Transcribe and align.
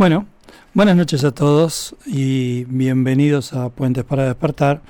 Bueno, 0.00 0.24
buenas 0.72 0.96
noches 0.96 1.24
a 1.24 1.30
todos 1.30 1.94
y 2.06 2.64
bienvenidos 2.64 3.52
a 3.52 3.68
Puentes 3.68 4.02
para 4.02 4.24
Despertar. 4.24 4.80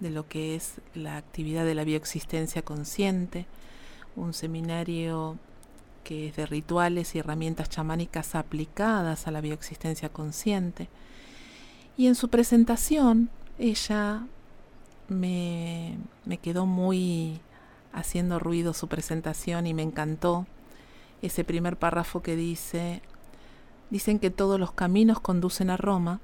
de 0.00 0.10
lo 0.10 0.28
que 0.28 0.54
es 0.54 0.74
la 0.94 1.16
actividad 1.16 1.64
de 1.64 1.74
la 1.74 1.84
bioexistencia 1.84 2.62
consciente. 2.62 3.46
Un 4.14 4.34
seminario 4.34 5.38
que 6.04 6.28
es 6.28 6.36
de 6.36 6.46
rituales 6.46 7.14
y 7.14 7.18
herramientas 7.18 7.70
chamánicas 7.70 8.34
aplicadas 8.34 9.26
a 9.26 9.30
la 9.30 9.40
bioexistencia 9.40 10.10
consciente. 10.10 10.88
Y 11.96 12.08
en 12.08 12.14
su 12.14 12.28
presentación, 12.28 13.30
ella 13.58 14.26
me, 15.08 15.96
me 16.24 16.38
quedó 16.38 16.66
muy 16.66 17.40
haciendo 17.92 18.38
ruido 18.38 18.74
su 18.74 18.88
presentación 18.88 19.66
y 19.66 19.74
me 19.74 19.82
encantó 19.82 20.46
ese 21.22 21.44
primer 21.44 21.76
párrafo 21.76 22.22
que 22.22 22.36
dice, 22.36 23.00
dicen 23.90 24.18
que 24.18 24.30
todos 24.30 24.58
los 24.58 24.72
caminos 24.72 25.20
conducen 25.20 25.70
a 25.70 25.76
Roma, 25.76 26.20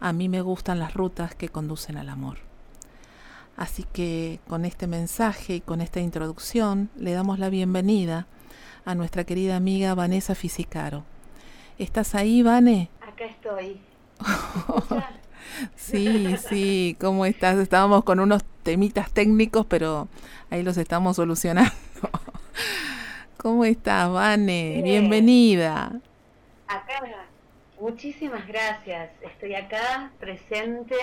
a 0.00 0.12
mí 0.12 0.28
me 0.28 0.42
gustan 0.42 0.78
las 0.78 0.94
rutas 0.94 1.34
que 1.34 1.48
conducen 1.48 1.96
al 1.96 2.10
amor. 2.10 2.38
Así 3.56 3.84
que 3.84 4.40
con 4.48 4.64
este 4.64 4.86
mensaje 4.86 5.56
y 5.56 5.60
con 5.60 5.80
esta 5.80 6.00
introducción 6.00 6.90
le 6.96 7.12
damos 7.12 7.38
la 7.38 7.48
bienvenida 7.48 8.26
a 8.84 8.94
nuestra 8.94 9.24
querida 9.24 9.56
amiga 9.56 9.94
Vanessa 9.94 10.34
Fisicaro. 10.34 11.04
¿Estás 11.78 12.14
ahí, 12.14 12.42
Vane? 12.42 12.90
Acá 13.00 13.24
estoy. 13.24 13.80
sí, 15.76 16.36
sí, 16.48 16.96
¿cómo 17.00 17.26
estás? 17.26 17.56
Estábamos 17.58 18.04
con 18.04 18.20
unos 18.20 18.44
temitas 18.62 19.10
técnicos, 19.10 19.66
pero 19.66 20.08
ahí 20.50 20.62
los 20.62 20.76
estamos 20.76 21.16
solucionando. 21.16 21.72
¿Cómo 23.36 23.64
estás, 23.64 24.10
Vane? 24.10 24.80
Bienvenida. 24.82 25.92
Acá, 26.66 27.02
muchísimas 27.78 28.46
gracias. 28.46 29.10
Estoy 29.20 29.54
acá 29.54 30.10
presente 30.18 30.96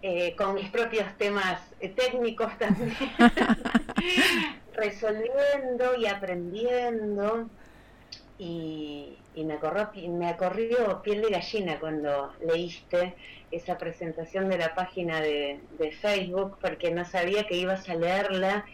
eh, 0.00 0.34
con 0.36 0.54
mis 0.54 0.70
propios 0.70 1.06
temas 1.18 1.60
eh, 1.80 1.88
técnicos 1.88 2.56
también, 2.56 2.96
resolviendo 4.74 5.96
y 5.98 6.06
aprendiendo. 6.06 7.50
Y, 8.38 9.16
me, 9.36 9.58
corrió, 9.58 9.90
me 10.10 10.36
corrió 10.36 11.02
piel 11.02 11.22
de 11.22 11.30
gallina 11.30 11.78
cuando 11.80 12.32
leíste 12.40 13.14
esa 13.50 13.78
presentación 13.78 14.48
de 14.48 14.58
la 14.58 14.74
página 14.74 15.20
de, 15.20 15.60
Facebook, 16.00 16.56
porque 16.60 16.90
no 16.90 17.04
sabía 17.04 17.46
que 17.46 17.56
ibas 17.56 17.88
a 17.88 17.94
leerla 17.94 18.64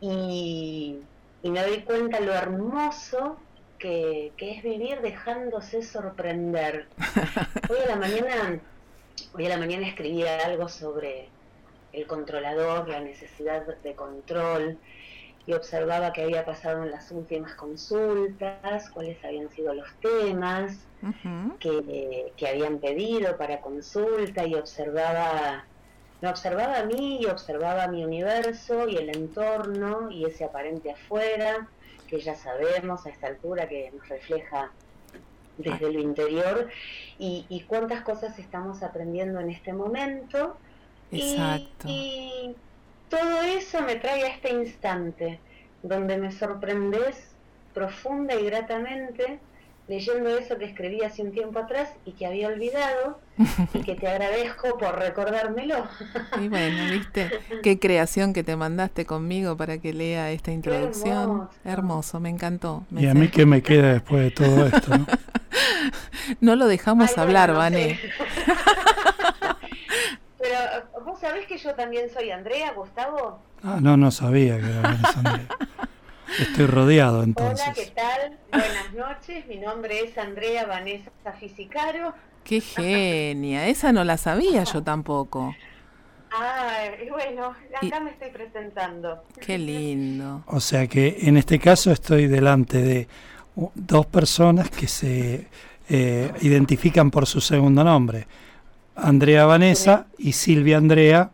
y, 0.00 0.98
me 1.42 1.62
doy 1.62 1.82
cuenta 1.82 2.20
lo 2.20 2.32
hermoso 2.32 3.36
que, 3.78 4.32
que, 4.36 4.52
es 4.52 4.62
vivir 4.62 5.00
dejándose 5.00 5.82
sorprender. 5.82 6.86
Hoy 7.68 7.78
a 7.84 7.88
la 7.88 7.96
mañana 7.96 8.60
Hoy 9.36 9.46
a 9.46 9.48
la 9.48 9.56
mañana 9.56 9.88
escribía 9.88 10.38
algo 10.44 10.68
sobre 10.68 11.28
el 11.92 12.06
controlador, 12.06 12.88
la 12.88 13.00
necesidad 13.00 13.66
de 13.66 13.94
control, 13.94 14.78
y 15.46 15.52
observaba 15.52 16.12
qué 16.12 16.22
había 16.22 16.44
pasado 16.44 16.84
en 16.84 16.90
las 16.90 17.10
últimas 17.10 17.54
consultas, 17.54 18.88
cuáles 18.90 19.22
habían 19.24 19.50
sido 19.50 19.74
los 19.74 19.88
temas 20.00 20.78
que, 21.60 22.32
que, 22.36 22.48
habían 22.48 22.78
pedido 22.78 23.36
para 23.36 23.60
consulta, 23.60 24.46
y 24.46 24.54
observaba, 24.54 25.64
me 26.22 26.28
observaba 26.28 26.78
a 26.78 26.84
mí 26.84 27.20
y 27.20 27.26
observaba 27.26 27.88
mi 27.88 28.04
universo 28.04 28.88
y 28.88 28.96
el 28.96 29.10
entorno 29.10 30.10
y 30.10 30.24
ese 30.24 30.44
aparente 30.44 30.92
afuera, 30.92 31.68
que 32.08 32.20
ya 32.20 32.34
sabemos 32.34 33.04
a 33.04 33.10
esta 33.10 33.26
altura 33.26 33.68
que 33.68 33.90
nos 33.94 34.08
refleja 34.08 34.70
desde 35.58 35.92
lo 35.92 36.00
interior 36.00 36.68
y, 37.18 37.64
cuántas 37.68 38.02
cosas 38.02 38.38
estamos 38.38 38.82
aprendiendo 38.82 39.40
en 39.40 39.50
este 39.50 39.72
momento. 39.72 40.56
Exacto. 41.12 41.86
Y, 41.86 42.56
todo 43.08 43.42
eso 43.42 43.82
me 43.82 43.96
trae 43.96 44.24
a 44.24 44.28
este 44.28 44.52
instante 44.52 45.38
donde 45.82 46.16
me 46.16 46.32
sorprendes 46.32 47.34
profunda 47.74 48.34
y 48.34 48.46
gratamente 48.46 49.38
leyendo 49.86 50.38
eso 50.38 50.56
que 50.56 50.64
escribí 50.64 51.02
hace 51.02 51.22
un 51.22 51.32
tiempo 51.32 51.58
atrás 51.58 51.90
y 52.06 52.12
que 52.12 52.26
había 52.26 52.48
olvidado 52.48 53.18
y 53.74 53.80
que 53.80 53.94
te 53.94 54.08
agradezco 54.08 54.78
por 54.78 54.98
recordármelo. 54.98 55.86
Y 56.40 56.48
bueno, 56.48 56.90
viste, 56.90 57.30
qué 57.62 57.78
creación 57.78 58.32
que 58.32 58.42
te 58.42 58.56
mandaste 58.56 59.04
conmigo 59.04 59.56
para 59.56 59.78
que 59.78 59.92
lea 59.92 60.30
esta 60.30 60.52
introducción. 60.52 61.50
Hermoso. 61.64 62.20
me 62.20 62.30
encantó. 62.30 62.84
y 62.96 63.06
a 63.06 63.14
mí 63.14 63.28
qué 63.28 63.44
me 63.44 63.62
queda 63.62 63.92
después 63.92 64.22
de 64.22 64.30
todo 64.30 64.66
esto. 64.66 64.96
¿no? 64.96 65.06
No 66.40 66.56
lo 66.56 66.66
dejamos 66.66 67.18
hablar, 67.18 67.52
Vane. 67.52 68.00
Pero 70.38 70.56
vos 71.14 71.20
sabés 71.20 71.46
que 71.46 71.58
yo 71.58 71.76
también 71.76 72.10
soy 72.10 72.32
Andrea, 72.32 72.72
Gustavo. 72.72 73.38
Ah, 73.62 73.78
no, 73.80 73.96
no 73.96 74.10
sabía 74.10 74.58
que 74.58 74.66
era 74.66 74.98
Andrea. 75.14 75.46
Estoy 76.40 76.66
rodeado 76.66 77.22
entonces. 77.22 77.64
Hola, 77.64 77.72
¿qué 77.72 77.92
tal? 77.94 78.38
Buenas 78.50 78.92
noches, 78.94 79.46
mi 79.46 79.58
nombre 79.58 80.00
es 80.00 80.18
Andrea 80.18 80.66
Vanessa 80.66 81.12
Fisicaro. 81.38 82.14
Qué 82.42 82.60
genia, 82.60 83.68
esa 83.68 83.92
no 83.92 84.02
la 84.02 84.16
sabía 84.16 84.64
yo 84.64 84.82
tampoco. 84.82 85.54
Ah, 86.32 86.88
bueno, 87.08 87.54
acá 87.80 88.00
me 88.00 88.10
estoy 88.10 88.30
presentando. 88.30 89.22
Qué 89.40 89.56
lindo. 89.56 90.42
O 90.48 90.58
sea 90.58 90.88
que 90.88 91.18
en 91.20 91.36
este 91.36 91.60
caso 91.60 91.92
estoy 91.92 92.26
delante 92.26 92.82
de 92.82 93.08
dos 93.76 94.06
personas 94.06 94.68
que 94.68 94.88
se 94.88 95.46
eh, 95.88 96.32
identifican 96.40 97.12
por 97.12 97.26
su 97.26 97.40
segundo 97.40 97.84
nombre, 97.84 98.26
Andrea 98.96 99.44
Vanessa 99.46 100.06
y 100.18 100.32
Silvia 100.32 100.78
Andrea, 100.78 101.30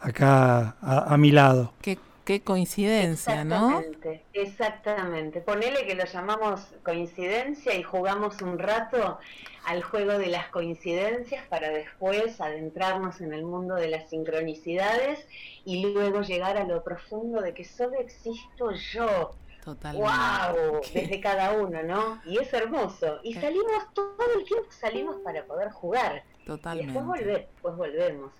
acá 0.00 0.76
a, 0.80 1.16
mi 1.16 1.30
lado. 1.30 1.72
Qué, 1.80 1.98
qué 2.24 2.40
coincidencia, 2.42 3.42
exactamente, 3.42 4.24
¿no? 4.34 4.40
Exactamente. 4.42 5.40
Ponele 5.40 5.86
que 5.86 5.94
lo 5.94 6.04
llamamos 6.04 6.60
coincidencia 6.82 7.74
y 7.74 7.82
jugamos 7.82 8.40
un 8.42 8.58
rato 8.58 9.18
al 9.64 9.82
juego 9.82 10.18
de 10.18 10.28
las 10.28 10.48
coincidencias 10.48 11.46
para 11.48 11.68
después 11.70 12.40
adentrarnos 12.40 13.20
en 13.20 13.32
el 13.32 13.44
mundo 13.44 13.74
de 13.74 13.88
las 13.88 14.08
sincronicidades 14.08 15.26
y 15.64 15.92
luego 15.92 16.22
llegar 16.22 16.56
a 16.56 16.64
lo 16.64 16.82
profundo 16.82 17.42
de 17.42 17.52
que 17.54 17.64
solo 17.64 17.98
existo 18.00 18.72
yo 18.72 19.34
¡Wow! 19.74 20.80
Desde 20.94 21.20
cada 21.20 21.52
uno, 21.52 21.82
¿no? 21.82 22.20
Y 22.24 22.38
es 22.38 22.52
hermoso. 22.52 23.18
Y 23.22 23.34
salimos 23.34 23.92
todo 23.92 24.16
el 24.36 24.44
tiempo, 24.44 24.70
salimos 24.70 25.16
para 25.22 25.44
poder 25.44 25.70
jugar. 25.70 26.24
Totalmente. 26.48 26.92
Y 26.92 26.94
después, 26.94 27.26
después 27.26 27.76
volvemos. 27.76 28.32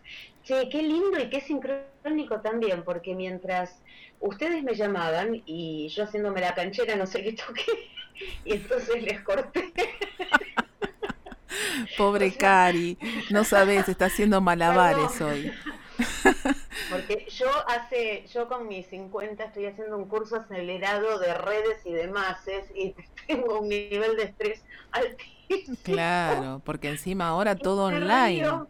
Che, 0.43 0.70
qué 0.70 0.82
lindo 0.82 1.20
y 1.20 1.28
qué 1.28 1.43
sincrónico 1.43 2.40
también, 2.40 2.82
porque 2.82 3.14
mientras 3.14 3.82
ustedes 4.19 4.64
me 4.64 4.75
llamaban 4.75 5.43
y 5.44 5.88
yo 5.88 6.05
haciéndome 6.05 6.40
la 6.40 6.55
canchera 6.55 6.96
no 6.96 7.05
sé 7.05 7.22
qué 7.22 7.34
toqué, 7.34 7.90
y 8.46 8.55
entonces 8.55 9.02
les 9.02 9.20
corté. 9.20 9.75
Pobre 11.99 12.32
Cari, 12.32 12.96
no 13.28 13.44
sabes, 13.44 13.90
está 13.90 14.06
haciendo 14.06 14.40
malabares 14.50 15.20
hoy. 15.20 15.52
Porque 16.90 17.26
yo 17.30 17.48
hace, 17.68 18.26
yo 18.32 18.48
con 18.48 18.68
mis 18.68 18.86
50 18.86 19.44
estoy 19.44 19.66
haciendo 19.66 19.96
un 19.96 20.08
curso 20.08 20.36
acelerado 20.36 21.18
de 21.18 21.34
redes 21.34 21.84
y 21.84 21.92
demás 21.92 22.38
y 22.74 22.94
tengo 23.26 23.60
un 23.60 23.68
nivel 23.68 24.16
de 24.16 24.24
estrés 24.24 24.62
altísimo. 24.92 25.76
Claro, 25.82 26.62
porque 26.64 26.88
encima 26.88 27.28
ahora 27.28 27.56
todo 27.56 27.86
online. 27.86 28.66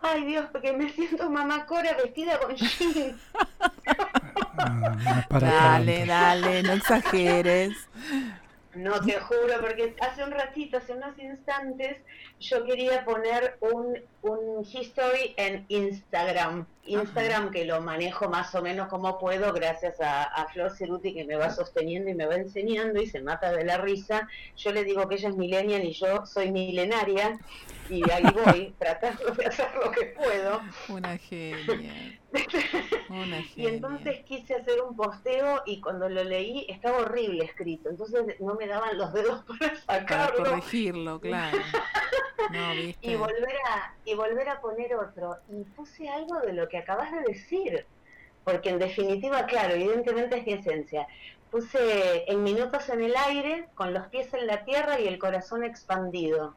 Ay 0.00 0.24
Dios, 0.24 0.46
porque 0.52 0.72
me 0.72 0.90
siento 0.90 1.28
mamá 1.28 1.66
Cora 1.66 1.94
vestida 1.94 2.38
con 2.38 2.54
jeans. 2.54 3.20
Ah, 4.58 5.26
dale, 5.30 6.06
dale, 6.06 6.62
no 6.62 6.72
exageres. 6.72 7.76
No 8.74 9.00
te 9.00 9.18
juro, 9.18 9.60
porque 9.60 9.96
hace 10.00 10.22
un 10.22 10.30
ratito, 10.30 10.76
hace 10.76 10.92
unos 10.92 11.18
instantes, 11.18 11.96
yo 12.38 12.64
quería 12.64 13.04
poner 13.04 13.58
un, 13.60 13.98
un 14.22 14.64
history 14.64 15.34
en 15.36 15.64
Instagram. 15.68 16.66
Instagram 16.84 17.50
que 17.50 17.64
lo 17.64 17.80
manejo 17.82 18.28
más 18.28 18.54
o 18.54 18.62
menos 18.62 18.88
como 18.88 19.18
puedo 19.18 19.52
gracias 19.52 20.00
a, 20.00 20.22
a 20.22 20.46
Flor 20.46 20.74
Ceruti 20.74 21.12
que 21.14 21.24
me 21.24 21.36
va 21.36 21.50
sosteniendo 21.50 22.10
y 22.10 22.14
me 22.14 22.26
va 22.26 22.36
enseñando 22.36 23.00
y 23.00 23.06
se 23.06 23.20
mata 23.20 23.52
de 23.52 23.64
la 23.64 23.78
risa. 23.78 24.28
Yo 24.56 24.72
le 24.72 24.84
digo 24.84 25.06
que 25.08 25.16
ella 25.16 25.28
es 25.28 25.36
millennial 25.36 25.84
y 25.84 25.92
yo 25.92 26.24
soy 26.26 26.50
milenaria 26.50 27.38
y 27.90 28.10
ahí 28.10 28.24
voy 28.44 28.74
tratando 28.78 29.24
de 29.32 29.46
hacer 29.46 29.68
lo 29.82 29.90
que 29.90 30.06
puedo. 30.06 30.60
Una 30.88 31.18
genia. 31.18 32.18
Y 33.56 33.66
entonces 33.66 34.22
quise 34.24 34.54
hacer 34.54 34.82
un 34.82 34.94
posteo 34.94 35.62
y 35.64 35.80
cuando 35.80 36.08
lo 36.08 36.22
leí 36.24 36.66
estaba 36.68 36.98
horrible 36.98 37.44
escrito, 37.44 37.88
entonces 37.88 38.22
no 38.40 38.54
me 38.54 38.66
daban 38.66 38.98
los 38.98 39.12
dedos 39.14 39.44
para 39.58 39.76
sacarlo. 39.76 40.36
Para 40.36 40.50
corregirlo, 40.50 41.20
claro. 41.20 41.58
y 43.02 43.14
volver 43.16 43.56
a 43.68 43.94
y 44.04 44.14
volver 44.14 44.48
a 44.48 44.60
poner 44.60 44.94
otro 44.94 45.36
y 45.50 45.64
puse 45.64 46.08
algo 46.08 46.40
de 46.40 46.52
lo 46.52 46.68
que 46.68 46.78
acabas 46.78 47.10
de 47.12 47.20
decir, 47.22 47.84
porque 48.44 48.70
en 48.70 48.78
definitiva, 48.78 49.46
claro, 49.46 49.74
evidentemente 49.74 50.38
es 50.38 50.46
mi 50.46 50.52
esencia. 50.54 51.06
Puse 51.50 52.30
en 52.30 52.42
minutos 52.42 52.88
en 52.90 53.02
el 53.02 53.16
aire, 53.16 53.68
con 53.74 53.94
los 53.94 54.06
pies 54.08 54.32
en 54.34 54.46
la 54.46 54.64
tierra 54.64 55.00
y 55.00 55.08
el 55.08 55.18
corazón 55.18 55.64
expandido. 55.64 56.54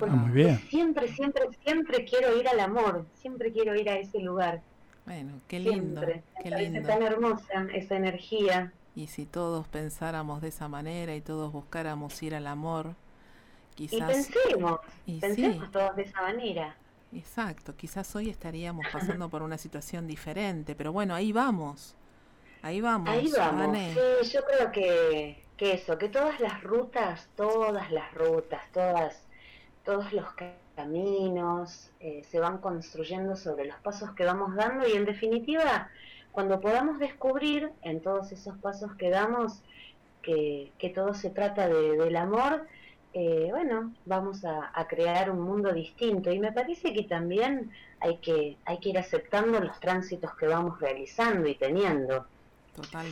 Ah, 0.00 0.06
muy 0.06 0.32
bien. 0.32 0.58
Siempre, 0.68 1.08
siempre, 1.08 1.44
siempre 1.64 2.04
quiero 2.04 2.36
ir 2.36 2.48
al 2.48 2.60
amor, 2.60 3.06
siempre 3.14 3.52
quiero 3.52 3.74
ir 3.74 3.88
a 3.88 3.98
ese 3.98 4.20
lugar. 4.20 4.60
Bueno, 5.06 5.32
qué 5.48 5.60
lindo. 5.60 6.00
Qué 6.42 6.50
lindo. 6.50 6.86
tan 6.86 7.02
hermosa 7.02 7.66
esa 7.72 7.96
energía. 7.96 8.72
Y 8.94 9.06
si 9.06 9.26
todos 9.26 9.66
pensáramos 9.68 10.42
de 10.42 10.48
esa 10.48 10.68
manera 10.68 11.14
y 11.14 11.20
todos 11.20 11.52
buscáramos 11.52 12.22
ir 12.22 12.34
al 12.34 12.46
amor, 12.46 12.94
quizás... 13.88 14.28
Y 14.28 14.32
pensemos, 14.32 14.80
pensemos 15.20 15.70
todos 15.70 15.96
de 15.96 16.02
esa 16.02 16.22
manera. 16.22 16.76
Exacto, 17.12 17.76
quizás 17.76 18.14
hoy 18.16 18.30
estaríamos 18.30 18.86
pasando 18.92 19.28
por 19.28 19.42
una 19.42 19.58
situación 19.58 20.06
diferente, 20.06 20.74
pero 20.74 20.92
bueno, 20.92 21.14
ahí 21.14 21.32
vamos. 21.32 21.94
Ahí 22.62 22.80
vamos. 22.80 23.08
Ahí 23.08 23.30
vamos. 23.36 23.76
Sí, 23.76 24.30
yo 24.30 24.40
creo 24.44 24.72
que, 24.72 25.44
que 25.56 25.74
eso, 25.74 25.98
que 25.98 26.08
todas 26.08 26.40
las 26.40 26.62
rutas, 26.62 27.28
todas 27.36 27.90
las 27.90 28.14
rutas, 28.14 28.62
todas 28.72 29.22
todos 29.84 30.12
los 30.12 30.26
caminos 30.76 31.90
eh, 32.00 32.22
se 32.28 32.38
van 32.40 32.58
construyendo 32.58 33.36
sobre 33.36 33.66
los 33.66 33.76
pasos 33.80 34.12
que 34.12 34.24
vamos 34.24 34.54
dando 34.54 34.86
y 34.86 34.92
en 34.92 35.04
definitiva, 35.04 35.88
cuando 36.30 36.60
podamos 36.60 36.98
descubrir 36.98 37.70
en 37.82 38.00
todos 38.00 38.32
esos 38.32 38.56
pasos 38.58 38.94
que 38.96 39.10
damos 39.10 39.62
que, 40.22 40.92
todo 40.94 41.14
se 41.14 41.30
trata 41.30 41.68
de, 41.68 41.96
del 41.96 42.16
amor, 42.16 42.66
eh, 43.14 43.48
bueno, 43.50 43.92
vamos 44.06 44.44
a, 44.44 44.86
crear 44.88 45.30
un 45.30 45.40
mundo 45.40 45.72
distinto 45.72 46.30
y 46.30 46.38
me 46.38 46.52
parece 46.52 46.92
que 46.92 47.04
también 47.04 47.70
hay 48.00 48.16
que, 48.18 48.56
hay 48.64 48.78
que 48.78 48.90
ir 48.90 48.98
aceptando 48.98 49.60
los 49.60 49.78
tránsitos 49.80 50.34
que 50.36 50.46
vamos 50.46 50.80
realizando 50.80 51.48
y 51.48 51.54
teniendo. 51.54 52.26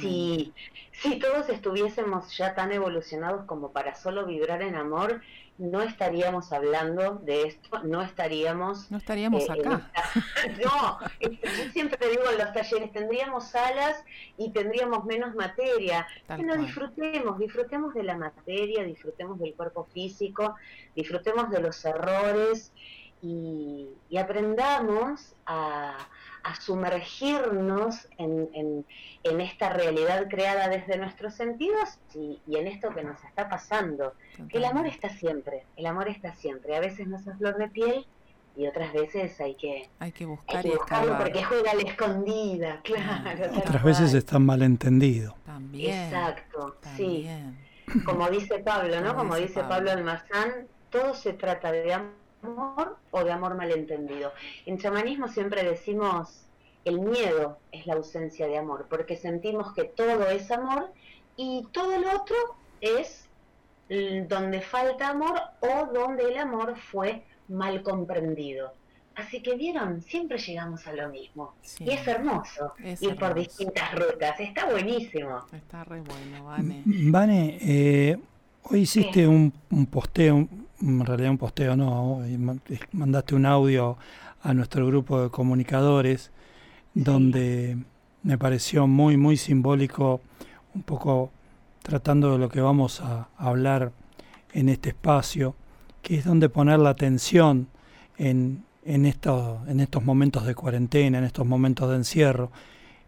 Si, 0.01 0.55
si 0.93 1.19
todos 1.19 1.49
estuviésemos 1.51 2.37
ya 2.37 2.55
tan 2.55 2.73
evolucionados 2.73 3.45
como 3.45 3.73
para 3.73 3.95
solo 3.95 4.25
vibrar 4.25 4.63
en 4.63 4.75
amor, 4.75 5.21
no 5.59 5.83
estaríamos 5.83 6.53
hablando 6.53 7.17
de 7.17 7.43
esto, 7.43 7.83
no 7.85 8.01
estaríamos... 8.01 8.91
No 8.91 8.97
estaríamos 8.97 9.43
eh, 9.43 9.53
acá. 9.53 9.91
no, 10.65 10.99
yo 11.21 11.73
siempre 11.73 12.09
digo 12.09 12.23
en 12.31 12.39
los 12.39 12.53
talleres, 12.55 12.91
tendríamos 12.93 13.49
salas 13.49 14.03
y 14.39 14.51
tendríamos 14.53 15.05
menos 15.05 15.35
materia. 15.35 16.07
que 16.27 16.43
no 16.43 16.57
disfrutemos, 16.57 17.39
disfrutemos 17.39 17.93
de 17.93 18.05
la 18.05 18.17
materia, 18.17 18.83
disfrutemos 18.85 19.39
del 19.39 19.53
cuerpo 19.53 19.87
físico, 19.93 20.57
disfrutemos 20.97 21.51
de 21.51 21.61
los 21.61 21.85
errores 21.85 22.73
y 23.23 24.17
aprendamos 24.17 25.35
a 25.47 25.97
a 26.43 26.55
sumergirnos 26.57 28.09
en, 28.19 28.85
esta 29.23 29.71
realidad 29.71 30.29
creada 30.29 30.69
desde 30.69 30.97
nuestros 30.97 31.35
sentidos 31.35 31.99
y, 32.15 32.41
en 32.55 32.67
esto 32.67 32.91
que 32.95 33.03
nos 33.03 33.23
está 33.25 33.49
pasando. 33.49 34.15
el 34.51 34.65
amor 34.65 34.87
está 34.87 35.09
siempre, 35.11 35.65
el 35.77 35.87
amor 35.87 36.09
está 36.09 36.35
siempre. 36.35 36.77
A 36.77 36.81
veces 36.81 37.07
nos 37.07 37.27
es 37.27 37.37
flor 37.37 37.57
de 37.57 37.69
piel 37.69 38.07
y 38.57 38.67
otras 38.67 38.93
veces 38.93 39.41
hay 39.41 39.55
que, 39.55 39.89
hay 39.99 40.13
que 40.13 40.27
buscar 40.27 40.67
buscarlo 40.67 41.17
porque 41.19 41.43
juega 41.43 41.71
a 41.71 41.75
la 41.75 41.83
escondida, 41.83 42.81
claro. 42.83 43.59
Otras 43.59 43.83
veces 43.83 44.15
está 44.15 44.39
mal 44.39 44.63
entendido. 44.63 45.37
También. 45.45 46.05
Exacto, 46.05 46.77
sí. 46.97 47.29
Como 48.05 48.29
dice 48.29 48.61
Pablo, 48.61 49.01
¿no? 49.01 49.17
Como, 49.17 49.37
dice 49.37 49.63
Pablo 49.65 49.91
Almazán, 49.91 50.69
todo 50.91 51.15
se 51.15 51.33
trata 51.33 51.73
de 51.73 51.93
amor 51.93 52.20
amor 52.43 52.97
o 53.11 53.25
de 53.25 53.33
amor 53.33 53.55
malentendido. 53.57 54.33
En 54.67 54.79
chamanismo 54.79 55.29
siempre 55.29 55.63
decimos 55.63 56.47
el 56.85 57.01
miedo 57.01 57.59
es 57.73 57.87
la 57.87 57.95
ausencia 57.95 58.47
de 58.47 58.59
amor, 58.59 58.87
porque 58.89 59.17
sentimos 59.17 59.73
que 59.75 59.85
todo 59.85 60.29
es 60.31 60.51
amor 60.51 60.91
y 61.37 61.67
todo 61.73 61.99
lo 61.99 62.11
otro 62.23 62.37
es 62.81 63.29
donde 64.29 64.61
falta 64.61 65.09
amor 65.09 65.41
o 65.61 65.93
donde 65.93 66.31
el 66.31 66.39
amor 66.39 66.77
fue 66.77 67.25
mal 67.49 67.83
comprendido. 67.83 68.73
Así 69.17 69.43
que 69.43 69.57
vieron, 69.57 70.01
siempre 70.01 70.39
llegamos 70.39 70.87
a 70.87 70.93
lo 70.93 71.09
mismo. 71.09 71.55
y 71.81 71.91
es 71.91 72.07
hermoso 72.07 72.73
ir 72.79 73.17
por 73.17 73.35
distintas 73.35 73.95
rutas. 73.95 74.39
Está 74.39 74.71
buenísimo. 74.71 75.45
Está 75.53 75.85
re 75.85 76.01
bueno, 76.01 76.45
Vane. 76.45 76.83
Vane, 76.87 77.59
eh, 77.61 78.19
hoy 78.63 78.81
hiciste 78.81 79.27
un, 79.27 79.53
un, 79.71 79.87
posteo, 79.87 80.49
en 80.81 81.05
realidad 81.05 81.31
un 81.31 81.39
posteo 81.39 81.77
no, 81.77 82.23
mandaste 82.93 83.35
un 83.35 83.47
audio 83.47 83.99
a 84.43 84.55
nuestro 84.55 84.87
grupo 84.87 85.23
de 85.23 85.31
comunicadores 85.31 86.31
donde 86.95 87.79
me 88.23 88.39
pareció 88.39 88.87
muy, 88.87 89.17
muy 89.17 89.37
simbólico, 89.37 90.21
un 90.75 90.83
poco 90.83 91.31
tratando 91.83 92.33
de 92.33 92.39
lo 92.39 92.49
que 92.49 92.61
vamos 92.61 93.01
a 93.01 93.29
hablar 93.37 93.93
en 94.53 94.69
este 94.69 94.91
espacio, 94.91 95.55
que 96.03 96.17
es 96.17 96.25
donde 96.25 96.49
poner 96.49 96.79
la 96.79 96.91
atención 96.91 97.69
en, 98.19 98.65
en, 98.85 99.05
en 99.05 99.81
estos 99.81 100.05
momentos 100.05 100.47
de 100.47 100.55
cuarentena, 100.55 101.19
en 101.19 101.25
estos 101.25 101.47
momentos 101.47 101.89
de 101.91 101.97
encierro. 101.97 102.51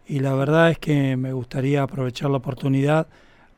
Y 0.07 0.19
la 0.19 0.33
verdad 0.33 0.71
es 0.71 0.79
que 0.79 1.15
me 1.15 1.33
gustaría 1.33 1.83
aprovechar 1.83 2.29
la 2.29 2.37
oportunidad 2.37 3.07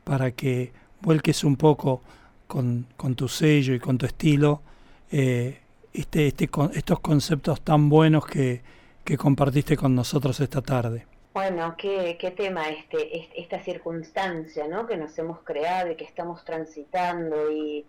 para 0.04 0.30
que 0.30 0.72
vuelques 1.02 1.44
un 1.44 1.56
poco 1.56 2.02
con, 2.46 2.86
con 2.96 3.14
tu 3.14 3.28
sello 3.28 3.74
y 3.74 3.80
con 3.80 3.98
tu 3.98 4.06
estilo 4.06 4.62
eh, 5.10 5.60
este, 5.92 6.26
este, 6.26 6.48
estos 6.74 7.00
conceptos 7.00 7.60
tan 7.62 7.88
buenos 7.88 8.26
que, 8.26 8.60
que 9.04 9.16
compartiste 9.16 9.76
con 9.76 9.94
nosotros 9.94 10.40
esta 10.40 10.60
tarde. 10.60 11.06
Bueno, 11.32 11.74
qué, 11.76 12.16
qué 12.18 12.30
tema 12.30 12.68
este, 12.70 13.28
esta 13.40 13.62
circunstancia 13.62 14.66
¿no? 14.68 14.86
que 14.86 14.96
nos 14.96 15.18
hemos 15.18 15.40
creado 15.40 15.90
y 15.90 15.96
que 15.96 16.04
estamos 16.04 16.44
transitando 16.44 17.50
y, 17.52 17.86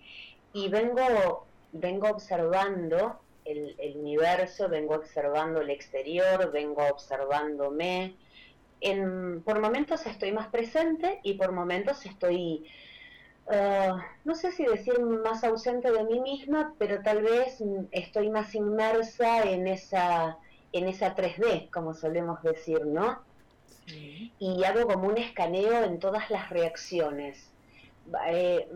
y 0.54 0.70
vengo, 0.70 1.48
vengo 1.72 2.10
observando 2.10 3.20
el, 3.46 3.76
el, 3.78 3.98
universo, 3.98 4.68
vengo 4.68 4.96
observando 4.96 5.62
el 5.62 5.70
exterior, 5.70 6.52
vengo 6.52 6.84
observándome. 6.92 8.16
En, 8.82 9.42
por 9.44 9.60
momentos 9.60 10.06
estoy 10.06 10.34
más 10.34 10.48
presente 10.48 11.20
y 11.24 11.34
por 11.36 11.52
momentos 11.52 12.06
estoy 12.06 12.66
eh, 13.50 13.92
no 14.26 14.36
sé 14.36 14.52
si 14.52 14.66
decir 14.66 15.00
más 15.00 15.44
ausente 15.44 15.92
de 15.92 16.04
mí 16.04 16.20
misma, 16.20 16.74
pero 16.78 17.02
tal 17.02 17.22
vez 17.22 17.64
estoy 17.92 18.30
más 18.30 18.54
inmersa 18.56 19.44
en 19.44 19.68
esa, 19.68 20.38
en 20.74 20.88
esa 20.88 21.16
3D, 21.16 21.70
como 21.72 21.94
solemos 21.94 22.42
decir, 22.44 22.86
¿no? 22.86 23.22
Y 24.40 24.64
hago 24.66 24.86
como 24.86 25.08
un 25.08 25.18
escaneo 25.18 25.84
en 25.86 26.00
todas 26.00 26.30
las 26.30 26.50
reacciones. 26.50 27.50
Eh, 28.28 28.68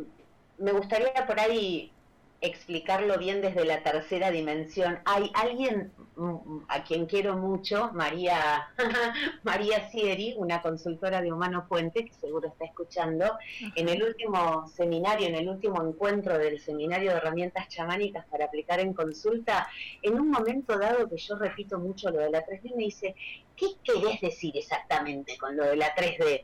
me 0.57 0.71
gustaría 0.71 1.25
por 1.27 1.37
ahí 1.37 1.91
explicarlo 2.41 3.19
bien 3.19 3.39
desde 3.41 3.65
la 3.65 3.83
tercera 3.83 4.31
dimensión. 4.31 4.99
Hay 5.05 5.31
alguien 5.35 5.91
mm, 6.15 6.63
a 6.67 6.83
quien 6.83 7.05
quiero 7.05 7.37
mucho, 7.37 7.91
María, 7.93 8.67
María 9.43 9.89
Sieri, 9.91 10.33
una 10.37 10.61
consultora 10.61 11.21
de 11.21 11.31
Humano 11.31 11.67
Puente, 11.69 12.03
que 12.03 12.13
seguro 12.15 12.47
está 12.47 12.65
escuchando, 12.65 13.37
en 13.75 13.87
el 13.87 14.01
último 14.03 14.67
seminario, 14.75 15.27
en 15.27 15.35
el 15.35 15.49
último 15.49 15.83
encuentro 15.87 16.37
del 16.39 16.59
seminario 16.59 17.11
de 17.11 17.17
herramientas 17.17 17.69
chamánicas 17.69 18.25
para 18.25 18.45
aplicar 18.45 18.79
en 18.79 18.93
consulta, 18.93 19.67
en 20.01 20.19
un 20.19 20.31
momento 20.31 20.77
dado 20.79 21.07
que 21.07 21.17
yo 21.17 21.35
repito 21.35 21.77
mucho 21.77 22.09
lo 22.09 22.19
de 22.19 22.31
la 22.31 22.43
3D, 22.43 22.75
me 22.75 22.85
dice, 22.85 23.15
¿qué 23.55 23.67
querés 23.83 24.19
decir 24.19 24.57
exactamente 24.57 25.37
con 25.37 25.55
lo 25.55 25.65
de 25.65 25.75
la 25.75 25.93
3D? 25.93 26.43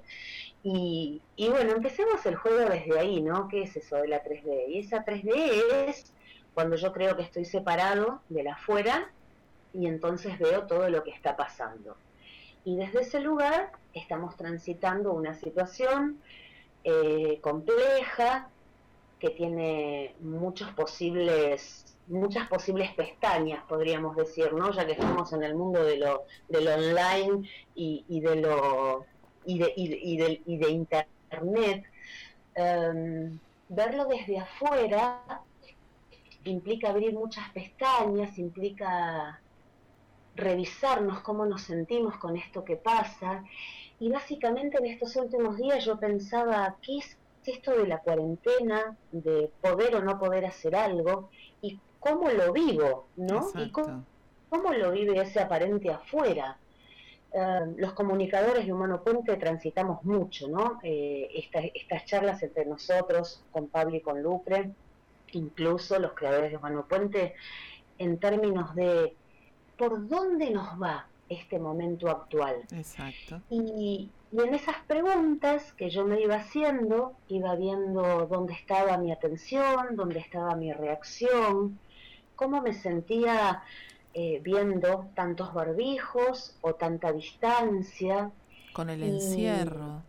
Y, 0.69 1.21
bueno, 1.49 1.71
empecemos 1.71 2.25
el 2.25 2.35
juego 2.35 2.69
desde 2.69 2.99
ahí, 2.99 3.21
¿no? 3.21 3.47
¿Qué 3.47 3.61
es 3.61 3.77
eso 3.77 3.95
de 3.95 4.09
la 4.09 4.21
3D? 4.21 4.65
Y 4.67 4.79
esa 4.79 5.05
3D 5.05 5.87
es 5.87 6.11
cuando 6.53 6.75
yo 6.75 6.91
creo 6.91 7.15
que 7.15 7.23
estoy 7.23 7.45
separado 7.45 8.19
de 8.27 8.43
la 8.43 8.55
afuera 8.55 9.09
y 9.73 9.87
entonces 9.87 10.37
veo 10.37 10.63
todo 10.63 10.89
lo 10.89 11.05
que 11.05 11.11
está 11.11 11.37
pasando. 11.37 11.95
Y 12.65 12.75
desde 12.75 13.03
ese 13.03 13.21
lugar 13.21 13.71
estamos 13.93 14.35
transitando 14.35 15.13
una 15.13 15.35
situación 15.35 16.19
eh, 16.83 17.39
compleja 17.39 18.49
que 19.19 19.29
tiene 19.29 20.15
muchos 20.19 20.69
posibles 20.71 21.95
muchas 22.07 22.47
posibles 22.47 22.93
pestañas, 22.93 23.63
podríamos 23.67 24.15
decir, 24.15 24.53
¿no? 24.53 24.71
Ya 24.71 24.85
que 24.85 24.93
estamos 24.93 25.33
en 25.33 25.43
el 25.43 25.55
mundo 25.55 25.83
de 25.83 25.97
lo, 25.97 26.23
de 26.47 26.61
lo 26.61 26.73
online 26.75 27.49
y 27.75 28.21
de 28.21 28.35
lo 28.37 29.05
y 29.47 29.59
de, 29.59 29.73
y, 29.75 30.17
de, 30.17 30.41
y 30.45 30.57
de 30.57 30.69
Internet, 30.69 31.85
em, 32.53 33.39
verlo 33.69 34.05
desde 34.05 34.39
afuera 34.39 35.23
implica 36.43 36.89
abrir 36.89 37.13
muchas 37.13 37.49
pestañas, 37.51 38.37
implica 38.37 39.39
revisarnos 40.35 41.21
cómo 41.21 41.45
nos 41.45 41.61
sentimos 41.61 42.17
con 42.17 42.35
esto 42.37 42.63
que 42.63 42.75
pasa. 42.75 43.43
Y 43.99 44.09
básicamente 44.09 44.77
en 44.77 44.85
estos 44.85 45.15
últimos 45.15 45.57
días 45.57 45.83
yo 45.85 45.97
pensaba, 45.97 46.75
¿qué 46.81 46.97
es 46.97 47.17
esto 47.45 47.71
de 47.71 47.87
la 47.87 47.99
cuarentena, 47.99 48.97
de 49.11 49.49
poder 49.61 49.95
o 49.95 50.03
no 50.03 50.19
poder 50.19 50.45
hacer 50.45 50.75
algo? 50.75 51.29
¿Y 51.61 51.79
cómo 51.99 52.29
lo 52.29 52.51
vivo? 52.51 53.07
¿no? 53.15 53.49
¿Y 53.55 53.71
cómo, 53.71 54.03
cómo, 54.49 54.73
lo 54.73 54.91
vive 54.91 55.21
ese 55.21 55.39
aparente 55.39 55.89
afuera? 55.89 56.57
Eh, 57.33 57.73
los 57.77 57.93
comunicadores 57.93 58.65
de 58.65 58.73
Humano 58.73 59.03
Puente 59.03 59.35
transitamos 59.35 60.03
mucho, 60.03 60.47
¿no? 60.47 60.79
Eh, 60.83 61.29
estas 61.73 62.05
charlas 62.05 62.41
entre 62.43 62.65
nosotros, 62.65 63.43
con 63.51 63.67
Pablo 63.67 63.97
y 63.97 64.01
con 64.01 64.21
Lucre, 64.21 64.71
incluso 65.33 65.99
los 65.99 66.13
creadores 66.13 66.51
de 66.51 66.57
Humano 66.57 66.85
Puente, 66.87 67.35
en 67.97 68.17
términos 68.17 68.73
de 68.75 69.13
por 69.77 70.07
dónde 70.07 70.49
nos 70.51 70.81
va 70.81 71.07
este 71.29 71.59
momento 71.59 72.09
actual. 72.09 72.63
Exacto. 72.71 73.41
Y, 73.49 74.09
y 74.31 74.41
en 74.41 74.53
esas 74.53 74.77
preguntas 74.87 75.73
que 75.73 75.89
yo 75.89 76.05
me 76.05 76.21
iba 76.21 76.35
haciendo, 76.35 77.13
iba 77.27 77.55
viendo 77.55 78.25
dónde 78.27 78.53
estaba 78.53 78.97
mi 78.97 79.11
atención, 79.11 79.95
dónde 79.95 80.19
estaba 80.19 80.55
mi 80.55 80.71
reacción, 80.71 81.77
cómo 82.35 82.61
me 82.61 82.73
sentía 82.73 83.61
eh, 84.13 84.39
viendo 84.43 85.09
tantos 85.15 85.53
barbijos 85.53 86.57
o 86.61 86.75
tanta 86.75 87.11
distancia. 87.11 88.31
Con 88.73 88.89
el 88.89 89.03
encierro. 89.03 90.03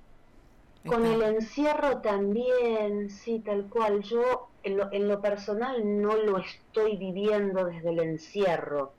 Con 0.87 1.05
el 1.05 1.23
encierro 1.23 1.99
también, 1.99 3.11
sí, 3.11 3.41
tal 3.41 3.69
cual. 3.69 4.03
Yo 4.03 4.49
en 4.63 4.77
lo, 4.77 4.93
en 4.93 5.09
lo 5.09 5.21
personal 5.21 6.01
no 6.01 6.17
lo 6.17 6.39
estoy 6.39 6.97
viviendo 6.97 7.65
desde 7.65 7.91
el 7.91 8.01
encierro. 8.01 8.95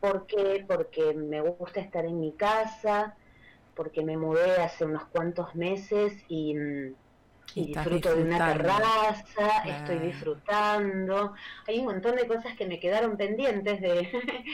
¿Por 0.00 0.26
qué? 0.26 0.64
Porque 0.66 1.14
me 1.14 1.40
gusta 1.40 1.80
estar 1.80 2.04
en 2.04 2.18
mi 2.18 2.32
casa, 2.32 3.14
porque 3.74 4.02
me 4.02 4.16
mudé 4.16 4.56
hace 4.56 4.84
unos 4.84 5.04
cuantos 5.06 5.54
meses 5.54 6.12
y 6.28 6.54
mm, 6.54 6.94
y 7.54 7.66
disfruto 7.66 8.14
de 8.14 8.22
una 8.22 8.52
terraza, 8.52 9.62
estoy 9.66 9.98
disfrutando. 9.98 11.34
Hay 11.66 11.78
un 11.78 11.86
montón 11.86 12.16
de 12.16 12.26
cosas 12.26 12.56
que 12.56 12.66
me 12.66 12.78
quedaron 12.78 13.16
pendientes 13.16 13.80
de, 13.80 14.10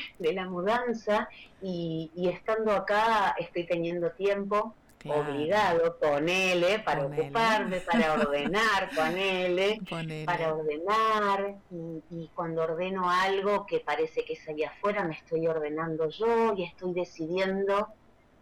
de 0.18 0.32
la 0.32 0.48
mudanza 0.48 1.28
y, 1.62 2.10
y, 2.14 2.28
estando 2.28 2.72
acá 2.72 3.34
estoy 3.38 3.64
teniendo 3.64 4.10
tiempo 4.12 4.74
obligado, 5.06 5.96
ponele, 5.98 6.80
para 6.80 7.06
ocuparme, 7.06 7.80
para 7.80 8.14
ordenar, 8.20 8.90
ponele, 8.94 9.80
para 10.24 10.54
ordenar. 10.54 11.56
Y, 11.70 12.02
y 12.10 12.30
cuando 12.34 12.62
ordeno 12.62 13.08
algo 13.08 13.64
que 13.64 13.80
parece 13.80 14.24
que 14.24 14.34
es 14.34 14.48
allá 14.48 14.70
afuera, 14.70 15.04
me 15.04 15.14
estoy 15.14 15.46
ordenando 15.46 16.08
yo 16.08 16.54
y 16.56 16.64
estoy 16.64 16.94
decidiendo 16.94 17.88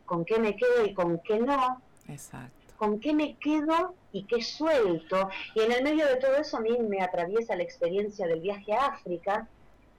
con 0.06 0.24
qué 0.24 0.38
me 0.38 0.56
quedo 0.56 0.84
y 0.84 0.94
con 0.94 1.18
qué 1.20 1.38
no. 1.38 1.82
Exacto 2.08 2.55
con 2.76 3.00
qué 3.00 3.14
me 3.14 3.36
quedo 3.36 3.94
y 4.12 4.24
qué 4.24 4.42
suelto. 4.42 5.28
Y 5.54 5.60
en 5.60 5.72
el 5.72 5.82
medio 5.82 6.06
de 6.06 6.16
todo 6.16 6.36
eso 6.36 6.58
a 6.58 6.60
mí 6.60 6.76
me 6.78 7.02
atraviesa 7.02 7.56
la 7.56 7.62
experiencia 7.62 8.26
del 8.26 8.40
viaje 8.40 8.72
a 8.72 8.86
África, 8.86 9.48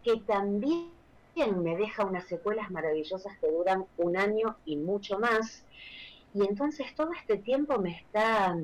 que 0.03 0.17
también 0.21 0.91
me 1.55 1.75
deja 1.75 2.05
unas 2.05 2.25
secuelas 2.25 2.71
maravillosas 2.71 3.37
que 3.39 3.51
duran 3.51 3.85
un 3.97 4.17
año 4.17 4.57
y 4.65 4.75
mucho 4.77 5.19
más. 5.19 5.63
Y 6.33 6.41
entonces 6.45 6.93
todo 6.95 7.11
este 7.13 7.37
tiempo 7.37 7.77
me 7.79 7.91
está, 7.91 8.55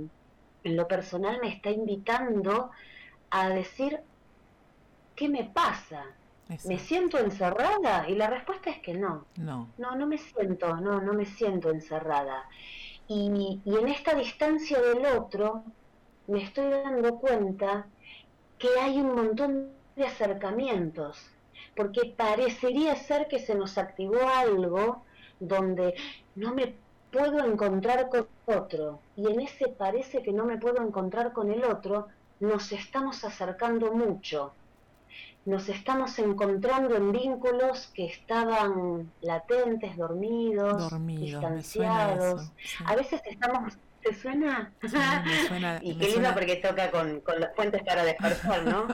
en 0.63 0.75
lo 0.75 0.88
personal, 0.88 1.39
me 1.41 1.50
está 1.50 1.70
invitando 1.70 2.72
a 3.29 3.50
decir, 3.50 4.00
¿qué 5.15 5.29
me 5.29 5.43
pasa? 5.43 6.05
¿Me 6.65 6.77
siento 6.77 7.17
encerrada? 7.17 8.08
Y 8.10 8.15
la 8.15 8.27
respuesta 8.27 8.70
es 8.70 8.79
que 8.79 8.93
no. 8.93 9.25
No. 9.38 9.70
No, 9.77 9.96
no 9.96 10.05
me 10.05 10.17
siento, 10.17 10.75
no, 10.77 11.01
no 11.01 11.13
me 11.13 11.25
siento 11.25 11.70
encerrada. 11.70 12.43
Y, 13.07 13.62
en 13.65 13.88
esta 13.88 14.15
distancia 14.15 14.81
del 14.81 15.05
otro 15.05 15.63
me 16.27 16.43
estoy 16.43 16.69
dando 16.69 17.17
cuenta 17.17 17.88
que 18.57 18.69
hay 18.79 19.00
un 19.00 19.13
montón 19.13 19.72
de 19.95 20.05
acercamientos, 20.05 21.19
porque 21.75 22.13
parecería 22.15 22.95
ser 22.95 23.27
que 23.27 23.39
se 23.39 23.55
nos 23.55 23.77
activó 23.77 24.19
algo 24.27 25.03
donde 25.39 25.95
no 26.36 26.53
me 26.53 26.75
puedo 27.12 27.45
encontrar 27.45 28.10
con 28.10 28.27
otro, 28.45 29.00
y 29.17 29.27
en 29.27 29.41
ese 29.41 29.67
parece 29.67 30.24
que 30.24 30.31
no 30.31 30.45
me 30.45 30.57
puedo 30.57 30.81
encontrar 30.81 31.33
con 31.33 31.51
el 31.51 31.63
otro, 31.65 32.07
nos 32.39 32.72
estamos 32.72 33.24
acercando 33.24 33.91
mucho 33.91 34.53
nos 35.46 35.68
estamos 35.70 36.18
encontrando 36.20 36.96
en 36.96 37.12
vínculos 37.12 37.92
que 37.94 38.06
estaban 38.06 39.12
latentes, 39.22 39.98
dormidos, 39.98 40.92
distanciados. 41.06 42.52
A 42.86 42.96
veces 42.96 43.22
estamos 43.26 43.74
¿Te 44.04 44.14
suena? 44.14 44.74
y 45.82 45.96
qué 45.96 46.08
lindo 46.10 46.34
porque 46.34 46.58
toca 46.58 46.92
con, 46.92 47.22
con 47.22 47.40
los 47.40 47.50
puentes 47.52 47.82
para 47.84 48.04
despertar, 48.04 48.64
¿no? 48.66 48.88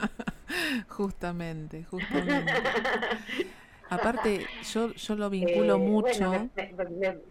justamente, 0.88 1.84
justamente. 1.84 2.52
Aparte, 3.88 4.46
yo, 4.72 4.92
yo 4.94 5.16
lo 5.16 5.28
vinculo 5.28 5.74
eh, 5.74 5.78
mucho. 5.78 6.48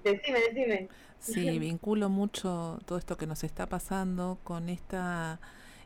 decime, 0.03 0.39
decime. 0.51 0.89
Sí, 1.19 1.57
vinculo 1.59 2.09
mucho 2.09 2.79
todo 2.85 2.97
esto 2.97 3.15
que 3.15 3.27
nos 3.27 3.45
está 3.45 3.67
pasando 3.67 4.39
con 4.43 4.67
esta, 4.67 5.39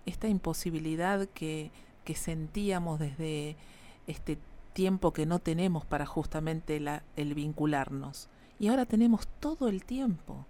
esta 0.08 0.28
imposibilidad 0.28 1.28
que 1.30 1.72
que 2.04 2.16
sentíamos 2.16 3.00
desde 3.00 3.56
este 4.08 4.38
tiempo 4.74 5.14
que 5.14 5.26
no 5.26 5.40
tenemos 5.40 5.86
para 5.86 6.06
justamente 6.06 6.80
la, 6.80 7.04
el 7.16 7.34
vincularnos. 7.34 8.30
Y 8.60 8.68
ahora 8.68 8.86
tenemos 8.86 9.28
todo 9.40 9.68
el 9.68 9.84
tiempo, 9.84 10.46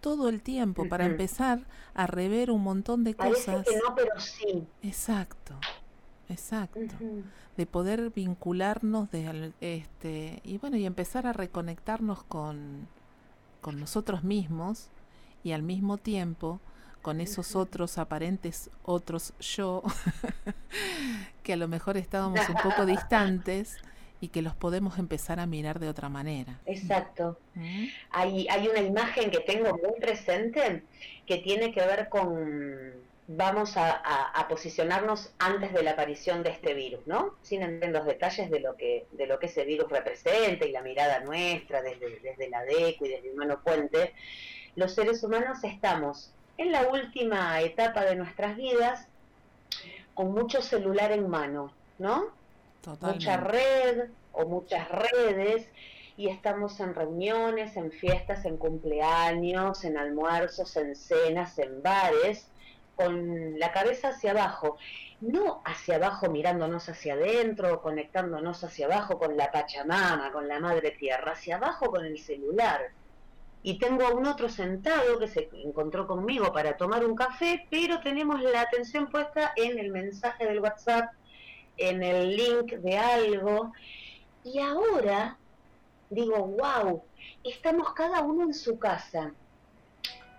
todo 0.00 0.28
el 0.28 0.42
tiempo 0.42 0.88
para 0.88 1.06
empezar 1.06 1.66
a 1.94 2.06
rever 2.06 2.50
un 2.50 2.62
montón 2.62 3.04
de 3.04 3.14
cosas. 3.14 3.66
Que 3.66 3.76
no, 3.76 3.94
pero 3.94 4.18
sí. 4.18 4.66
Exacto, 4.82 5.54
exacto. 6.28 6.80
De 7.56 7.66
poder 7.66 8.10
vincularnos 8.10 9.10
de 9.10 9.52
este 9.60 10.40
y 10.44 10.58
bueno 10.58 10.76
y 10.76 10.86
empezar 10.86 11.26
a 11.26 11.32
reconectarnos 11.32 12.22
con 12.22 12.88
con 13.60 13.78
nosotros 13.78 14.24
mismos 14.24 14.88
y 15.42 15.52
al 15.52 15.62
mismo 15.62 15.98
tiempo 15.98 16.60
con 17.02 17.20
esos 17.20 17.56
otros 17.56 17.98
aparentes 17.98 18.70
otros 18.82 19.32
yo, 19.40 19.82
que 21.42 21.54
a 21.54 21.56
lo 21.56 21.68
mejor 21.68 21.96
estábamos 21.96 22.40
un 22.48 22.56
poco 22.56 22.86
distantes 22.86 23.78
y 24.20 24.28
que 24.28 24.42
los 24.42 24.54
podemos 24.54 24.98
empezar 24.98 25.40
a 25.40 25.46
mirar 25.46 25.78
de 25.78 25.88
otra 25.88 26.08
manera. 26.08 26.58
Exacto. 26.66 27.38
¿Mm? 27.54 27.86
Hay, 28.10 28.48
hay 28.48 28.68
una 28.68 28.80
imagen 28.80 29.30
que 29.30 29.40
tengo 29.40 29.70
muy 29.70 29.98
presente 29.98 30.82
que 31.26 31.38
tiene 31.38 31.72
que 31.72 31.80
ver 31.80 32.08
con 32.08 33.08
vamos 33.32 33.76
a, 33.76 34.46
posicionarnos 34.48 35.32
antes 35.38 35.72
de 35.72 35.84
la 35.84 35.92
aparición 35.92 36.42
de 36.42 36.50
este 36.50 36.74
virus, 36.74 37.06
¿no? 37.06 37.36
Sin 37.42 37.62
entrar 37.62 37.88
en 37.88 37.92
los 37.92 38.04
detalles 38.04 38.50
de 38.50 38.58
lo 38.58 38.76
que 38.76 39.06
de 39.12 39.26
lo 39.28 39.38
que 39.38 39.46
ese 39.46 39.64
virus 39.64 39.88
representa 39.88 40.66
y 40.66 40.72
la 40.72 40.82
mirada 40.82 41.20
nuestra 41.20 41.80
desde, 41.80 42.18
desde 42.18 42.48
la 42.48 42.64
DECO 42.64 43.06
y 43.06 43.10
desde 43.10 43.30
Humano 43.30 43.60
Puente, 43.62 44.12
los 44.74 44.92
seres 44.92 45.22
humanos 45.22 45.62
estamos 45.62 46.32
en 46.60 46.72
la 46.72 46.88
última 46.88 47.58
etapa 47.62 48.04
de 48.04 48.16
nuestras 48.16 48.54
vidas, 48.54 49.06
con 50.12 50.32
mucho 50.32 50.60
celular 50.60 51.10
en 51.10 51.26
mano, 51.26 51.72
¿no? 51.98 52.26
Mucha 53.00 53.38
red 53.38 54.10
o 54.32 54.44
muchas 54.44 54.86
redes 54.90 55.66
y 56.18 56.28
estamos 56.28 56.78
en 56.80 56.94
reuniones, 56.94 57.78
en 57.78 57.90
fiestas, 57.90 58.44
en 58.44 58.58
cumpleaños, 58.58 59.84
en 59.84 59.96
almuerzos, 59.96 60.76
en 60.76 60.94
cenas, 60.96 61.58
en 61.58 61.82
bares, 61.82 62.46
con 62.94 63.58
la 63.58 63.72
cabeza 63.72 64.10
hacia 64.10 64.32
abajo, 64.32 64.76
no 65.22 65.62
hacia 65.64 65.96
abajo 65.96 66.28
mirándonos 66.28 66.90
hacia 66.90 67.14
adentro, 67.14 67.80
conectándonos 67.80 68.62
hacia 68.64 68.84
abajo 68.84 69.18
con 69.18 69.34
la 69.34 69.50
Pachamama, 69.50 70.30
con 70.30 70.46
la 70.46 70.60
Madre 70.60 70.90
Tierra, 70.90 71.32
hacia 71.32 71.56
abajo 71.56 71.90
con 71.90 72.04
el 72.04 72.18
celular. 72.18 72.90
Y 73.62 73.78
tengo 73.78 74.06
a 74.06 74.14
un 74.14 74.26
otro 74.26 74.48
sentado 74.48 75.18
que 75.18 75.28
se 75.28 75.50
encontró 75.52 76.06
conmigo 76.06 76.52
para 76.52 76.76
tomar 76.76 77.04
un 77.04 77.14
café, 77.14 77.66
pero 77.70 78.00
tenemos 78.00 78.40
la 78.40 78.62
atención 78.62 79.08
puesta 79.08 79.52
en 79.56 79.78
el 79.78 79.90
mensaje 79.90 80.46
del 80.46 80.60
WhatsApp, 80.60 81.12
en 81.76 82.02
el 82.02 82.36
link 82.36 82.72
de 82.72 82.96
algo. 82.96 83.72
Y 84.44 84.60
ahora 84.60 85.36
digo, 86.08 86.46
wow, 86.46 87.02
estamos 87.44 87.92
cada 87.94 88.20
uno 88.22 88.44
en 88.44 88.54
su 88.54 88.78
casa, 88.78 89.32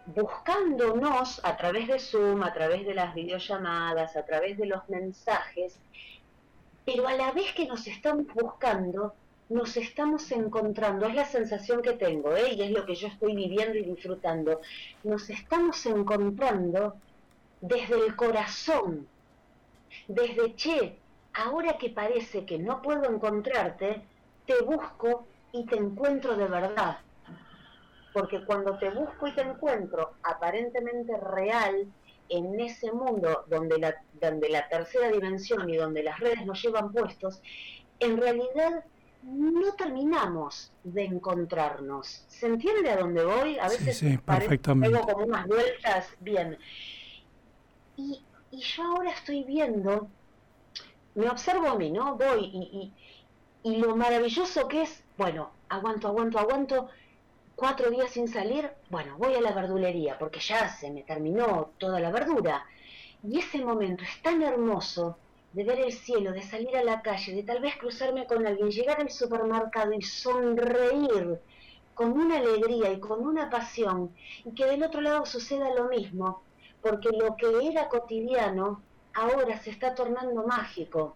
buscándonos 0.07 1.39
a 1.43 1.55
través 1.57 1.87
de 1.87 1.99
Zoom, 1.99 2.43
a 2.43 2.53
través 2.53 2.85
de 2.85 2.93
las 2.93 3.13
videollamadas, 3.13 4.15
a 4.15 4.25
través 4.25 4.57
de 4.57 4.65
los 4.65 4.87
mensajes, 4.89 5.79
pero 6.85 7.07
a 7.07 7.13
la 7.13 7.31
vez 7.31 7.53
que 7.53 7.67
nos 7.67 7.87
estamos 7.87 8.25
buscando, 8.33 9.13
nos 9.51 9.75
estamos 9.75 10.31
encontrando, 10.31 11.05
es 11.07 11.13
la 11.13 11.25
sensación 11.25 11.81
que 11.81 11.93
tengo, 11.93 12.35
¿eh? 12.35 12.53
y 12.53 12.61
es 12.61 12.71
lo 12.71 12.85
que 12.85 12.95
yo 12.95 13.07
estoy 13.07 13.35
viviendo 13.35 13.77
y 13.77 13.83
disfrutando, 13.83 14.61
nos 15.03 15.29
estamos 15.29 15.85
encontrando 15.85 16.95
desde 17.59 18.05
el 18.05 18.15
corazón, 18.15 19.07
desde, 20.07 20.55
che, 20.55 20.97
ahora 21.33 21.77
que 21.77 21.89
parece 21.89 22.45
que 22.45 22.57
no 22.59 22.81
puedo 22.81 23.03
encontrarte, 23.13 24.01
te 24.45 24.61
busco 24.63 25.27
y 25.51 25.65
te 25.65 25.75
encuentro 25.75 26.37
de 26.37 26.47
verdad. 26.47 26.99
Porque 28.13 28.45
cuando 28.45 28.77
te 28.77 28.89
busco 28.89 29.27
y 29.27 29.35
te 29.35 29.41
encuentro 29.41 30.13
aparentemente 30.23 31.17
real 31.17 31.87
en 32.29 32.59
ese 32.59 32.91
mundo 32.93 33.43
donde 33.47 33.77
la, 33.79 33.95
donde 34.13 34.47
la 34.47 34.67
tercera 34.69 35.09
dimensión 35.09 35.69
y 35.69 35.75
donde 35.75 36.03
las 36.03 36.19
redes 36.21 36.45
nos 36.45 36.61
llevan 36.61 36.91
puestos, 36.93 37.41
en 37.99 38.17
realidad 38.17 38.85
no 39.23 39.73
terminamos 39.73 40.71
de 40.83 41.03
encontrarnos. 41.05 42.25
¿Se 42.27 42.47
entiende 42.47 42.89
a 42.89 42.97
dónde 42.97 43.23
voy? 43.23 43.59
A 43.59 43.69
veces 43.69 43.97
sí, 43.97 44.17
perfectamente. 44.17 44.95
Tengo 44.95 45.11
como 45.11 45.25
unas 45.25 45.47
vueltas 45.47 46.07
bien. 46.19 46.57
Y, 47.97 48.21
y, 48.51 48.59
yo 48.59 48.83
ahora 48.83 49.11
estoy 49.11 49.43
viendo, 49.43 50.07
me 51.15 51.29
observo 51.29 51.69
a 51.69 51.75
mí, 51.75 51.91
¿no? 51.91 52.15
Voy 52.15 52.45
y, 52.45 52.93
y, 53.63 53.71
y 53.71 53.77
lo 53.77 53.95
maravilloso 53.95 54.67
que 54.67 54.83
es 54.83 55.03
bueno, 55.21 55.51
aguanto, 55.69 56.07
aguanto, 56.07 56.39
aguanto, 56.39 56.89
cuatro 57.55 57.91
días 57.91 58.09
sin 58.09 58.27
salir, 58.27 58.71
bueno, 58.89 59.17
voy 59.19 59.35
a 59.35 59.41
la 59.41 59.51
verdulería 59.51 60.17
porque 60.17 60.39
ya 60.39 60.67
se 60.67 60.89
me 60.89 61.03
terminó 61.03 61.73
toda 61.77 61.99
la 61.99 62.09
verdura. 62.09 62.65
Y 63.23 63.37
ese 63.37 63.63
momento 63.63 64.03
es 64.03 64.19
tan 64.23 64.41
hermoso 64.41 65.19
de 65.53 65.63
ver 65.63 65.79
el 65.79 65.91
cielo, 65.91 66.31
de 66.31 66.41
salir 66.41 66.75
a 66.77 66.83
la 66.83 67.01
calle, 67.01 67.35
de 67.35 67.43
tal 67.43 67.61
vez 67.61 67.75
cruzarme 67.77 68.25
con 68.25 68.45
alguien, 68.45 68.71
llegar 68.71 69.01
al 69.01 69.09
supermercado 69.09 69.93
y 69.93 70.01
sonreír 70.01 71.39
con 71.93 72.13
una 72.13 72.37
alegría 72.37 72.91
y 72.91 72.99
con 72.99 73.25
una 73.25 73.49
pasión, 73.49 74.13
y 74.45 74.53
que 74.55 74.65
del 74.65 74.83
otro 74.83 75.01
lado 75.01 75.25
suceda 75.25 75.73
lo 75.75 75.89
mismo, 75.89 76.41
porque 76.81 77.09
lo 77.09 77.35
que 77.35 77.67
era 77.67 77.89
cotidiano 77.89 78.81
ahora 79.13 79.57
se 79.59 79.71
está 79.71 79.93
tornando 79.93 80.43
mágico 80.47 81.15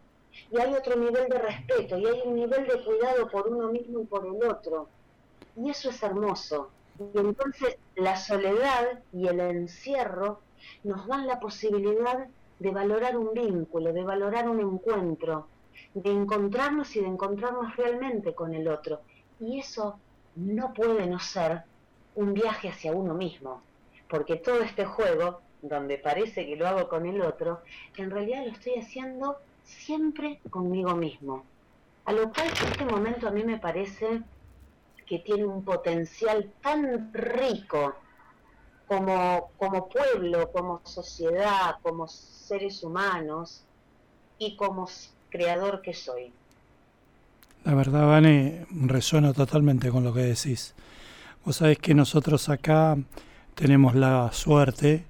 y 0.52 0.60
hay 0.60 0.74
otro 0.74 0.96
nivel 0.96 1.30
de 1.30 1.40
respeto 1.40 1.98
y 1.98 2.06
hay 2.06 2.22
un 2.26 2.36
nivel 2.36 2.68
de 2.68 2.84
cuidado 2.84 3.30
por 3.30 3.48
uno 3.48 3.70
mismo 3.70 4.02
y 4.02 4.06
por 4.06 4.26
el 4.26 4.50
otro. 4.50 4.90
Y 5.56 5.70
eso 5.70 5.90
es 5.90 6.04
hermoso. 6.04 6.72
Y 7.14 7.18
entonces 7.18 7.78
la 7.96 8.16
soledad 8.18 9.00
y 9.14 9.28
el 9.28 9.40
encierro 9.40 10.42
nos 10.84 11.08
dan 11.08 11.28
la 11.28 11.40
posibilidad 11.40 12.28
de 12.60 12.72
valorar 12.72 13.18
un 13.18 13.34
vínculo, 13.34 13.92
de 13.94 14.04
valorar 14.04 14.50
un 14.50 14.60
encuentro, 14.60 15.48
de 15.94 16.12
encontrarnos 16.12 16.96
y 16.96 17.02
de 17.02 17.08
encontrarnos 17.08 17.76
realmente 17.76 18.34
con 18.34 18.54
el 18.54 18.68
otro. 18.68 19.02
Y 19.40 19.60
eso 19.60 20.00
no 20.36 20.74
puede 20.74 21.06
no 21.08 21.20
ser 21.20 21.64
un 22.16 22.34
viaje 22.34 22.70
hacia 22.70 22.94
uno 22.94 23.14
mismo, 23.14 23.62
porque 24.10 24.38
todo 24.38 24.62
este 24.62 24.86
juego, 24.86 25.42
donde 25.62 25.98
parece 25.98 26.46
que 26.46 26.56
lo 26.56 26.68
hago 26.68 26.88
con 26.88 27.06
el 27.06 27.22
otro, 27.22 27.62
en 27.98 28.10
realidad 28.10 28.46
lo 28.46 28.52
estoy 28.52 28.76
haciendo 28.76 29.38
siempre 29.64 30.40
conmigo 30.50 30.96
mismo. 30.96 31.44
A 32.06 32.14
lo 32.14 32.32
cual 32.32 32.48
este 32.48 32.86
momento 32.86 33.28
a 33.28 33.32
mí 33.32 33.44
me 33.44 33.58
parece 33.58 34.22
que 35.06 35.20
tiene 35.20 35.46
un 35.46 35.64
potencial 35.64 36.52
tan 36.62 37.12
rico 37.14 37.96
como, 38.88 39.52
como 39.58 39.90
pueblo, 39.90 40.52
como 40.52 40.82
sociedad, 40.84 41.76
como 41.82 42.08
seres 42.08 42.84
humanos 42.84 43.64
y 44.38 44.56
como 44.56 44.88
creador 45.30 45.82
que 45.82 45.94
soy. 45.94 46.32
La 47.64 47.74
verdad, 47.74 48.08
Vane, 48.08 48.68
resueno 48.70 49.34
totalmente 49.34 49.90
con 49.90 50.04
lo 50.04 50.14
que 50.14 50.22
decís. 50.22 50.76
Vos 51.44 51.58
sabés 51.58 51.80
que 51.80 51.96
nosotros 51.96 52.50
acá 52.50 52.98
tenemos 53.56 53.96
la 53.96 54.32
suerte 54.32 55.06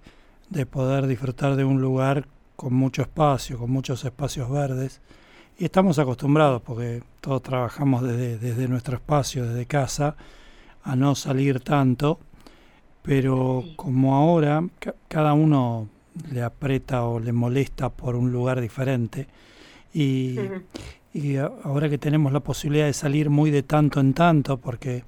de 0.50 0.66
poder 0.66 1.08
disfrutar 1.08 1.56
de 1.56 1.66
un 1.66 1.82
lugar 1.82 2.28
con 2.56 2.74
mucho 2.74 3.02
espacio, 3.02 3.58
con 3.58 3.72
muchos 3.72 4.06
espacios 4.06 4.50
verdes. 4.50 5.02
Y 5.58 5.66
estamos 5.66 6.00
acostumbrados, 6.00 6.62
porque 6.62 7.04
todos 7.22 7.42
trabajamos 7.42 8.04
desde, 8.04 8.38
desde 8.38 8.68
nuestro 8.68 8.96
espacio, 8.96 9.46
desde 9.46 9.66
casa, 9.66 10.16
a 10.84 10.96
no 10.96 11.16
salir 11.16 11.60
tanto, 11.60 12.20
pero 13.06 13.64
como 13.76 14.16
ahora 14.16 14.64
cada 15.08 15.34
uno 15.34 15.88
le 16.32 16.42
aprieta 16.42 17.04
o 17.04 17.20
le 17.20 17.32
molesta 17.32 17.90
por 17.90 18.16
un 18.16 18.32
lugar 18.32 18.62
diferente, 18.62 19.28
y, 19.94 20.38
y 21.14 21.38
ahora 21.38 21.90
que 21.90 21.98
tenemos 21.98 22.34
la 22.34 22.42
posibilidad 22.42 22.86
de 22.86 22.94
salir 22.94 23.30
muy 23.30 23.52
de 23.52 23.64
tanto 23.64 24.00
en 24.00 24.14
tanto, 24.14 24.58
porque 24.58 25.04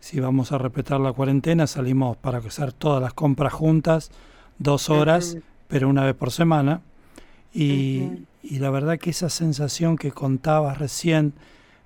si 0.00 0.20
vamos 0.20 0.52
a 0.52 0.58
respetar 0.58 1.00
la 1.00 1.12
cuarentena, 1.12 1.66
salimos 1.66 2.16
para 2.16 2.38
hacer 2.38 2.72
todas 2.72 3.02
las 3.02 3.14
compras 3.14 3.52
juntas, 3.52 4.10
dos 4.58 4.90
horas, 4.90 5.36
pero 5.66 5.88
una 5.88 6.04
vez 6.04 6.14
por 6.14 6.30
semana. 6.30 6.82
Y, 7.52 8.26
la 8.50 8.70
verdad 8.70 8.98
que 8.98 9.10
esa 9.10 9.28
sensación 9.28 9.96
que 9.96 10.12
contabas 10.12 10.78
recién 10.78 11.34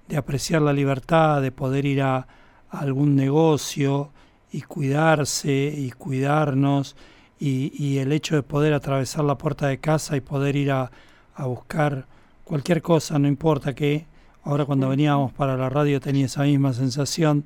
de 0.09 0.16
apreciar 0.16 0.62
la 0.62 0.72
libertad, 0.72 1.42
de 1.42 1.51
poder 1.51 1.87
ir 1.87 2.03
a, 2.03 2.29
algún 2.70 3.16
negocio 3.16 4.11
y 4.53 4.62
cuidarse 4.62 5.75
y 5.77 5.91
cuidarnos, 5.91 6.97
y, 7.38 7.99
el 7.99 8.12
hecho 8.12 8.37
de 8.37 8.45
poder 8.45 8.73
atravesar 8.73 9.25
la 9.25 9.37
puerta 9.37 9.67
de 9.67 9.79
casa 9.79 10.17
y 10.17 10.21
poder 10.21 10.55
ir 10.55 10.71
a, 10.71 10.93
a 11.35 11.47
buscar 11.47 12.07
cualquier 12.45 12.83
cosa, 12.83 13.19
no 13.19 13.27
importa 13.27 13.75
qué. 13.75 14.07
Ahora 14.45 14.65
cuando 14.65 14.88
veníamos 14.88 15.33
para 15.33 15.57
la 15.57 15.69
radio 15.69 16.01
tenía 16.01 16.27
esa 16.27 16.45
misma 16.45 16.73
sensación 16.73 17.45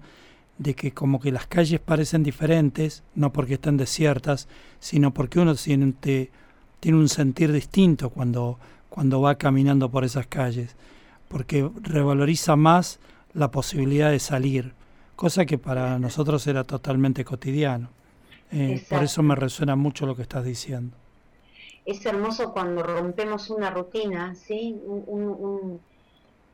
de 0.58 0.74
que 0.74 0.92
como 0.92 1.18
que 1.18 1.32
las 1.32 1.46
calles 1.46 1.80
parecen 1.80 2.22
diferentes, 2.22 3.04
no 3.14 3.32
porque 3.32 3.54
estén 3.54 3.78
desiertas, 3.78 4.48
sino 4.80 5.14
porque 5.14 5.40
uno 5.40 5.54
siente 5.54 6.30
tiene 6.80 6.98
un 6.98 7.08
sentir 7.08 7.52
distinto 7.52 8.10
cuando, 8.10 8.58
cuando 8.88 9.20
va 9.20 9.36
caminando 9.36 9.90
por 9.90 10.04
esas 10.04 10.26
calles, 10.26 10.76
porque 11.28 11.68
revaloriza 11.82 12.56
más 12.56 13.00
la 13.32 13.50
posibilidad 13.50 14.10
de 14.10 14.18
salir, 14.18 14.74
cosa 15.16 15.46
que 15.46 15.58
para 15.58 15.98
nosotros 15.98 16.46
era 16.46 16.64
totalmente 16.64 17.24
cotidiano. 17.24 17.88
Eh, 18.52 18.84
por 18.88 19.02
eso 19.02 19.22
me 19.22 19.34
resuena 19.34 19.74
mucho 19.74 20.06
lo 20.06 20.14
que 20.14 20.22
estás 20.22 20.44
diciendo. 20.44 20.96
Es 21.84 22.04
hermoso 22.06 22.52
cuando 22.52 22.82
rompemos 22.82 23.50
una 23.50 23.70
rutina, 23.70 24.34
¿sí? 24.34 24.80
un, 24.84 25.80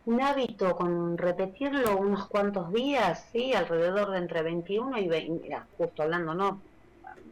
un, 0.07 0.20
hábito 0.20 0.77
con 0.77 1.18
repetirlo 1.18 1.96
unos 1.96 2.27
cuantos 2.29 2.72
días, 2.72 3.27
¿sí? 3.33 3.53
alrededor 3.53 4.11
de 4.11 4.18
entre 4.18 4.42
21 4.42 4.98
y 4.98 5.09
20, 5.09 5.42
mira, 5.42 5.66
justo 5.77 6.03
hablando, 6.03 6.35
¿no? 6.35 6.61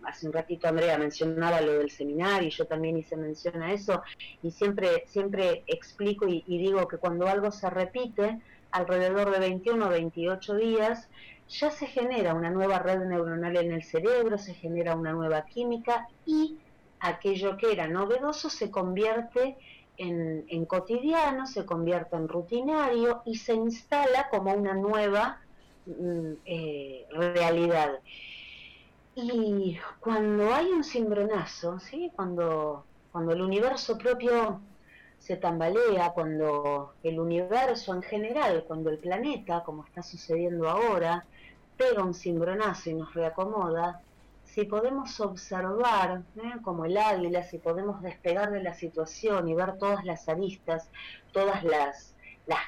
hace 0.04 0.26
un 0.26 0.32
ratito 0.32 0.68
Andrea 0.68 0.98
mencionaba 0.98 1.60
lo 1.60 1.74
del 1.74 1.90
seminario, 1.90 2.48
y 2.48 2.50
yo 2.50 2.66
también 2.66 2.96
hice 2.96 3.16
mención 3.16 3.62
a 3.62 3.72
eso, 3.72 4.02
y 4.42 4.50
siempre, 4.50 5.04
siempre 5.06 5.64
explico 5.66 6.26
y, 6.26 6.42
digo 6.46 6.86
que 6.88 6.98
cuando 6.98 7.26
algo 7.26 7.50
se 7.50 7.68
repite, 7.70 8.40
alrededor 8.72 9.30
de 9.30 9.38
21 9.38 9.86
o 9.86 9.88
28 9.88 10.54
días, 10.56 11.08
ya 11.48 11.70
se 11.70 11.86
genera 11.86 12.34
una 12.34 12.50
nueva 12.50 12.78
red 12.78 13.00
neuronal 13.00 13.56
en 13.56 13.72
el 13.72 13.82
cerebro, 13.82 14.38
se 14.38 14.54
genera 14.54 14.94
una 14.94 15.12
nueva 15.12 15.44
química 15.46 16.08
y 16.24 16.58
aquello 17.00 17.56
que 17.56 17.72
era 17.72 17.88
novedoso 17.88 18.50
se 18.50 18.70
convierte 18.70 19.56
en, 19.96 20.44
en 20.48 20.64
cotidiano, 20.64 21.46
se 21.46 21.66
convierte 21.66 22.16
en 22.16 22.28
rutinario 22.28 23.22
y 23.24 23.36
se 23.36 23.54
instala 23.54 24.28
como 24.30 24.52
una 24.52 24.74
nueva 24.74 25.40
mm, 25.86 26.32
eh, 26.46 27.06
realidad. 27.10 27.98
Y 29.16 29.76
cuando 29.98 30.54
hay 30.54 30.66
un 30.66 30.84
cimbronazo, 30.84 31.80
¿sí? 31.80 32.12
cuando 32.14 32.84
cuando 33.12 33.32
el 33.32 33.42
universo 33.42 33.98
propio 33.98 34.60
se 35.20 35.36
tambalea, 35.36 36.10
cuando 36.10 36.94
el 37.02 37.20
universo 37.20 37.94
en 37.94 38.02
general, 38.02 38.64
cuando 38.66 38.90
el 38.90 38.98
planeta, 38.98 39.62
como 39.62 39.84
está 39.84 40.02
sucediendo 40.02 40.68
ahora, 40.68 41.24
pega 41.76 42.02
un 42.02 42.14
cimbronazo 42.14 42.90
y 42.90 42.94
nos 42.94 43.14
reacomoda, 43.14 44.00
si 44.44 44.64
podemos 44.64 45.20
observar, 45.20 46.22
¿eh? 46.36 46.54
como 46.62 46.84
el 46.84 46.96
águila, 46.96 47.44
si 47.44 47.58
podemos 47.58 48.02
despegar 48.02 48.50
de 48.50 48.62
la 48.62 48.74
situación 48.74 49.48
y 49.48 49.54
ver 49.54 49.78
todas 49.78 50.04
las 50.04 50.28
aristas, 50.28 50.88
todas 51.32 51.62
las, 51.62 52.16
las 52.46 52.60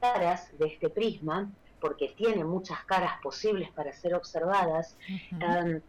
caras 0.00 0.56
de 0.58 0.68
este 0.68 0.88
prisma, 0.88 1.50
porque 1.80 2.14
tiene 2.16 2.44
muchas 2.44 2.82
caras 2.84 3.20
posibles 3.22 3.70
para 3.72 3.92
ser 3.92 4.14
observadas, 4.14 4.96
em, 5.32 5.80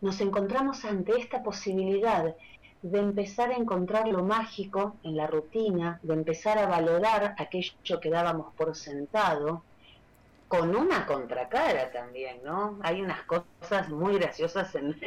nos 0.00 0.20
encontramos 0.20 0.84
ante 0.84 1.18
esta 1.18 1.42
posibilidad 1.42 2.36
de 2.82 2.98
empezar 2.98 3.50
a 3.50 3.56
encontrar 3.56 4.06
lo 4.08 4.22
mágico 4.22 4.96
en 5.02 5.16
la 5.16 5.26
rutina, 5.26 5.98
de 6.02 6.14
empezar 6.14 6.58
a 6.58 6.66
valorar 6.66 7.34
aquello 7.38 8.00
que 8.00 8.10
dábamos 8.10 8.54
por 8.54 8.76
sentado, 8.76 9.62
con 10.48 10.74
una 10.74 11.04
contracara 11.04 11.92
también, 11.92 12.38
¿no? 12.42 12.78
Hay 12.82 13.02
unas 13.02 13.22
cosas 13.24 13.90
muy 13.90 14.14
graciosas 14.18 14.74
en, 14.74 14.98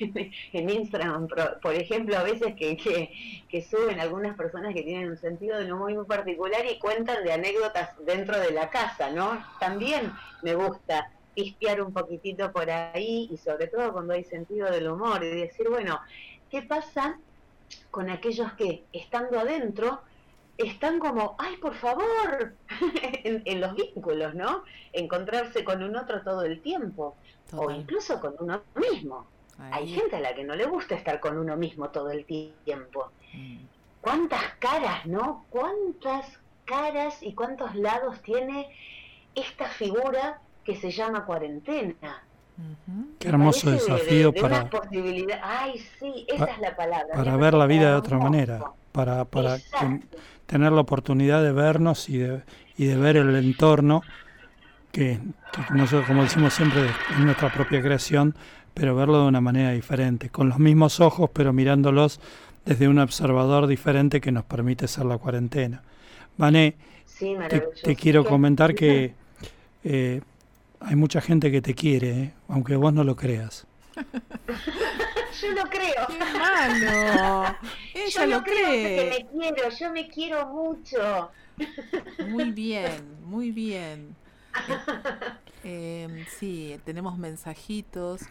en 0.52 0.70
Instagram, 0.70 1.28
por 1.62 1.74
ejemplo, 1.74 2.18
a 2.18 2.24
veces 2.24 2.54
que, 2.56 2.76
que, 3.48 3.62
suben 3.62 4.00
algunas 4.00 4.36
personas 4.36 4.74
que 4.74 4.82
tienen 4.82 5.10
un 5.10 5.16
sentido 5.16 5.58
de 5.58 5.72
humor 5.72 5.94
muy 5.94 6.04
particular 6.06 6.66
y 6.68 6.78
cuentan 6.80 7.22
de 7.22 7.32
anécdotas 7.32 7.90
dentro 8.04 8.38
de 8.40 8.50
la 8.50 8.68
casa, 8.68 9.10
¿no? 9.10 9.40
También 9.60 10.12
me 10.42 10.56
gusta 10.56 11.08
pispear 11.34 11.80
un 11.80 11.92
poquitito 11.92 12.50
por 12.50 12.68
ahí 12.68 13.28
y 13.30 13.36
sobre 13.36 13.68
todo 13.68 13.92
cuando 13.92 14.14
hay 14.14 14.24
sentido 14.24 14.68
del 14.70 14.88
humor 14.88 15.22
y 15.22 15.30
decir, 15.30 15.68
bueno, 15.68 16.00
¿qué 16.50 16.62
pasa 16.62 17.18
con 17.90 18.10
aquellos 18.10 18.52
que 18.54 18.84
estando 18.92 19.38
adentro 19.38 20.00
están 20.58 20.98
como, 20.98 21.36
ay, 21.38 21.56
por 21.56 21.74
favor, 21.74 22.54
en, 23.24 23.60
los 23.60 23.74
vínculos, 23.74 24.34
¿no? 24.34 24.64
Encontrarse 24.92 25.64
con 25.64 25.82
un 25.82 25.96
otro 25.96 26.22
todo 26.22 26.42
el 26.42 26.60
tiempo, 26.60 27.16
o 27.52 27.70
incluso 27.70 28.20
con 28.20 28.34
uno 28.38 28.62
mismo. 28.74 29.26
Hay 29.72 29.88
gente 29.88 30.16
a 30.16 30.20
la 30.20 30.34
que 30.34 30.44
no 30.44 30.54
le 30.54 30.66
gusta 30.66 30.94
estar 30.94 31.20
con 31.20 31.36
uno 31.38 31.56
mismo 31.56 31.90
todo 31.90 32.10
el 32.10 32.24
tiempo. 32.24 33.10
Mm. 33.34 33.58
¿Cuántas 34.00 34.54
caras, 34.58 35.04
no? 35.04 35.44
¿Cuántas 35.50 36.38
caras 36.64 37.22
y 37.22 37.34
cuántos 37.34 37.74
lados 37.74 38.22
tiene 38.22 38.74
esta 39.34 39.68
figura 39.68 40.40
que 40.64 40.76
se 40.76 40.90
llama 40.90 41.26
cuarentena? 41.26 42.22
Qué 43.18 43.28
hermoso 43.28 43.70
desafío 43.70 44.32
para, 44.32 44.68
Ay, 45.42 45.74
sí, 45.98 46.26
esa 46.28 46.44
es 46.46 46.58
la 46.58 46.74
palabra. 46.74 47.14
para 47.14 47.36
ver 47.36 47.54
la 47.54 47.66
vida 47.66 47.90
de 47.90 47.94
otra 47.96 48.18
manera, 48.18 48.60
para, 48.92 49.24
para 49.24 49.58
tener 50.46 50.72
la 50.72 50.80
oportunidad 50.80 51.42
de 51.42 51.52
vernos 51.52 52.08
y 52.08 52.18
de, 52.18 52.42
y 52.76 52.86
de 52.86 52.96
ver 52.96 53.16
el 53.16 53.36
entorno 53.36 54.02
que, 54.92 55.20
nosotros, 55.72 56.06
como 56.06 56.22
decimos 56.22 56.54
siempre, 56.54 56.86
es 57.10 57.18
nuestra 57.18 57.52
propia 57.52 57.80
creación, 57.80 58.34
pero 58.74 58.94
verlo 58.94 59.22
de 59.22 59.28
una 59.28 59.40
manera 59.40 59.72
diferente, 59.72 60.30
con 60.30 60.48
los 60.48 60.58
mismos 60.58 61.00
ojos, 61.00 61.30
pero 61.32 61.52
mirándolos 61.52 62.20
desde 62.64 62.88
un 62.88 62.98
observador 62.98 63.66
diferente 63.66 64.20
que 64.20 64.32
nos 64.32 64.44
permite 64.44 64.88
ser 64.88 65.06
la 65.06 65.18
cuarentena. 65.18 65.82
Vané, 66.36 66.76
te, 67.82 67.96
quiero 67.96 68.24
comentar 68.24 68.74
que 68.74 69.14
eh, 69.84 70.20
hay 70.80 70.96
mucha 70.96 71.20
gente 71.20 71.50
que 71.50 71.62
te 71.62 71.74
quiere, 71.74 72.10
eh, 72.10 72.34
aunque 72.48 72.76
vos 72.76 72.92
no 72.92 73.04
lo 73.04 73.16
creas. 73.16 73.66
yo 75.40 75.52
lo 75.52 75.64
creo. 75.64 76.06
Qué 76.08 76.18
malo. 76.38 77.56
Ella 77.94 78.20
yo 78.20 78.26
lo, 78.26 78.42
cree. 78.42 79.10
me 79.10 79.26
quiero, 79.26 79.70
yo 79.70 79.92
me 79.92 80.08
quiero 80.08 80.46
mucho. 80.46 81.30
Muy 82.28 82.50
bien, 82.52 83.18
muy 83.24 83.50
bien. 83.50 84.16
Eh, 85.62 86.26
sí, 86.38 86.80
tenemos 86.84 87.18
mensajitos. 87.18 88.22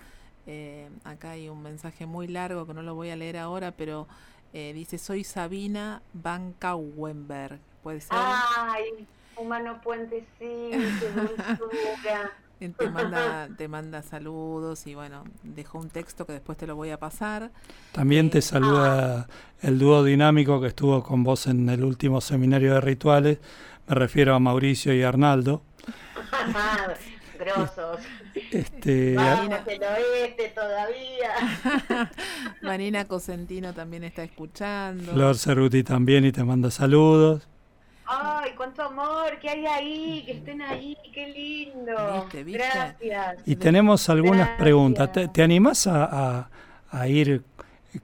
Eh, 0.47 0.89
acá 1.03 1.31
hay 1.31 1.47
un 1.49 1.62
mensaje 1.62 2.07
muy 2.07 2.27
largo 2.27 2.65
que 2.65 2.73
no 2.73 2.81
lo 2.81 2.95
voy 2.95 3.12
a 3.12 3.15
leer 3.15 3.38
ahora, 3.38 3.71
pero 3.71 4.07
eh, 4.53 4.73
dice: 4.73 4.97
Soy 4.97 5.23
Sabina 5.23 6.01
Van 6.13 6.53
Kauwenberg. 6.53 7.59
¿Puede 7.83 8.01
ser? 8.01 8.09
Ay, 8.12 9.07
humano 9.39 9.80
puente, 9.82 10.25
sí, 10.39 10.71
qué 12.60 12.69
te 12.78 12.89
manda, 12.89 13.47
te 13.58 13.67
manda 13.67 14.02
saludos 14.02 14.86
y 14.86 14.95
bueno, 14.95 15.23
dejó 15.43 15.80
un 15.80 15.89
texto 15.89 16.25
que 16.25 16.34
después 16.34 16.58
te 16.58 16.67
lo 16.67 16.75
voy 16.75 16.89
a 16.89 16.99
pasar. 16.99 17.52
También 17.93 18.30
te 18.30 18.39
eh, 18.39 18.41
saluda 18.41 19.28
el 19.62 19.80
dúo 19.80 20.04
dinámico 20.04 20.60
que 20.60 20.67
estuvo 20.67 21.02
con 21.04 21.23
vos 21.23 21.47
en 21.47 21.69
el 21.69 21.84
último 21.84 22.21
seminario 22.21 22.73
de 22.73 22.82
rituales. 22.82 23.39
Me 23.88 23.95
refiero 23.95 24.36
a 24.36 24.39
Mauricio 24.39 24.93
y 24.93 25.04
Arnaldo. 25.04 25.63
Grosos. 27.39 28.02
Este, 28.52 29.15
Vamos 29.15 29.60
el 29.65 29.82
oeste 29.82 30.54
todavía. 30.54 32.12
Marina 32.62 33.06
Cosentino 33.06 33.73
también 33.73 34.04
está 34.04 34.23
escuchando. 34.23 35.13
Flor 35.13 35.38
Cerruti 35.38 35.84
también 35.84 36.25
y 36.25 36.34
te 36.34 36.43
manda 36.43 36.69
saludos. 36.69 37.48
Ay, 38.11 38.53
cuánto 38.57 38.81
amor 38.81 39.37
que 39.39 39.47
hay 39.47 39.67
ahí, 39.67 40.23
que 40.25 40.31
estén 40.31 40.63
ahí, 40.63 40.97
qué 41.13 41.27
lindo. 41.27 42.27
Gracias. 42.33 43.37
Y 43.45 43.55
tenemos 43.55 44.09
algunas 44.09 44.49
preguntas. 44.57 45.11
¿Te, 45.31 45.43
animas 45.43 45.85
a, 45.85 46.49
ir 47.07 47.43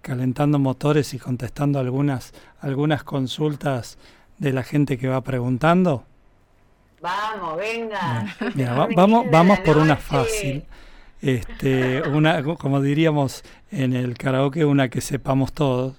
calentando 0.02 0.60
motores 0.60 1.16
y 1.16 1.18
contestando 1.18 1.80
algunas, 1.80 2.34
algunas 2.60 3.04
consultas 3.04 3.98
de 4.38 4.54
la 4.54 4.62
gente 4.62 5.00
que 5.00 5.08
va 5.08 5.22
preguntando? 5.22 6.04
Vamos, 7.02 7.58
venga. 7.58 8.28
vamos, 8.96 9.26
vamos 9.32 9.60
por 9.62 9.78
una 9.78 9.96
fácil. 9.96 10.66
Este, 11.20 12.04
una, 12.08 12.44
como 12.44 12.80
diríamos 12.80 13.44
en 13.72 13.94
el 13.94 14.16
karaoke, 14.20 14.66
una 14.66 14.88
que 14.88 15.02
sepamos 15.02 15.52
todos. 15.52 15.98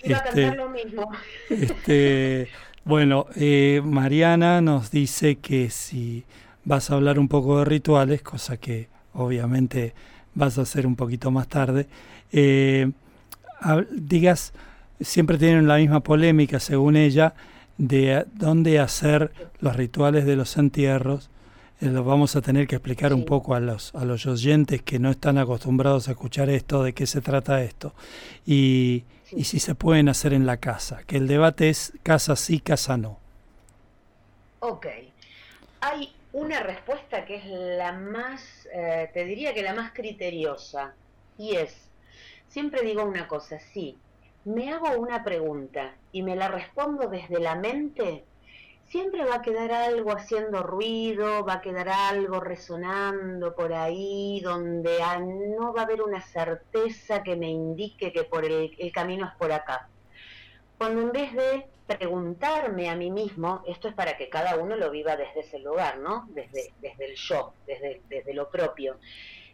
este, 0.00 0.56
lo 0.56 0.70
mismo. 0.70 1.08
Este, 1.48 2.48
bueno, 2.84 3.26
eh, 3.36 3.80
Mariana 3.82 4.60
nos 4.60 4.90
dice 4.90 5.36
que 5.36 5.70
si 5.70 6.24
vas 6.64 6.90
a 6.90 6.94
hablar 6.94 7.18
un 7.18 7.28
poco 7.28 7.58
de 7.58 7.64
rituales, 7.64 8.22
cosa 8.22 8.58
que 8.58 8.88
obviamente 9.14 9.94
vas 10.34 10.58
a 10.58 10.62
hacer 10.62 10.86
un 10.86 10.96
poquito 10.96 11.30
más 11.30 11.48
tarde, 11.48 11.86
eh, 12.32 12.90
digas, 13.90 14.52
siempre 15.00 15.38
tienen 15.38 15.66
la 15.66 15.76
misma 15.76 16.00
polémica, 16.00 16.60
según 16.60 16.96
ella, 16.96 17.34
de 17.78 18.26
dónde 18.34 18.78
hacer 18.78 19.32
los 19.60 19.76
rituales 19.76 20.26
de 20.26 20.36
los 20.36 20.56
entierros. 20.56 21.30
Eh, 21.80 21.86
lo 21.86 22.04
vamos 22.04 22.36
a 22.36 22.42
tener 22.42 22.66
que 22.66 22.76
explicar 22.76 23.14
un 23.14 23.24
poco 23.24 23.54
a 23.54 23.60
los, 23.60 23.94
a 23.94 24.04
los 24.04 24.26
oyentes 24.26 24.82
que 24.82 24.98
no 24.98 25.10
están 25.10 25.38
acostumbrados 25.38 26.08
a 26.08 26.12
escuchar 26.12 26.50
esto, 26.50 26.82
de 26.82 26.92
qué 26.92 27.06
se 27.06 27.20
trata 27.20 27.62
esto. 27.62 27.94
Y, 28.46 29.04
y 29.36 29.44
si 29.44 29.60
se 29.60 29.74
pueden 29.74 30.08
hacer 30.08 30.32
en 30.32 30.46
la 30.46 30.58
casa, 30.58 31.02
que 31.06 31.16
el 31.16 31.26
debate 31.28 31.68
es 31.68 31.92
casa 32.02 32.36
sí, 32.36 32.60
casa 32.60 32.96
no. 32.96 33.18
Ok. 34.60 34.86
Hay 35.80 36.14
una 36.32 36.60
respuesta 36.60 37.24
que 37.24 37.36
es 37.36 37.44
la 37.46 37.92
más, 37.92 38.68
eh, 38.72 39.10
te 39.12 39.24
diría 39.24 39.54
que 39.54 39.62
la 39.62 39.74
más 39.74 39.92
criteriosa, 39.92 40.94
y 41.38 41.56
es, 41.56 41.74
siempre 42.48 42.82
digo 42.82 43.04
una 43.04 43.28
cosa, 43.28 43.58
sí, 43.72 43.96
me 44.44 44.72
hago 44.72 44.98
una 44.98 45.24
pregunta 45.24 45.94
y 46.12 46.22
me 46.22 46.36
la 46.36 46.48
respondo 46.48 47.08
desde 47.08 47.40
la 47.40 47.54
mente, 47.54 48.24
siempre 48.88 49.24
va 49.24 49.36
a 49.36 49.42
quedar 49.42 49.72
algo 49.72 50.12
haciendo 50.12 50.62
ruido, 50.62 51.44
va 51.44 51.54
a 51.54 51.60
quedar 51.60 51.88
algo 51.88 52.40
resonando 52.40 53.54
por 53.54 53.72
ahí, 53.72 54.40
donde 54.40 54.98
no 55.58 55.72
va 55.72 55.82
a 55.82 55.84
haber 55.84 56.02
una 56.02 56.20
certeza 56.20 57.22
que 57.22 57.36
me 57.36 57.48
indique 57.48 58.12
que 58.12 58.24
por 58.24 58.44
el, 58.44 58.70
camino 58.92 59.26
es 59.26 59.34
por 59.34 59.52
acá. 59.52 59.88
Cuando 60.78 61.02
en 61.02 61.12
vez 61.12 61.32
de 61.32 61.66
preguntarme 61.86 62.88
a 62.88 62.96
mí 62.96 63.10
mismo, 63.10 63.62
esto 63.66 63.88
es 63.88 63.94
para 63.94 64.16
que 64.16 64.28
cada 64.28 64.56
uno 64.56 64.76
lo 64.76 64.90
viva 64.90 65.16
desde 65.16 65.40
ese 65.40 65.58
lugar, 65.58 65.98
¿no? 65.98 66.26
Desde, 66.30 66.72
desde 66.80 67.06
el 67.06 67.16
yo, 67.16 67.52
desde, 67.66 68.00
desde 68.08 68.34
lo 68.34 68.48
propio. 68.48 68.96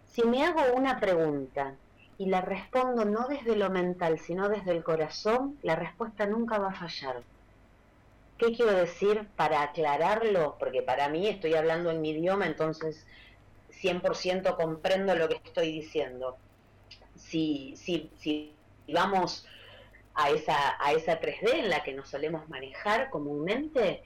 Si 0.06 0.22
me 0.24 0.44
hago 0.44 0.74
una 0.74 0.98
pregunta 0.98 1.74
y 2.18 2.26
la 2.26 2.40
respondo 2.40 3.04
no 3.04 3.26
desde 3.28 3.56
lo 3.56 3.70
mental, 3.70 4.18
sino 4.18 4.48
desde 4.48 4.72
el 4.72 4.84
corazón, 4.84 5.58
la 5.62 5.76
respuesta 5.76 6.26
nunca 6.26 6.58
va 6.58 6.68
a 6.68 6.74
fallar. 6.74 7.22
¿Qué 8.40 8.54
quiero 8.54 8.72
decir 8.72 9.28
para 9.36 9.60
aclararlo? 9.60 10.56
Porque 10.58 10.80
para 10.80 11.10
mí 11.10 11.28
estoy 11.28 11.52
hablando 11.52 11.90
en 11.90 12.00
mi 12.00 12.12
idioma, 12.12 12.46
entonces 12.46 13.06
100% 13.82 14.56
comprendo 14.56 15.14
lo 15.14 15.28
que 15.28 15.42
estoy 15.44 15.70
diciendo. 15.70 16.38
Si, 17.16 17.76
si, 17.76 18.10
si 18.16 18.54
vamos 18.88 19.46
a 20.14 20.30
esa, 20.30 20.56
a 20.82 20.92
esa 20.92 21.20
3D 21.20 21.52
en 21.52 21.68
la 21.68 21.82
que 21.82 21.92
nos 21.92 22.08
solemos 22.08 22.48
manejar 22.48 23.10
comúnmente, 23.10 24.02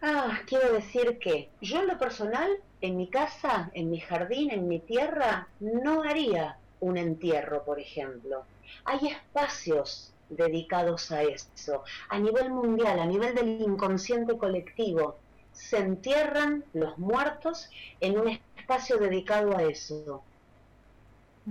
ah, 0.00 0.40
quiero 0.46 0.72
decir 0.72 1.18
que 1.18 1.50
yo 1.60 1.80
en 1.80 1.88
lo 1.88 1.98
personal, 1.98 2.50
en 2.80 2.96
mi 2.96 3.10
casa, 3.10 3.70
en 3.74 3.90
mi 3.90 4.00
jardín, 4.00 4.50
en 4.50 4.66
mi 4.66 4.78
tierra, 4.78 5.46
no 5.60 6.04
haría 6.04 6.56
un 6.80 6.96
entierro, 6.96 7.66
por 7.66 7.80
ejemplo. 7.80 8.46
Hay 8.86 9.08
espacios 9.08 10.15
dedicados 10.28 11.12
a 11.12 11.22
eso. 11.22 11.84
A 12.08 12.18
nivel 12.18 12.50
mundial, 12.50 12.98
a 12.98 13.06
nivel 13.06 13.34
del 13.34 13.60
inconsciente 13.60 14.36
colectivo, 14.36 15.16
se 15.52 15.78
entierran 15.78 16.64
los 16.74 16.98
muertos 16.98 17.70
en 18.00 18.18
un 18.18 18.28
espacio 18.56 18.98
dedicado 18.98 19.56
a 19.56 19.62
eso. 19.62 20.22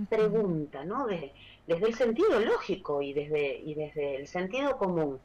Pregunta, 0.08 0.84
¿no? 0.84 1.06
Desde, 1.06 1.32
desde 1.66 1.86
el 1.86 1.94
sentido 1.94 2.38
lógico 2.40 3.02
y 3.02 3.12
desde, 3.12 3.58
y 3.58 3.74
desde 3.74 4.16
el 4.16 4.28
sentido 4.28 4.76
común. 4.76 5.18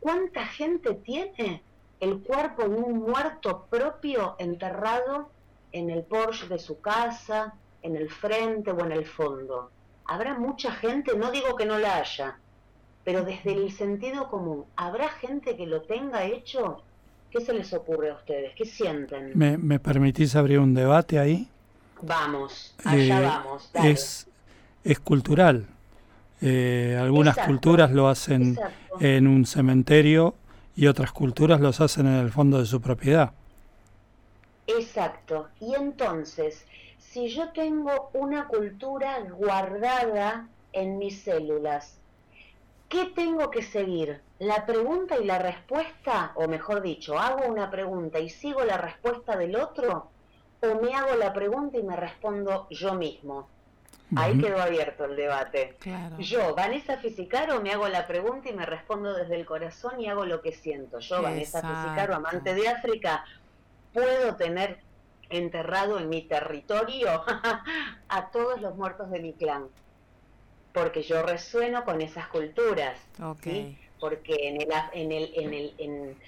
¿Cuánta 0.00 0.44
gente 0.46 0.94
tiene 0.94 1.62
el 2.00 2.20
cuerpo 2.22 2.68
de 2.68 2.74
un 2.74 2.98
muerto 2.98 3.66
propio 3.70 4.34
enterrado 4.38 5.30
en 5.70 5.90
el 5.90 6.02
Porsche 6.02 6.48
de 6.48 6.58
su 6.58 6.80
casa, 6.80 7.54
en 7.82 7.96
el 7.96 8.10
frente 8.10 8.72
o 8.72 8.84
en 8.84 8.92
el 8.92 9.06
fondo? 9.06 9.70
Habrá 10.04 10.34
mucha 10.34 10.72
gente, 10.72 11.16
no 11.16 11.30
digo 11.30 11.56
que 11.56 11.64
no 11.64 11.78
la 11.78 11.98
haya, 11.98 12.38
pero 13.04 13.24
desde 13.24 13.52
el 13.52 13.72
sentido 13.72 14.28
común, 14.28 14.64
¿habrá 14.76 15.08
gente 15.08 15.56
que 15.56 15.66
lo 15.66 15.82
tenga 15.82 16.24
hecho? 16.24 16.82
¿Qué 17.30 17.40
se 17.40 17.52
les 17.54 17.72
ocurre 17.72 18.10
a 18.10 18.14
ustedes? 18.14 18.52
¿Qué 18.56 18.64
sienten? 18.64 19.32
¿Me, 19.34 19.56
me 19.58 19.78
permitís 19.80 20.36
abrir 20.36 20.58
un 20.58 20.74
debate 20.74 21.18
ahí? 21.18 21.48
Vamos, 22.02 22.74
allá 22.84 23.18
Eh, 23.20 23.24
vamos. 23.24 23.70
dale. 23.72 23.90
Es, 23.90 24.26
es 24.84 24.98
cultural. 25.00 25.66
Eh, 26.40 26.98
algunas 27.00 27.34
Exacto, 27.36 27.52
culturas 27.52 27.90
lo 27.92 28.08
hacen 28.08 28.50
Exacto. 28.54 28.96
en 29.00 29.26
un 29.28 29.46
cementerio 29.46 30.34
y 30.76 30.86
otras 30.88 31.12
culturas 31.12 31.60
los 31.60 31.80
hacen 31.80 32.06
en 32.06 32.14
el 32.14 32.30
fondo 32.30 32.58
de 32.58 32.66
su 32.66 32.80
propiedad. 32.80 33.32
Exacto. 34.66 35.48
Y 35.60 35.74
entonces, 35.74 36.64
si 36.98 37.28
yo 37.28 37.50
tengo 37.52 38.10
una 38.12 38.46
cultura 38.46 39.18
guardada 39.38 40.48
en 40.72 40.98
mis 40.98 41.22
células, 41.22 41.98
¿qué 42.92 43.06
tengo 43.06 43.50
que 43.50 43.62
seguir? 43.62 44.20
¿La 44.38 44.66
pregunta 44.66 45.16
y 45.16 45.24
la 45.24 45.38
respuesta? 45.38 46.32
O 46.34 46.46
mejor 46.46 46.82
dicho, 46.82 47.18
¿hago 47.18 47.46
una 47.50 47.70
pregunta 47.70 48.18
y 48.18 48.28
sigo 48.28 48.62
la 48.64 48.76
respuesta 48.76 49.34
del 49.34 49.56
otro? 49.56 50.10
¿O 50.60 50.80
me 50.82 50.94
hago 50.94 51.16
la 51.16 51.32
pregunta 51.32 51.78
y 51.78 51.82
me 51.82 51.96
respondo 51.96 52.66
yo 52.68 52.92
mismo? 52.94 53.48
Ahí 54.14 54.38
quedó 54.38 54.60
abierto 54.60 55.06
el 55.06 55.16
debate. 55.16 55.76
Claro. 55.80 56.18
Yo, 56.18 56.54
Vanessa 56.54 56.98
Fisicaro, 56.98 57.62
me 57.62 57.70
hago 57.72 57.88
la 57.88 58.06
pregunta 58.06 58.50
y 58.50 58.52
me 58.52 58.66
respondo 58.66 59.14
desde 59.14 59.36
el 59.36 59.46
corazón 59.46 59.98
y 59.98 60.08
hago 60.08 60.26
lo 60.26 60.42
que 60.42 60.52
siento. 60.52 60.98
Yo, 60.98 61.22
Vanessa 61.22 61.62
Fisicaro, 61.62 62.14
amante 62.14 62.54
de 62.54 62.68
África, 62.68 63.24
puedo 63.94 64.36
tener 64.36 64.80
enterrado 65.30 65.98
en 65.98 66.10
mi 66.10 66.20
territorio 66.20 67.24
a 68.08 68.30
todos 68.30 68.60
los 68.60 68.76
muertos 68.76 69.10
de 69.10 69.20
mi 69.20 69.32
clan. 69.32 69.68
Porque 70.72 71.02
yo 71.02 71.22
resueno 71.22 71.84
con 71.84 72.00
esas 72.00 72.28
culturas. 72.28 72.98
Ok. 73.22 73.42
¿sí? 73.42 73.78
Porque 74.00 74.48
en 74.48 74.60
el, 74.60 74.68
en 74.94 75.12
el, 75.12 75.32
en 75.34 75.54
el, 75.54 75.74
en, 75.78 76.18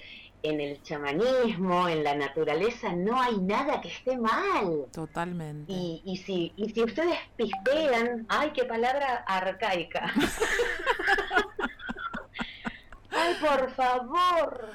en 0.43 0.61
el 0.61 0.81
chamanismo, 0.83 1.89
en 1.89 2.03
la 2.03 2.15
naturaleza, 2.15 2.93
no 2.93 3.19
hay 3.19 3.37
nada 3.37 3.81
que 3.81 3.89
esté 3.89 4.17
mal. 4.17 4.85
Totalmente. 4.93 5.71
Y, 5.71 6.01
y, 6.05 6.17
si, 6.17 6.53
y 6.55 6.69
si 6.69 6.83
ustedes 6.83 7.17
pispean, 7.35 8.25
ay, 8.29 8.51
qué 8.53 8.63
palabra 8.65 9.23
arcaica. 9.27 10.13
ay, 13.09 13.35
por 13.41 13.71
favor. 13.71 14.69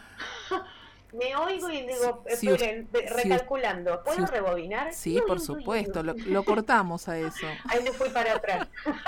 Me 1.13 1.35
oigo 1.37 1.69
y 1.71 1.83
digo, 1.87 2.25
Si- 2.29 2.49
esperen, 2.49 2.89
si 2.93 3.07
recalculando, 3.07 4.03
¿puedo 4.05 4.27
si 4.27 4.33
rebobinar? 4.33 4.93
Sí, 4.93 5.21
por 5.27 5.41
supuesto. 5.41 6.03
Lo, 6.03 6.15
lo 6.15 6.45
cortamos 6.45 7.09
a 7.09 7.19
eso. 7.19 7.47
Ahí 7.69 7.83
me 7.83 7.91
fui 7.93 8.09
para 8.11 8.35
atrás. 8.37 8.69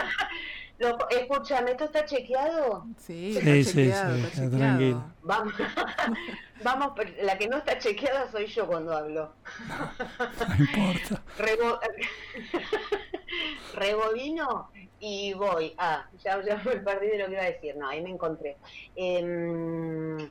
Lo, 0.78 0.98
escúchame, 1.10 1.72
¿esto 1.72 1.84
está 1.84 2.04
chequeado? 2.04 2.86
Sí, 2.98 3.34
Sí, 3.34 3.38
está 3.38 3.50
sí, 3.52 3.64
sí, 3.64 3.72
chequeado, 3.72 4.14
está 4.16 4.26
está 4.28 4.40
chequeado. 4.42 4.58
tranquilo. 4.58 5.04
Vamos, 5.22 5.54
vamos, 6.64 6.92
pero 6.96 7.10
la 7.22 7.38
que 7.38 7.46
no 7.46 7.58
está 7.58 7.78
chequeada 7.78 8.28
soy 8.32 8.46
yo 8.46 8.66
cuando 8.66 8.96
hablo. 8.96 9.32
No 9.68 10.64
importa. 10.64 11.22
Rebo- 11.38 11.78
Rebobino 13.74 14.70
y 14.98 15.34
voy. 15.34 15.74
Ah, 15.78 16.06
ya, 16.24 16.42
ya 16.42 16.56
me 16.64 16.76
perdí 16.76 17.08
de 17.08 17.18
lo 17.18 17.26
que 17.26 17.32
iba 17.32 17.42
a 17.42 17.46
decir. 17.46 17.76
No, 17.76 17.88
ahí 17.88 18.02
me 18.02 18.10
encontré. 18.10 18.56
Em, 18.96 20.30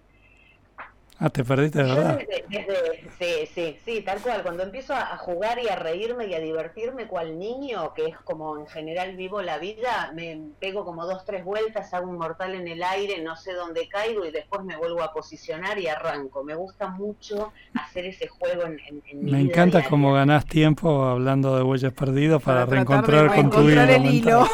Ah, 1.24 1.30
te 1.30 1.44
perdiste 1.44 1.84
de 1.84 1.88
yo 1.90 1.96
verdad. 1.96 2.18
desde- 2.18 2.46
desde- 2.50 3.46
sí, 3.46 3.48
sí, 3.54 3.78
sí, 3.86 4.02
tal 4.02 4.20
cual. 4.22 4.42
Cuando 4.42 4.64
empiezo 4.64 4.96
a, 4.96 5.14
a 5.14 5.18
jugar 5.18 5.60
y 5.64 5.70
a 5.70 5.76
reírme 5.76 6.26
y 6.26 6.34
a 6.34 6.40
divertirme 6.40 7.06
cual 7.06 7.38
niño, 7.38 7.94
que 7.94 8.08
es 8.08 8.18
como 8.24 8.58
en 8.58 8.66
general 8.66 9.16
vivo 9.16 9.40
la 9.44 9.60
vida, 9.60 10.12
me 10.16 10.42
pego 10.60 10.84
como 10.84 11.06
dos, 11.06 11.24
tres 11.24 11.46
vueltas, 11.46 11.94
hago 11.94 12.10
un 12.10 12.18
mortal 12.18 12.56
en 12.56 12.68
el 12.68 12.82
aire, 12.82 13.22
no 13.22 13.36
sé 13.36 13.54
dónde 13.54 13.88
caigo 13.88 14.26
y 14.26 14.32
después 14.32 14.64
me 14.64 14.76
vuelvo 14.78 15.04
a 15.04 15.14
posicionar 15.14 15.78
y 15.78 15.86
arranco. 15.88 16.44
Me 16.44 16.56
gusta 16.56 16.88
mucho 16.88 17.54
hacer 17.76 18.06
ese 18.06 18.28
juego 18.28 18.64
en, 18.64 18.80
en- 18.88 19.04
en 19.12 19.24
mi 19.24 19.32
Me 19.32 19.38
vida 19.38 19.50
encanta 19.52 19.78
diaria. 19.78 19.90
cómo 19.92 20.14
ganás 20.14 20.48
tiempo 20.48 21.04
hablando 21.06 21.56
de 21.56 21.62
huellas 21.62 21.94
perdidas 21.94 22.42
para, 22.42 22.62
Para 22.66 22.72
reencontrar 22.78 23.36
con 23.36 23.50
tu 23.52 23.62
vida. 23.62 23.86
reencontrar 23.86 24.08
el 24.08 24.16
hilo. 24.16 24.48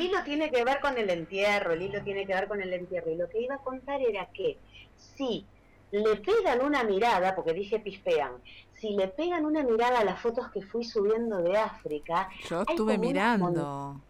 El 0.00 0.06
hilo 0.06 0.22
tiene 0.24 0.50
que 0.50 0.64
ver 0.64 0.80
con 0.80 0.96
el 0.96 1.10
entierro, 1.10 1.72
el 1.72 1.82
hilo 1.82 2.02
tiene 2.02 2.26
que 2.26 2.32
ver 2.34 2.48
con 2.48 2.60
el 2.62 2.72
entierro. 2.72 3.10
Y 3.10 3.16
lo 3.16 3.28
que 3.28 3.40
iba 3.42 3.54
a 3.56 3.58
contar 3.58 4.00
era 4.00 4.26
que 4.32 4.58
si 4.96 5.46
le 5.90 6.16
pegan 6.16 6.62
una 6.64 6.84
mirada, 6.84 7.34
porque 7.34 7.52
dije 7.52 7.80
pispean, 7.80 8.32
si 8.72 8.90
le 8.96 9.08
pegan 9.08 9.44
una 9.44 9.62
mirada 9.62 10.00
a 10.00 10.04
las 10.04 10.20
fotos 10.20 10.50
que 10.52 10.62
fui 10.62 10.84
subiendo 10.84 11.42
de 11.42 11.58
África, 11.58 12.28
Yo 12.48 12.62
estuve 12.62 12.96
mirando. 12.96 14.00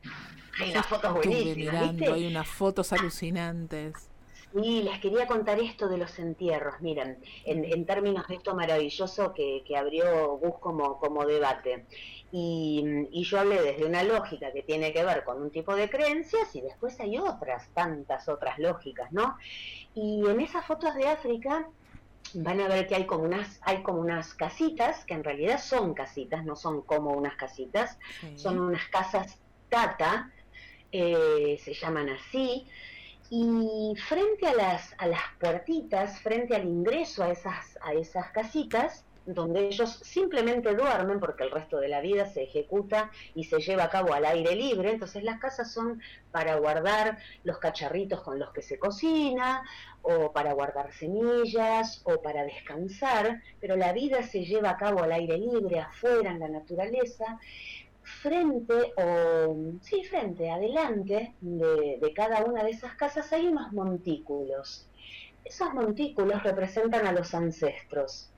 hay 0.61 0.71
unas 0.71 0.87
fotos 0.87 1.17
Estuve 1.17 1.33
buenísimas, 1.35 1.57
mirando. 1.57 1.93
¿viste? 1.93 2.13
Hay 2.13 2.27
unas 2.29 2.49
fotos 2.49 2.93
alucinantes. 2.93 4.10
Y 4.53 4.83
les 4.83 4.99
quería 5.01 5.27
contar 5.27 5.61
esto 5.61 5.89
de 5.89 5.97
los 5.99 6.19
entierros, 6.19 6.75
miren, 6.81 7.23
en, 7.45 7.65
en 7.65 7.87
términos 7.87 8.27
de 8.27 8.35
esto 8.35 8.55
maravilloso 8.57 9.33
que, 9.33 9.63
que 9.65 9.77
abrió 9.77 10.39
Gus 10.39 10.55
como, 10.61 10.99
como 10.99 11.25
debate. 11.25 11.87
Y, 12.33 12.85
y 13.13 13.25
yo 13.25 13.39
hablé 13.39 13.63
desde 13.63 13.85
una 13.87 14.03
lógica 14.03 14.53
que 14.53 14.65
tiene 14.65 14.93
que 14.93 15.05
ver 15.05 15.23
con 15.25 15.41
un 15.41 15.53
tipo 15.53 15.77
de 15.77 15.89
creencias 15.89 16.55
y 16.57 16.63
después 16.63 16.99
hay 17.01 17.17
otras, 17.19 17.73
tantas 17.73 18.29
otras 18.29 18.59
lógicas, 18.59 19.09
¿no? 19.13 19.37
Y 19.95 20.23
en 20.29 20.41
esas 20.41 20.67
fotos 20.67 20.95
de 20.97 21.09
África 21.09 21.67
van 22.35 22.61
a 22.61 22.69
ver 22.69 22.87
que 22.87 22.95
hay 22.97 23.07
como 23.07 23.25
unas, 23.25 23.59
hay 23.63 23.83
como 23.83 24.01
unas 24.01 24.35
casitas, 24.35 25.05
que 25.07 25.15
en 25.15 25.25
realidad 25.25 25.59
son 25.61 25.95
casitas, 25.95 26.45
no 26.45 26.57
son 26.57 26.83
como 26.85 27.11
unas 27.13 27.37
casitas, 27.37 27.99
Sí. 28.21 28.27
son 28.37 28.61
unas 28.61 28.89
casas 28.89 29.43
tata, 29.69 30.31
eh, 30.93 31.59
se 31.63 31.75
llaman 31.75 32.09
así, 32.11 32.67
y 33.31 33.95
frente 34.09 34.49
a 34.49 34.55
las, 34.55 34.95
a 34.99 35.07
las 35.07 35.21
puertitas, 35.39 36.21
frente 36.21 36.57
al 36.57 36.65
ingreso 36.65 37.23
a 37.23 37.31
esas, 37.31 37.79
a 37.81 37.93
esas 37.93 38.31
casitas, 38.33 39.05
donde 39.25 39.69
ellos 39.69 40.01
simplemente 40.03 40.75
duermen 40.75 41.21
porque 41.21 41.45
el 41.45 41.53
resto 41.53 41.79
de 41.79 41.87
la 41.87 42.01
vida 42.01 42.27
se 42.27 42.43
ejecuta 42.43 43.13
y 43.37 43.45
se 43.45 43.61
lleva 43.61 43.85
a 43.85 43.91
cabo 43.91 44.13
al 44.15 44.25
aire 44.25 44.57
libre, 44.57 44.91
entonces 44.91 45.23
las 45.23 45.39
casas 45.39 45.73
son 45.73 46.01
para 46.33 46.57
guardar 46.57 47.19
los 47.45 47.59
cacharritos 47.59 48.23
con 48.23 48.41
los 48.41 48.51
que 48.53 48.63
se 48.63 48.79
cocina, 48.79 49.63
o 50.03 50.33
para 50.33 50.53
guardar 50.55 50.93
semillas, 50.93 52.01
o 52.05 52.23
para 52.23 52.43
descansar, 52.45 53.43
pero 53.61 53.77
la 53.77 53.93
vida 53.93 54.23
se 54.23 54.45
lleva 54.45 54.71
a 54.71 54.77
cabo 54.77 55.03
al 55.03 55.13
aire 55.13 55.39
libre, 55.39 55.79
afuera, 55.79 56.31
en 56.31 56.41
la 56.41 56.49
naturaleza, 56.49 57.39
frente 58.23 58.93
o 58.97 59.57
sí 59.81 60.05
frente 60.05 60.51
adelante 60.51 61.35
de, 61.41 61.99
de 62.01 62.13
cada 62.15 62.45
una 62.45 62.65
de 62.65 62.71
esas 62.71 62.95
casas 62.95 63.33
hay 63.33 63.49
unos 63.49 63.73
montículos. 63.73 64.89
Esos 65.45 65.73
montículos 65.73 66.43
representan 66.43 67.07
a 67.07 67.13
los 67.13 67.35
ancestros. 67.35 68.31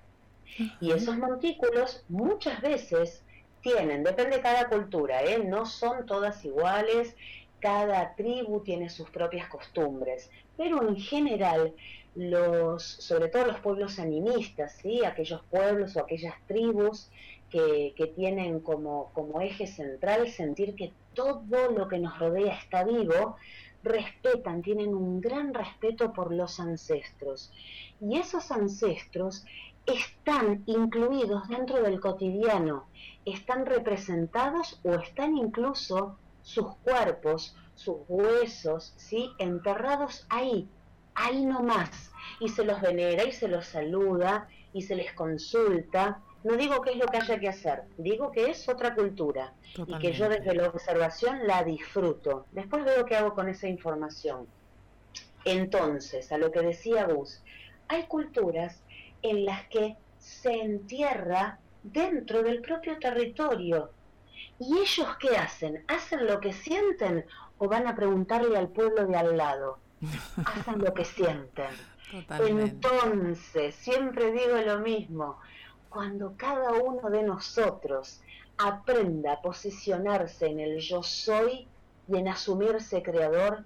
Y 0.80 0.92
esos 0.92 1.16
montículos 1.16 2.04
muchas 2.08 2.60
veces 2.60 3.24
tienen 3.62 4.02
depende 4.02 4.36
de 4.36 4.42
cada 4.42 4.68
cultura 4.68 5.22
¿eh? 5.22 5.42
no 5.44 5.64
son 5.66 6.04
todas 6.04 6.44
iguales 6.44 7.14
cada 7.60 8.14
tribu 8.16 8.60
tiene 8.60 8.90
sus 8.90 9.08
propias 9.08 9.48
costumbres. 9.48 10.30
Pero 10.56 10.86
en 10.86 10.96
general 10.96 11.72
los 12.14 12.82
sobre 12.84 13.28
todo 13.28 13.46
los 13.46 13.60
pueblos 13.60 13.98
animistas 13.98 14.78
sí 14.82 15.02
aquellos 15.04 15.42
pueblos 15.44 15.96
o 15.96 16.00
aquellas 16.00 16.34
tribus 16.46 17.10
que, 17.52 18.12
tienen 18.16 18.60
como, 18.60 19.12
como 19.12 19.42
eje 19.42 19.66
central 19.66 20.28
sentir 20.28 20.74
que 20.74 20.92
todo 21.14 21.70
lo 21.70 21.86
que 21.86 21.98
nos 21.98 22.18
rodea 22.18 22.54
está 22.54 22.82
vivo, 22.82 23.36
respetan, 23.82 24.62
tienen 24.62 24.94
un 24.94 25.20
gran 25.20 25.52
respeto 25.52 26.12
por 26.14 26.32
los 26.32 26.58
ancestros. 26.60 27.52
Y 28.00 28.16
esos 28.16 28.50
ancestros 28.50 29.44
están 29.84 30.62
incluidos 30.66 31.46
dentro 31.48 31.82
del 31.82 32.00
cotidiano, 32.00 32.86
están 33.26 33.66
representados 33.66 34.80
o 34.82 34.94
están 34.94 35.36
incluso 35.36 36.16
sus 36.40 36.74
cuerpos, 36.76 37.54
sus 37.74 37.96
huesos, 38.08 38.94
¿sí? 38.96 39.30
enterrados 39.38 40.26
ahí, 40.30 40.68
ahí 41.14 41.44
nomás. 41.44 42.10
Y 42.40 42.48
se 42.48 42.64
los 42.64 42.80
venera 42.80 43.24
y 43.24 43.32
se 43.32 43.48
los 43.48 43.66
saluda 43.66 44.48
y 44.72 44.82
se 44.82 44.96
les 44.96 45.12
consulta 45.12 46.22
No 46.44 46.56
digo 46.56 46.80
que 46.82 46.90
es 46.90 46.96
lo 46.96 47.06
que 47.06 47.18
haya 47.18 47.38
que 47.38 47.48
hacer, 47.48 47.84
digo 47.96 48.32
que 48.32 48.50
es 48.50 48.68
otra 48.68 48.94
cultura 48.94 49.52
y 49.86 49.98
que 49.98 50.12
yo 50.12 50.28
desde 50.28 50.54
la 50.54 50.68
observación 50.68 51.46
la 51.46 51.62
disfruto. 51.62 52.46
Después 52.52 52.84
veo 52.84 53.04
qué 53.04 53.16
hago 53.16 53.34
con 53.34 53.48
esa 53.48 53.68
información. 53.68 54.46
Entonces, 55.44 56.32
a 56.32 56.38
lo 56.38 56.50
que 56.50 56.60
decía 56.60 57.04
Gus, 57.04 57.42
hay 57.88 58.04
culturas 58.06 58.82
en 59.22 59.44
las 59.44 59.66
que 59.68 59.96
se 60.18 60.52
entierra 60.52 61.58
dentro 61.82 62.42
del 62.42 62.60
propio 62.60 62.98
territorio. 62.98 63.90
¿Y 64.58 64.78
ellos 64.78 65.08
qué 65.20 65.36
hacen? 65.36 65.84
¿Hacen 65.88 66.26
lo 66.26 66.40
que 66.40 66.52
sienten 66.52 67.24
o 67.58 67.68
van 67.68 67.86
a 67.86 67.94
preguntarle 67.94 68.56
al 68.56 68.68
pueblo 68.68 69.06
de 69.06 69.16
al 69.16 69.36
lado? 69.36 69.78
Hacen 70.44 70.78
lo 70.78 70.94
que 70.94 71.04
sienten. 71.04 71.70
Entonces, 72.12 73.74
siempre 73.74 74.32
digo 74.32 74.56
lo 74.64 74.80
mismo, 74.80 75.38
cuando 75.92 76.34
cada 76.38 76.72
uno 76.72 77.10
de 77.10 77.22
nosotros 77.22 78.22
aprenda 78.56 79.34
a 79.34 79.42
posicionarse 79.42 80.46
en 80.46 80.60
el 80.60 80.78
yo 80.78 81.02
soy 81.02 81.68
y 82.08 82.16
en 82.16 82.28
asumirse 82.28 83.02
creador, 83.02 83.64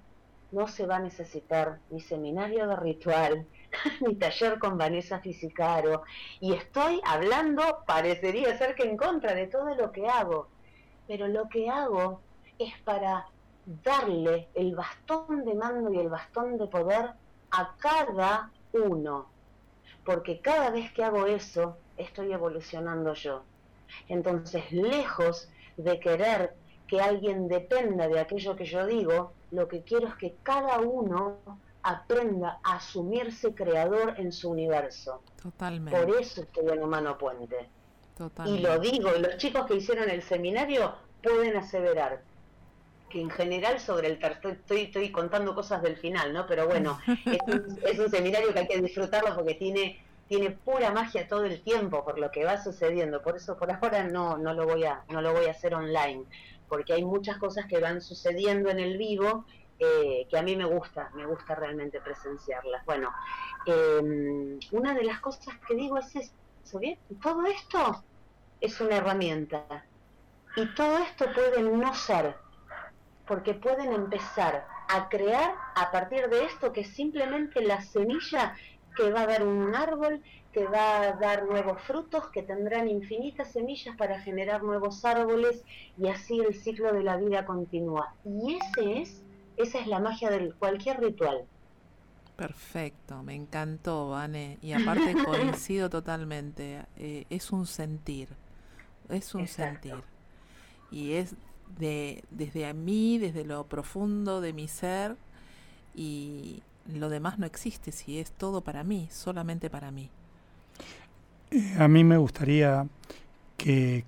no 0.51 0.67
se 0.67 0.87
va 0.87 0.97
a 0.97 1.01
necesitar 1.01 1.79
ni 1.91 2.01
seminario 2.01 2.67
de 2.67 2.77
ritual, 2.77 3.47
ni 4.01 4.17
taller 4.17 4.59
con 4.59 4.77
Vanessa 4.77 5.21
Fisicaro, 5.21 6.03
y 6.41 6.55
estoy 6.55 7.01
hablando, 7.05 7.85
parecería 7.87 8.59
ser 8.59 8.75
que 8.75 8.85
en 8.85 8.97
contra 8.97 9.35
de 9.35 9.47
todo 9.47 9.75
lo 9.77 9.93
que 9.93 10.09
hago, 10.09 10.49
pero 11.07 11.29
lo 11.29 11.49
que 11.49 11.69
hago 11.71 12.23
es 12.59 12.77
para 12.83 13.27
darle 13.85 14.49
el 14.55 14.75
bastón 14.75 15.45
de 15.45 15.55
mando 15.55 15.93
y 15.93 15.99
el 15.99 16.09
bastón 16.09 16.59
de 16.59 16.67
poder 16.67 17.13
a 17.53 17.75
cada 17.79 18.51
uno, 18.73 19.29
porque 20.05 20.41
cada 20.41 20.71
vez 20.71 20.93
que 20.93 21.05
hago 21.05 21.27
eso, 21.27 21.77
estoy 21.97 22.33
evolucionando 22.33 23.15
yo. 23.15 23.43
Entonces, 24.09 24.71
lejos 24.73 25.49
de 25.77 25.99
querer 26.01 26.55
que 26.87 27.01
alguien 27.01 27.49
dependa 27.49 28.09
de 28.09 28.21
aquello 28.21 28.57
que 28.57 28.65
yo 28.65 28.87
digo, 28.87 29.33
lo 29.51 29.69
que 29.69 29.83
quiero 29.83 30.09
es 30.09 30.15
que 30.15 30.37
cada 30.43 30.81
uno 30.81 31.39
aprenda 31.83 32.59
a 32.65 32.77
asumirse 32.77 33.55
creador 33.55 34.15
en 34.19 34.33
su 34.33 34.51
universo. 34.51 35.23
Totalmente. 35.41 35.99
Por 35.99 36.21
eso 36.21 36.43
estoy 36.43 36.69
en 36.69 36.83
Humano 36.83 37.17
Puente. 37.17 37.69
Totalmente. 38.17 38.61
Y 38.61 38.65
lo 38.65 38.79
digo, 38.79 39.11
los 39.13 39.37
chicos 39.37 39.67
que 39.67 39.77
hicieron 39.77 40.11
el 40.11 40.23
seminario 40.23 40.95
pueden 41.23 41.57
aseverar 41.57 42.23
que 43.09 43.21
en 43.21 43.31
general 43.31 43.79
sobre 43.79 44.09
el 44.09 44.19
tercer, 44.19 44.53
estoy, 44.53 44.83
estoy 44.83 45.13
contando 45.13 45.55
cosas 45.55 45.81
del 45.83 45.97
final, 45.97 46.33
¿no? 46.33 46.47
Pero 46.47 46.67
bueno, 46.67 46.99
es 47.87 47.99
un 47.99 48.11
seminario 48.11 48.53
que 48.53 48.61
hay 48.61 48.67
que 48.67 48.81
disfrutarlo 48.81 49.35
porque 49.35 49.55
tiene 49.55 50.01
tiene 50.29 50.51
pura 50.51 50.91
magia 50.91 51.29
todo 51.29 51.45
el 51.45 51.63
tiempo 51.63 52.05
por 52.05 52.19
lo 52.19 52.31
que 52.31 52.45
va 52.45 52.63
sucediendo. 52.63 53.23
Por 53.23 53.37
eso 53.37 53.57
por 53.57 53.71
ahora 53.71 54.05
no, 54.05 54.37
no, 54.37 54.55
lo 54.55 54.67
voy 54.67 54.85
a, 54.85 55.03
no 55.09 55.21
lo 55.21 55.33
voy 55.33 55.47
a 55.47 55.53
hacer 55.53 55.75
online, 55.75 56.25
porque 56.69 56.95
hay 56.95 57.05
muchas 57.05 57.39
cosas 57.39 57.67
que 57.67 57.81
van 57.81 58.01
sucediendo 58.01 58.71
en 58.71 58.81
el 58.81 58.99
vivo 58.99 59.45
eh, 59.79 60.27
que 60.31 60.39
a 60.39 60.43
mí 60.43 60.57
me 60.57 60.65
gusta, 60.65 61.11
me 61.15 61.27
gusta 61.27 61.55
realmente 61.55 62.01
presenciarlas. 62.01 62.85
Bueno, 62.87 63.13
em, 63.67 64.59
una 64.73 64.95
de 64.95 65.05
las 65.05 65.21
cosas 65.21 65.55
que 65.67 65.75
digo 65.75 65.99
es 65.99 66.17
eso, 66.17 66.79
¿bien? 66.79 66.99
Todo 67.23 67.45
esto 67.47 68.03
es 68.61 68.81
una 68.81 68.97
herramienta 68.97 69.85
y 70.57 70.75
todo 70.75 70.99
esto 70.99 71.27
puede 71.35 71.63
no 71.63 71.95
ser, 71.95 72.37
porque 73.27 73.55
pueden 73.55 73.93
empezar 73.93 74.67
a 74.89 75.09
crear 75.09 75.55
a 75.75 75.91
partir 75.91 76.29
de 76.31 76.45
esto 76.45 76.73
que 76.73 76.85
simplemente 76.85 77.61
la 77.61 77.83
semilla 77.83 78.57
que 78.97 79.11
va 79.13 79.23
a 79.23 79.27
dar 79.27 79.47
un 79.47 79.75
árbol, 79.75 80.23
que 80.53 80.65
va 80.65 81.03
a 81.03 81.13
dar 81.13 81.45
nuevos 81.45 81.81
frutos, 81.83 82.29
que 82.31 82.43
tendrán 82.43 82.89
infinitas 82.89 83.53
semillas 83.53 83.97
para 83.97 84.21
generar 84.21 84.63
nuevos 84.63 85.05
árboles 85.05 85.63
y 85.99 86.09
así 86.09 86.41
el 86.41 86.55
ciclo 86.55 86.93
de 86.93 87.03
la 87.03 87.17
vida 87.17 87.45
continúa. 87.45 88.15
Y 88.25 88.57
ese 88.57 89.03
es, 89.03 89.23
esa 89.57 89.79
es 89.81 89.87
la 89.87 90.01
magia 90.01 90.31
de 90.31 90.53
cualquier 90.53 91.01
ritual. 91.01 91.45
Perfecto, 92.37 93.23
me 93.23 93.35
encantó, 93.35 94.11
Vane. 94.11 94.59
Y 94.61 94.73
aparte 94.73 95.15
coincido 95.25 95.89
totalmente. 95.89 96.85
Eh, 96.97 97.25
es 97.31 97.51
un 97.53 97.67
sentir, 97.67 98.29
es 99.09 99.35
un 99.35 99.47
sentir. 99.47 100.03
Y 100.91 101.13
es 101.13 101.35
de, 101.79 102.25
desde 102.31 102.67
a 102.67 102.73
mí, 102.73 103.19
desde 103.19 103.45
lo 103.45 103.65
profundo 103.65 104.41
de 104.41 104.53
mi 104.53 104.69
ser, 104.69 105.17
y, 105.95 106.63
lo 106.95 107.09
demás 107.09 107.39
no 107.39 107.47
existe, 107.47 107.93
si 107.93 108.19
es 108.19 108.33
todo 108.33 108.61
para 108.61 108.85
mí, 108.85 109.09
solamente 109.11 109.71
para 109.71 109.91
mí. 109.91 110.11
Eh, 111.51 111.75
a 111.79 111.89
mí 111.89 112.05
me 112.05 112.17
gustaría 112.17 112.87
que, 113.57 114.05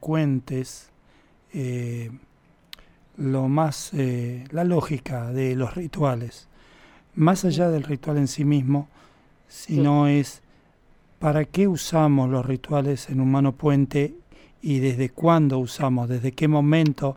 cuentes 0.00 0.90
eh, 1.52 2.10
lo 3.18 3.48
más, 3.48 3.92
eh, 3.92 4.44
la 4.50 4.64
lógica 4.64 5.30
de 5.30 5.54
los 5.56 5.74
rituales, 5.74 6.48
más 7.14 7.44
allá 7.44 7.68
del 7.68 7.82
ritual 7.82 8.16
en 8.16 8.28
sí 8.28 8.44
mismo, 8.44 8.88
sino 9.46 10.08
es 10.08 10.42
para 11.18 11.44
qué 11.44 11.68
usamos 11.68 12.30
los 12.30 12.44
rituales 12.44 13.08
en 13.10 13.20
Humano 13.20 13.52
Puente 13.52 14.14
y 14.62 14.78
desde 14.78 15.10
cuándo 15.10 15.58
usamos, 15.58 16.08
desde 16.08 16.32
qué 16.32 16.48
momento 16.48 17.16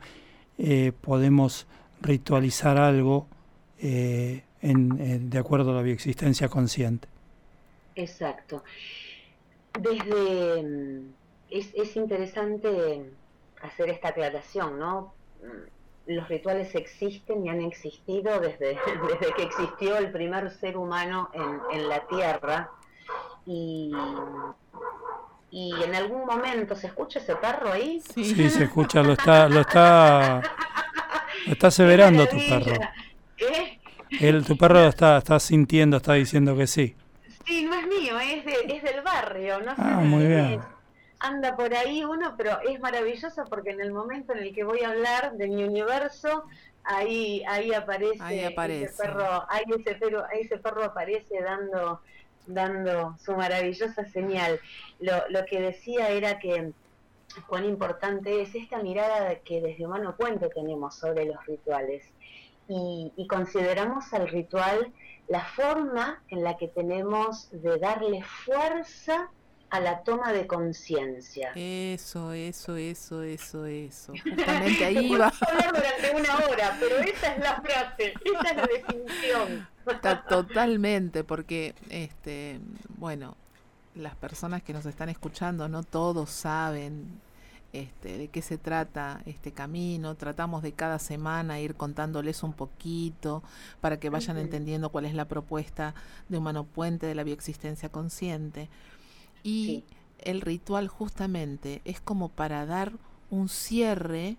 podemos 1.01 1.67
ritualizar 2.01 2.77
algo 2.77 3.27
en, 4.61 5.29
de 5.29 5.37
acuerdo 5.37 5.71
a 5.71 5.75
la 5.75 5.81
bioexistencia 5.81 6.49
consciente. 6.49 7.07
Exacto. 7.95 8.63
Desde 9.79 10.63
mm, 10.63 11.13
es, 11.49 11.73
es 11.73 11.95
interesante 11.95 13.11
hacer 13.61 13.89
esta 13.89 14.09
aclaración, 14.09 14.79
¿no? 14.79 15.13
Mm, 15.41 16.13
los 16.13 16.27
rituales 16.29 16.73
existen 16.75 17.45
y 17.45 17.49
han 17.49 17.61
existido 17.61 18.39
desde, 18.39 18.79
desde 19.19 19.33
que 19.35 19.43
existió 19.43 19.97
el 19.97 20.11
primer 20.11 20.49
ser 20.51 20.77
humano 20.77 21.29
en, 21.33 21.79
en 21.79 21.89
la 21.89 22.07
Tierra. 22.07 22.71
Y, 23.45 23.91
y 25.51 25.73
en 25.81 25.95
algún 25.95 26.25
momento, 26.25 26.75
¿se 26.75 26.87
escucha 26.87 27.19
ese 27.19 27.35
perro 27.35 27.71
ahí? 27.71 28.01
Sí, 28.13 28.49
se 28.49 28.65
escucha, 28.65 29.01
lo 29.01 29.13
está, 29.13 29.47
lo 29.47 29.61
está, 29.61 30.41
lo 31.45 31.53
está 31.53 31.67
aseverando 31.67 32.27
tu 32.27 32.37
perro. 32.37 32.73
¿Qué? 33.35 33.66
El, 34.19 34.45
tu 34.45 34.57
perro 34.57 34.79
está, 34.87 35.17
está 35.17 35.39
sintiendo, 35.39 35.97
está 35.97 36.13
diciendo 36.13 36.55
que 36.55 36.67
sí. 36.67 36.95
Sí, 37.45 37.65
no 37.65 37.73
es 37.75 37.87
mío, 37.87 38.19
es, 38.19 38.45
es 38.45 38.83
del 38.83 39.01
barrio, 39.01 39.59
no 39.61 39.73
ah, 39.77 40.01
muy 40.03 40.25
bien. 40.25 40.59
anda 41.19 41.55
por 41.55 41.73
ahí 41.73 42.03
uno, 42.03 42.35
pero 42.37 42.59
es 42.67 42.79
maravilloso 42.79 43.45
porque 43.49 43.71
en 43.71 43.81
el 43.81 43.93
momento 43.93 44.33
en 44.33 44.39
el 44.39 44.53
que 44.53 44.63
voy 44.63 44.81
a 44.81 44.89
hablar 44.89 45.33
de 45.37 45.47
mi 45.47 45.63
universo, 45.63 46.43
ahí 46.83 47.43
ahí 47.47 47.73
aparece, 47.73 48.21
ahí 48.21 48.43
aparece. 48.43 48.85
ese 48.85 49.03
perro, 49.03 49.45
ahí 49.49 49.63
ese 49.69 49.95
perro, 49.95 50.25
ahí 50.29 50.41
ese 50.41 50.57
perro 50.57 50.83
aparece 50.83 51.41
dando 51.41 52.01
dando 52.47 53.15
su 53.23 53.33
maravillosa 53.33 54.05
señal. 54.09 54.59
Lo, 54.99 55.13
lo 55.29 55.45
que 55.45 55.61
decía 55.61 56.09
era 56.09 56.39
que 56.39 56.71
cuán 57.47 57.65
importante 57.65 58.41
es 58.41 58.55
esta 58.55 58.81
mirada 58.81 59.35
que 59.39 59.61
desde 59.61 59.85
Humano 59.85 60.15
Puente 60.15 60.49
tenemos 60.49 60.95
sobre 60.95 61.25
los 61.25 61.45
rituales 61.45 62.03
y, 62.67 63.27
consideramos 63.27 64.13
al 64.13 64.27
ritual 64.27 64.91
la 65.27 65.41
forma 65.41 66.21
en 66.30 66.43
la 66.43 66.58
que 66.58 66.67
tenemos 66.67 67.49
de 67.51 67.77
darle 67.80 68.23
fuerza 68.45 69.30
a 69.69 69.80
la 69.82 70.01
toma 70.03 70.32
de 70.32 70.47
conciencia. 70.47 71.51
Eso, 71.56 72.32
eso, 72.32 72.77
eso, 72.77 73.23
eso, 73.23 73.65
eso. 73.65 74.13
Justamente 74.23 74.86
ahí 74.86 75.15
va. 75.15 75.27
hablar 75.27 75.73
durante 75.73 76.15
una 76.15 76.45
hora, 76.45 76.77
pero 76.80 76.97
esa 76.99 77.34
es 77.34 77.39
la 77.39 77.62
frase, 77.62 78.13
esa 78.23 78.49
es 78.49 78.56
la 78.56 78.65
definición. 78.65 79.67
totalmente, 80.30 81.23
porque, 81.25 81.75
este, 81.89 82.60
bueno, 82.97 83.36
las 83.95 84.15
personas 84.15 84.63
que 84.63 84.73
nos 84.73 84.86
están 84.86 85.10
escuchando, 85.10 85.67
no 85.67 85.84
todos 85.84 86.30
saben 86.30 87.19
este, 87.73 88.17
de 88.17 88.27
qué 88.30 88.41
se 88.41 88.58
trata 88.58 89.21
este 89.25 89.51
camino. 89.51 90.15
Tratamos 90.15 90.63
de 90.63 90.71
cada 90.71 90.99
semana 90.99 91.60
ir 91.60 91.75
contándoles 91.75 92.43
un 92.43 92.53
poquito 92.53 93.43
para 93.82 93.99
que 93.99 94.10
vayan 94.10 94.38
entendiendo 94.38 94.89
cuál 94.89 95.06
es 95.06 95.13
la 95.13 95.25
propuesta 95.25 95.93
de 96.30 96.38
Humano 96.38 96.63
Puente 96.63 97.06
de 97.06 97.15
la 97.15 97.23
bioexistencia 97.23 97.89
consciente. 97.89 98.69
Y 99.43 99.84
el 100.19 100.41
ritual 100.41 100.88
justamente 100.88 101.82
es 101.86 102.01
como 102.01 102.30
para 102.30 102.65
dar 102.65 102.93
un 103.30 103.49
cierre 103.49 104.38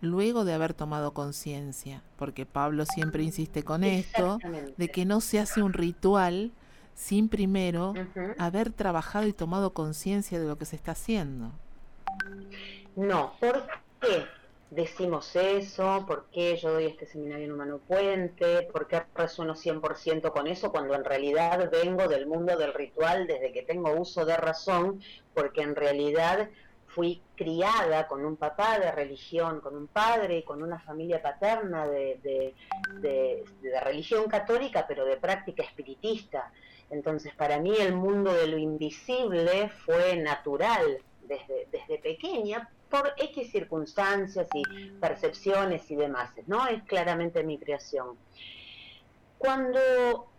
luego 0.00 0.44
de 0.44 0.52
haber 0.52 0.74
tomado 0.74 1.12
conciencia, 1.12 2.02
porque 2.16 2.46
Pablo 2.46 2.84
siempre 2.86 3.22
insiste 3.22 3.64
con 3.64 3.82
esto, 3.84 4.38
de 4.76 4.88
que 4.88 5.04
no 5.04 5.20
se 5.20 5.40
hace 5.40 5.62
un 5.62 5.72
ritual 5.72 6.52
sin 6.94 7.28
primero 7.28 7.94
haber 8.38 8.72
trabajado 8.72 9.26
y 9.26 9.32
tomado 9.32 9.72
conciencia 9.72 10.38
de 10.38 10.46
lo 10.46 10.56
que 10.58 10.64
se 10.64 10.76
está 10.76 10.92
haciendo. 10.92 11.52
No, 12.94 13.34
¿por 13.40 13.66
qué? 14.00 14.24
decimos 14.70 15.36
eso, 15.36 16.04
por 16.06 16.26
qué 16.32 16.56
yo 16.56 16.72
doy 16.72 16.86
este 16.86 17.06
seminario 17.06 17.44
en 17.44 17.52
Humano 17.52 17.78
Puente, 17.78 18.62
por 18.72 18.86
qué 18.88 19.02
resueno 19.14 19.54
100% 19.54 20.32
con 20.32 20.46
eso 20.46 20.72
cuando 20.72 20.94
en 20.94 21.04
realidad 21.04 21.70
vengo 21.70 22.08
del 22.08 22.26
mundo 22.26 22.56
del 22.56 22.74
ritual 22.74 23.26
desde 23.26 23.52
que 23.52 23.62
tengo 23.62 23.92
uso 23.92 24.24
de 24.24 24.36
razón, 24.36 25.00
porque 25.34 25.62
en 25.62 25.76
realidad 25.76 26.50
fui 26.88 27.22
criada 27.36 28.08
con 28.08 28.24
un 28.24 28.36
papá 28.36 28.78
de 28.78 28.90
religión, 28.90 29.60
con 29.60 29.76
un 29.76 29.86
padre 29.86 30.38
y 30.38 30.42
con 30.42 30.62
una 30.62 30.80
familia 30.80 31.22
paterna 31.22 31.86
de, 31.86 32.54
de, 33.00 33.44
religión 33.84 34.28
católica, 34.28 34.86
pero 34.88 35.04
de 35.04 35.16
práctica 35.16 35.62
espiritista. 35.62 36.50
Entonces, 36.88 37.34
para 37.34 37.58
mí 37.58 37.74
el 37.78 37.94
mundo 37.94 38.32
de 38.32 38.46
lo 38.46 38.56
invisible 38.56 39.68
fue 39.84 40.16
natural 40.16 41.02
desde, 41.26 41.68
desde 41.70 41.98
pequeña, 41.98 42.68
por 42.90 43.12
X 43.16 43.50
circunstancias 43.50 44.48
y 44.54 44.90
percepciones 45.00 45.90
y 45.90 45.96
demás, 45.96 46.30
¿no? 46.46 46.66
Es 46.66 46.82
claramente 46.84 47.42
mi 47.42 47.58
creación. 47.58 48.16
Cuando 49.38 49.80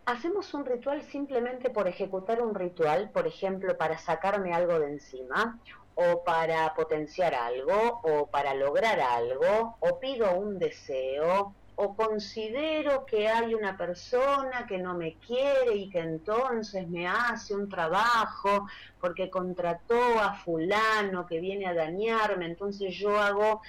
hacemos 0.06 0.54
un 0.54 0.66
ritual 0.66 1.04
simplemente 1.04 1.70
por 1.70 1.88
ejecutar 1.88 2.42
un 2.42 2.56
ritual, 2.56 3.12
por 3.12 3.28
ejemplo, 3.28 3.78
para 3.78 3.98
sacarme 3.98 4.54
algo 4.54 4.80
de 4.80 4.92
encima, 4.92 5.60
o 5.96 6.24
para 6.24 6.74
potenciar 6.76 7.34
algo, 7.34 8.02
o 8.04 8.28
para 8.28 8.54
lograr 8.54 9.00
algo, 9.00 9.78
o 9.80 10.00
pido 10.00 10.34
un 10.38 10.60
deseo, 10.60 11.54
o 11.80 11.96
considero 11.96 13.06
que 13.06 13.28
hay 13.28 13.54
una 13.54 13.78
persona 13.78 14.66
que 14.68 14.80
no 14.80 14.96
me 14.96 15.14
quiere 15.20 15.76
y 15.76 15.90
que 15.92 16.00
entonces 16.00 16.88
me 16.88 17.08
hace 17.08 17.54
un 17.54 17.70
trabajo 17.70 18.66
porque 19.00 19.30
contrató 19.30 20.20
a 20.20 20.34
fulano 20.34 21.28
que 21.28 21.40
viene 21.40 21.68
a 21.68 21.76
dañarme, 21.76 22.48
entonces 22.48 22.96
yo 22.96 23.20
hago 23.20 23.62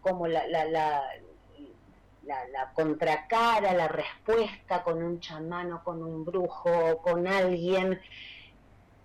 como 0.00 0.26
la, 0.26 0.46
la, 0.46 0.64
la, 0.64 1.02
la, 2.24 2.72
contracara, 2.72 3.74
la 3.74 3.88
respuesta 3.88 4.82
con 4.82 5.02
un 5.02 5.20
chamán 5.20 5.70
o 5.72 5.84
con 5.84 6.02
un 6.02 6.24
brujo 6.24 6.70
o 6.70 7.02
con 7.02 7.26
alguien. 7.26 8.00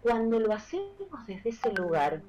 Cuando 0.01 0.39
lo 0.39 0.53
hacemos 0.53 1.27
desde 1.27 1.49
ese 1.49 1.73
lugar, 1.73 2.21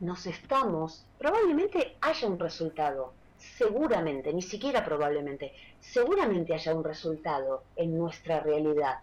nos 0.00 0.26
estamos, 0.26 1.06
probablemente 1.16 1.96
haya 2.00 2.26
un 2.26 2.40
resultado, 2.40 3.14
seguramente, 3.56 4.32
ni 4.32 4.42
siquiera 4.42 4.84
probablemente, 4.84 5.52
seguramente 5.80 6.54
haya 6.54 6.74
un 6.74 6.84
resultado 6.84 7.64
en 7.76 7.96
nuestra 7.96 8.40
realidad. 8.40 9.00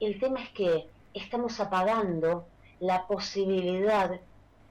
El 0.00 0.18
tema 0.18 0.42
es 0.42 0.50
que 0.50 0.86
estamos 1.14 1.60
apagando 1.60 2.46
la 2.80 3.06
posibilidad 3.06 4.20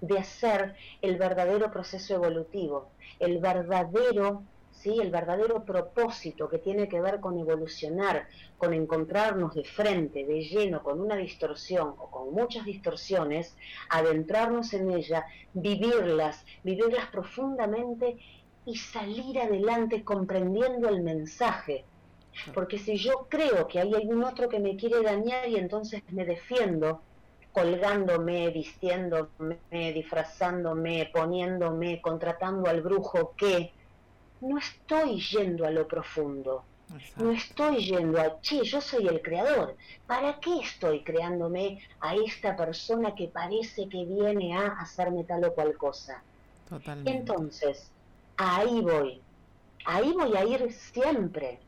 de 0.01 0.19
hacer 0.19 0.75
el 1.01 1.17
verdadero 1.17 1.71
proceso 1.71 2.15
evolutivo, 2.15 2.89
el 3.19 3.39
verdadero, 3.39 4.43
¿sí? 4.71 4.99
el 5.01 5.09
verdadero 5.09 5.63
propósito 5.63 6.49
que 6.49 6.59
tiene 6.59 6.89
que 6.89 6.99
ver 6.99 7.21
con 7.21 7.39
evolucionar, 7.39 8.27
con 8.57 8.73
encontrarnos 8.73 9.55
de 9.55 9.63
frente, 9.63 10.25
de 10.25 10.41
lleno, 10.41 10.83
con 10.83 10.99
una 10.99 11.15
distorsión 11.15 11.95
o 11.97 12.11
con 12.11 12.33
muchas 12.33 12.65
distorsiones, 12.65 13.55
adentrarnos 13.89 14.73
en 14.73 14.91
ella, 14.91 15.25
vivirlas, 15.53 16.45
vivirlas 16.63 17.07
profundamente 17.07 18.17
y 18.65 18.75
salir 18.77 19.39
adelante 19.39 20.03
comprendiendo 20.03 20.89
el 20.89 21.01
mensaje. 21.01 21.85
Porque 22.53 22.77
si 22.79 22.97
yo 22.97 23.27
creo 23.29 23.67
que 23.67 23.79
hay 23.79 23.93
algún 23.93 24.23
otro 24.23 24.49
que 24.49 24.59
me 24.59 24.75
quiere 24.75 25.01
dañar 25.03 25.47
y 25.47 25.57
entonces 25.57 26.01
me 26.11 26.25
defiendo, 26.25 27.03
colgándome, 27.51 28.49
vistiéndome, 28.49 29.59
disfrazándome, 29.93 31.09
poniéndome, 31.13 32.01
contratando 32.01 32.69
al 32.69 32.81
brujo 32.81 33.35
que 33.37 33.71
no 34.41 34.57
estoy 34.57 35.21
yendo 35.21 35.65
a 35.65 35.71
lo 35.71 35.87
profundo. 35.87 36.65
No 37.15 37.31
estoy 37.31 37.85
yendo 37.85 38.19
a, 38.19 38.39
che, 38.41 38.63
yo 38.63 38.81
soy 38.81 39.07
el 39.07 39.21
creador. 39.21 39.77
¿Para 40.05 40.39
qué 40.39 40.59
estoy 40.59 41.03
creándome 41.03 41.79
a 41.99 42.15
esta 42.15 42.55
persona 42.55 43.15
que 43.15 43.29
parece 43.29 43.87
que 43.89 44.05
viene 44.05 44.55
a 44.55 44.67
hacerme 44.79 45.23
tal 45.23 45.43
o 45.45 45.53
cual 45.53 45.77
cosa? 45.77 46.23
Entonces, 47.05 47.93
ahí 48.37 48.81
voy, 48.81 49.21
ahí 49.85 50.11
voy 50.13 50.35
a 50.35 50.45
ir 50.45 50.71
siempre. 50.71 51.59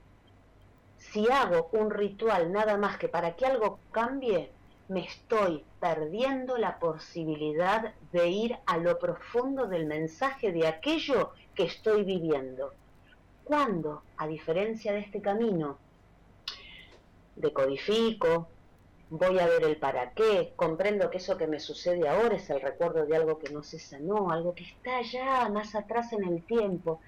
Si 0.98 1.30
hago 1.32 1.70
un 1.72 1.92
ritual 1.92 2.52
nada 2.52 2.78
más 2.78 2.98
que 2.98 3.08
para 3.08 3.36
que 3.36 3.46
algo 3.46 3.80
cambie, 3.92 4.52
me 4.88 5.06
estoy 5.06 5.64
perdiendo 5.80 6.58
la 6.58 6.78
posibilidad 6.80 7.94
de 8.12 8.30
ir 8.30 8.58
a 8.66 8.78
lo 8.78 9.00
profundo 9.00 9.68
del 9.68 9.86
mensaje 9.86 10.52
de 10.52 10.68
aquello 10.68 11.32
que 11.56 11.64
estoy 11.64 12.04
viviendo. 12.04 12.74
Cuando, 13.44 14.04
a 14.18 14.28
diferencia 14.28 14.94
de 14.94 15.00
este 15.00 15.22
camino, 15.22 15.78
decodifico, 17.36 18.48
voy 19.10 19.40
a 19.40 19.46
ver 19.48 19.64
el 19.64 19.78
para 19.78 20.12
qué, 20.12 20.54
comprendo 20.56 21.10
que 21.10 21.18
eso 21.18 21.38
que 21.38 21.48
me 21.48 21.60
sucede 21.60 22.08
ahora 22.08 22.36
es 22.36 22.50
el 22.50 22.62
recuerdo 22.62 23.06
de 23.06 23.16
algo 23.16 23.38
que 23.38 23.52
no 23.52 23.64
se 23.64 23.80
sanó, 23.80 24.32
algo 24.32 24.56
que 24.56 24.64
está 24.64 25.02
ya 25.02 25.48
más 25.50 25.76
atrás 25.76 26.12
en 26.14 26.24
el 26.24 26.44
tiempo, 26.44 27.02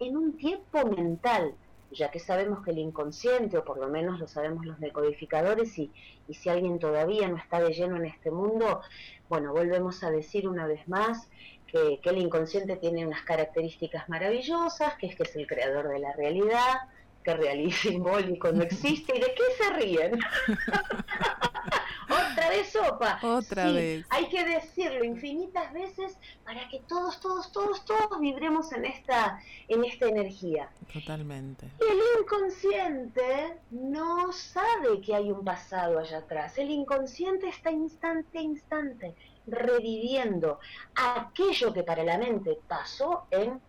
en 0.00 0.16
un 0.16 0.36
tiempo 0.36 0.84
mental, 0.86 1.54
ya 1.92 2.10
que 2.10 2.18
sabemos 2.18 2.64
que 2.64 2.72
el 2.72 2.78
inconsciente, 2.78 3.56
o 3.56 3.64
por 3.64 3.78
lo 3.78 3.88
menos 3.88 4.18
lo 4.18 4.26
sabemos 4.26 4.66
los 4.66 4.80
decodificadores, 4.80 5.78
y, 5.78 5.92
y 6.26 6.34
si 6.34 6.48
alguien 6.48 6.78
todavía 6.80 7.28
no 7.28 7.36
está 7.36 7.60
de 7.60 7.72
lleno 7.72 7.96
en 7.96 8.06
este 8.06 8.32
mundo, 8.32 8.80
bueno, 9.28 9.52
volvemos 9.52 10.02
a 10.02 10.10
decir 10.10 10.48
una 10.48 10.66
vez 10.66 10.88
más 10.88 11.28
que, 11.68 12.00
que 12.02 12.10
el 12.10 12.18
inconsciente 12.18 12.76
tiene 12.76 13.06
unas 13.06 13.22
características 13.22 14.08
maravillosas, 14.08 14.96
que 14.96 15.06
es 15.06 15.14
que 15.16 15.22
es 15.22 15.36
el 15.36 15.46
creador 15.46 15.88
de 15.88 16.00
la 16.00 16.12
realidad, 16.12 16.88
que 17.24 17.34
real 17.34 17.72
simbólico 17.72 18.52
no 18.52 18.62
existe. 18.62 19.16
¿Y 19.16 19.20
de 19.20 19.34
qué 19.34 19.42
se 19.58 19.70
ríen? 19.72 20.20
Otra 22.04 22.48
vez 22.50 22.70
sopa. 22.70 23.18
Otra 23.22 23.72
vez. 23.72 24.06
Hay 24.10 24.28
que 24.28 24.44
decirlo 24.44 25.04
infinitas 25.04 25.72
veces 25.72 26.18
para 26.44 26.68
que 26.68 26.80
todos, 26.80 27.18
todos, 27.20 27.50
todos, 27.50 27.84
todos 27.84 28.20
vibremos 28.20 28.72
en 28.72 28.84
esta, 28.84 29.40
en 29.68 29.84
esta 29.84 30.06
energía. 30.06 30.68
Totalmente. 30.92 31.66
El 31.80 31.98
inconsciente 32.20 33.56
no 33.70 34.30
sabe 34.32 35.00
que 35.00 35.14
hay 35.14 35.30
un 35.30 35.44
pasado 35.44 35.98
allá 35.98 36.18
atrás. 36.18 36.58
El 36.58 36.70
inconsciente 36.70 37.48
está 37.48 37.70
instante 37.70 38.38
a 38.38 38.42
instante 38.42 39.14
reviviendo 39.46 40.58
aquello 40.94 41.72
que 41.72 41.82
para 41.82 42.02
la 42.02 42.18
mente 42.18 42.58
pasó 42.66 43.26
en 43.30 43.60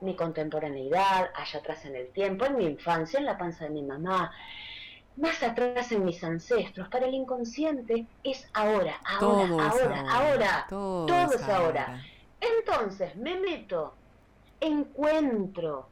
mi 0.00 0.14
contemporaneidad, 0.16 1.30
allá 1.34 1.58
atrás 1.58 1.84
en 1.84 1.96
el 1.96 2.08
tiempo, 2.08 2.44
en 2.46 2.56
mi 2.56 2.64
infancia, 2.64 3.18
en 3.18 3.26
la 3.26 3.38
panza 3.38 3.64
de 3.64 3.70
mi 3.70 3.82
mamá, 3.82 4.32
más 5.16 5.42
atrás 5.42 5.92
en 5.92 6.04
mis 6.04 6.22
ancestros. 6.24 6.88
Para 6.88 7.06
el 7.06 7.14
inconsciente 7.14 8.06
es 8.24 8.48
ahora, 8.52 9.00
ahora, 9.04 9.68
ahora, 9.68 10.04
ahora, 10.10 10.66
todo, 10.68 11.06
es 11.34 11.42
ahora. 11.48 12.02
Entonces 12.40 13.16
me 13.16 13.38
meto, 13.38 13.94
encuentro, 14.60 15.88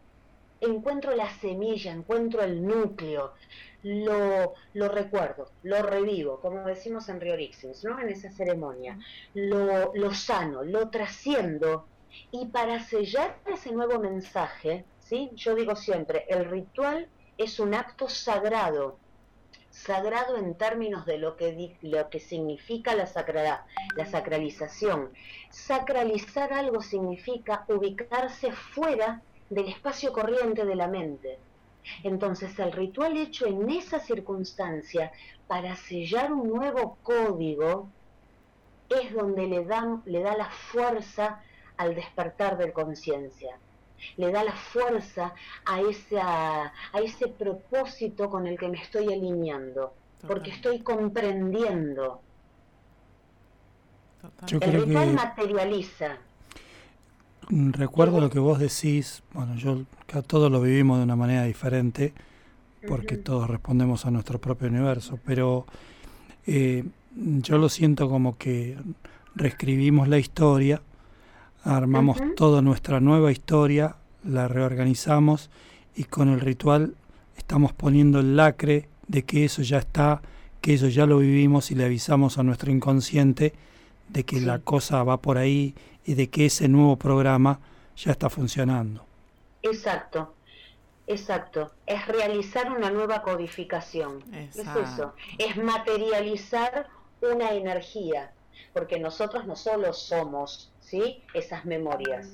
encuentro 0.60 1.14
la 1.14 1.30
semilla, 1.30 1.92
encuentro 1.92 2.42
el 2.42 2.66
núcleo, 2.66 3.34
lo, 3.82 4.54
lo 4.74 4.88
recuerdo, 4.88 5.50
lo 5.62 5.82
revivo, 5.82 6.40
como 6.40 6.64
decimos 6.64 7.08
en 7.08 7.20
Riorixins, 7.20 7.84
¿no? 7.84 7.98
En 8.00 8.08
esa 8.08 8.30
ceremonia, 8.30 8.98
lo, 9.34 9.94
lo 9.94 10.14
sano, 10.14 10.64
lo 10.64 10.88
trasciendo 10.88 11.86
y 12.30 12.46
para 12.46 12.80
sellar 12.80 13.38
ese 13.46 13.72
nuevo 13.72 13.98
mensaje, 13.98 14.84
¿sí? 15.00 15.30
yo 15.34 15.54
digo 15.54 15.76
siempre, 15.76 16.24
el 16.28 16.44
ritual 16.44 17.08
es 17.36 17.60
un 17.60 17.74
acto 17.74 18.08
sagrado, 18.08 18.98
sagrado 19.70 20.36
en 20.36 20.56
términos 20.56 21.06
de 21.06 21.18
lo 21.18 21.36
que, 21.36 21.76
lo 21.82 22.08
que 22.10 22.20
significa 22.20 22.94
la, 22.94 23.08
la 23.96 24.06
sacralización. 24.06 25.10
Sacralizar 25.50 26.52
algo 26.52 26.82
significa 26.82 27.64
ubicarse 27.68 28.52
fuera 28.52 29.22
del 29.50 29.68
espacio 29.68 30.12
corriente 30.12 30.64
de 30.64 30.74
la 30.74 30.88
mente. 30.88 31.38
Entonces 32.02 32.58
el 32.58 32.72
ritual 32.72 33.16
hecho 33.16 33.46
en 33.46 33.70
esa 33.70 34.00
circunstancia 34.00 35.12
para 35.46 35.76
sellar 35.76 36.32
un 36.32 36.48
nuevo 36.48 36.98
código 37.02 37.88
es 38.90 39.12
donde 39.14 39.46
le, 39.46 39.66
le 40.04 40.22
da 40.22 40.36
la 40.36 40.50
fuerza 40.50 41.42
al 41.78 41.94
despertar 41.94 42.58
de 42.58 42.72
conciencia. 42.72 43.56
Le 44.16 44.30
da 44.30 44.44
la 44.44 44.52
fuerza 44.52 45.34
a, 45.64 45.80
esa, 45.80 46.66
a 46.66 47.00
ese 47.02 47.28
propósito 47.28 48.28
con 48.28 48.46
el 48.46 48.58
que 48.58 48.68
me 48.68 48.80
estoy 48.80 49.06
alineando, 49.12 49.94
porque 50.26 50.50
estoy 50.50 50.80
comprendiendo. 50.80 52.20
Yo 54.46 54.58
el 54.60 54.84
ritual 54.84 55.14
materializa. 55.14 56.18
Recuerdo 57.50 58.20
lo 58.20 58.28
que 58.28 58.38
vos 58.38 58.58
decís, 58.58 59.22
bueno, 59.32 59.54
yo 59.54 59.84
acá 60.02 60.22
todos 60.22 60.50
lo 60.52 60.60
vivimos 60.60 60.98
de 60.98 61.04
una 61.04 61.16
manera 61.16 61.44
diferente, 61.44 62.12
porque 62.86 63.16
todos 63.16 63.48
respondemos 63.48 64.06
a 64.06 64.10
nuestro 64.10 64.40
propio 64.40 64.68
universo, 64.68 65.18
pero 65.24 65.66
eh, 66.46 66.84
yo 67.14 67.58
lo 67.58 67.68
siento 67.68 68.08
como 68.08 68.36
que 68.36 68.76
reescribimos 69.34 70.08
la 70.08 70.18
historia 70.18 70.82
armamos 71.76 72.18
toda 72.36 72.62
nuestra 72.62 73.00
nueva 73.00 73.30
historia, 73.30 73.96
la 74.24 74.48
reorganizamos 74.48 75.50
y 75.94 76.04
con 76.04 76.28
el 76.28 76.40
ritual 76.40 76.94
estamos 77.36 77.72
poniendo 77.72 78.20
el 78.20 78.36
lacre 78.36 78.88
de 79.06 79.24
que 79.24 79.44
eso 79.44 79.62
ya 79.62 79.78
está, 79.78 80.22
que 80.60 80.74
eso 80.74 80.88
ya 80.88 81.06
lo 81.06 81.18
vivimos 81.18 81.70
y 81.70 81.74
le 81.74 81.84
avisamos 81.84 82.38
a 82.38 82.42
nuestro 82.42 82.70
inconsciente 82.70 83.54
de 84.08 84.24
que 84.24 84.40
la 84.40 84.58
cosa 84.58 85.02
va 85.04 85.18
por 85.18 85.38
ahí 85.38 85.74
y 86.04 86.14
de 86.14 86.28
que 86.30 86.46
ese 86.46 86.68
nuevo 86.68 86.96
programa 86.96 87.60
ya 87.96 88.12
está 88.12 88.30
funcionando. 88.30 89.04
Exacto, 89.62 90.34
exacto. 91.06 91.72
Es 91.86 92.06
realizar 92.06 92.72
una 92.72 92.90
nueva 92.90 93.22
codificación. 93.22 94.24
Es 94.32 94.56
eso, 94.56 95.14
es 95.36 95.56
materializar 95.56 96.88
una 97.20 97.50
energía, 97.50 98.32
porque 98.72 98.98
nosotros 98.98 99.46
no 99.46 99.56
solo 99.56 99.92
somos, 99.92 100.72
¿sí? 100.88 101.22
Esas 101.34 101.64
memorias. 101.64 102.28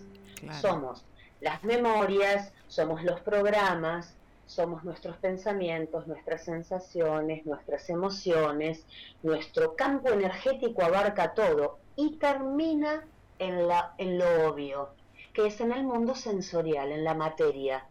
Somos 0.60 1.04
las 1.40 1.62
memorias, 1.64 2.52
somos 2.68 3.02
los 3.02 3.20
programas, 3.20 4.14
somos 4.46 4.84
nuestros 4.84 5.16
pensamientos, 5.18 6.06
nuestras 6.06 6.44
sensaciones, 6.44 7.44
nuestras 7.46 7.88
emociones, 7.90 8.86
nuestro 9.22 9.74
campo 9.74 10.10
energético 10.10 10.82
abarca 10.82 11.34
todo 11.34 11.78
y 11.96 12.16
termina 12.16 13.04
en, 13.38 13.66
la, 13.66 13.94
en 13.98 14.18
lo 14.18 14.48
obvio, 14.48 14.90
que 15.32 15.46
es 15.46 15.60
en 15.60 15.72
el 15.72 15.84
mundo 15.84 16.14
sensorial, 16.14 16.92
en 16.92 17.04
la 17.04 17.14
materia. 17.14 17.86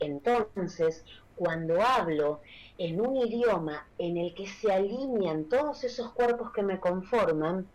Entonces, 0.00 1.04
cuando 1.34 1.82
hablo 1.82 2.40
en 2.78 3.00
un 3.00 3.16
idioma 3.16 3.86
en 3.98 4.16
el 4.16 4.34
que 4.34 4.46
se 4.46 4.72
alinean 4.72 5.44
todos 5.44 5.84
esos 5.84 6.12
cuerpos 6.12 6.52
que 6.52 6.62
me 6.62 6.80
conforman, 6.80 7.66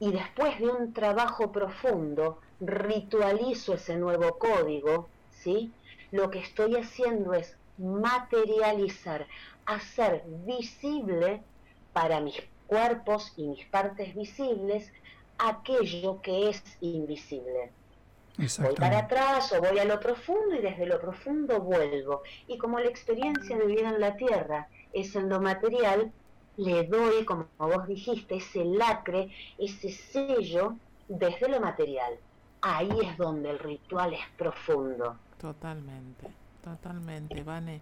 y 0.00 0.12
después 0.12 0.58
de 0.58 0.68
un 0.68 0.92
trabajo 0.92 1.52
profundo, 1.52 2.40
ritualizo 2.60 3.74
ese 3.74 3.96
nuevo 3.96 4.38
código, 4.38 5.08
¿sí? 5.30 5.72
Lo 6.10 6.30
que 6.30 6.40
estoy 6.40 6.76
haciendo 6.76 7.34
es 7.34 7.56
materializar, 7.78 9.26
hacer 9.66 10.24
visible 10.46 11.42
para 11.92 12.20
mis 12.20 12.40
cuerpos 12.66 13.32
y 13.36 13.46
mis 13.48 13.66
partes 13.66 14.14
visibles 14.14 14.90
aquello 15.38 16.20
que 16.22 16.50
es 16.50 16.62
invisible. 16.80 17.72
Voy 18.36 18.74
para 18.74 18.98
atrás 18.98 19.52
o 19.52 19.60
voy 19.60 19.78
a 19.78 19.84
lo 19.84 20.00
profundo 20.00 20.56
y 20.56 20.60
desde 20.60 20.86
lo 20.86 21.00
profundo 21.00 21.60
vuelvo. 21.60 22.22
Y 22.48 22.58
como 22.58 22.80
la 22.80 22.88
experiencia 22.88 23.56
de 23.56 23.66
vida 23.66 23.90
en 23.90 24.00
la 24.00 24.16
Tierra 24.16 24.68
es 24.92 25.14
en 25.14 25.28
lo 25.28 25.40
material, 25.40 26.12
le 26.56 26.84
doy, 26.84 27.24
como 27.24 27.46
vos 27.58 27.86
dijiste, 27.86 28.36
ese 28.36 28.64
lacre, 28.64 29.30
ese 29.58 29.90
sello 29.90 30.76
desde 31.08 31.48
lo 31.48 31.60
material. 31.60 32.14
Ahí 32.62 32.90
es 33.02 33.16
donde 33.18 33.50
el 33.50 33.58
ritual 33.58 34.14
es 34.14 34.24
profundo. 34.38 35.16
Totalmente, 35.40 36.28
totalmente, 36.62 37.42
Vane. 37.42 37.80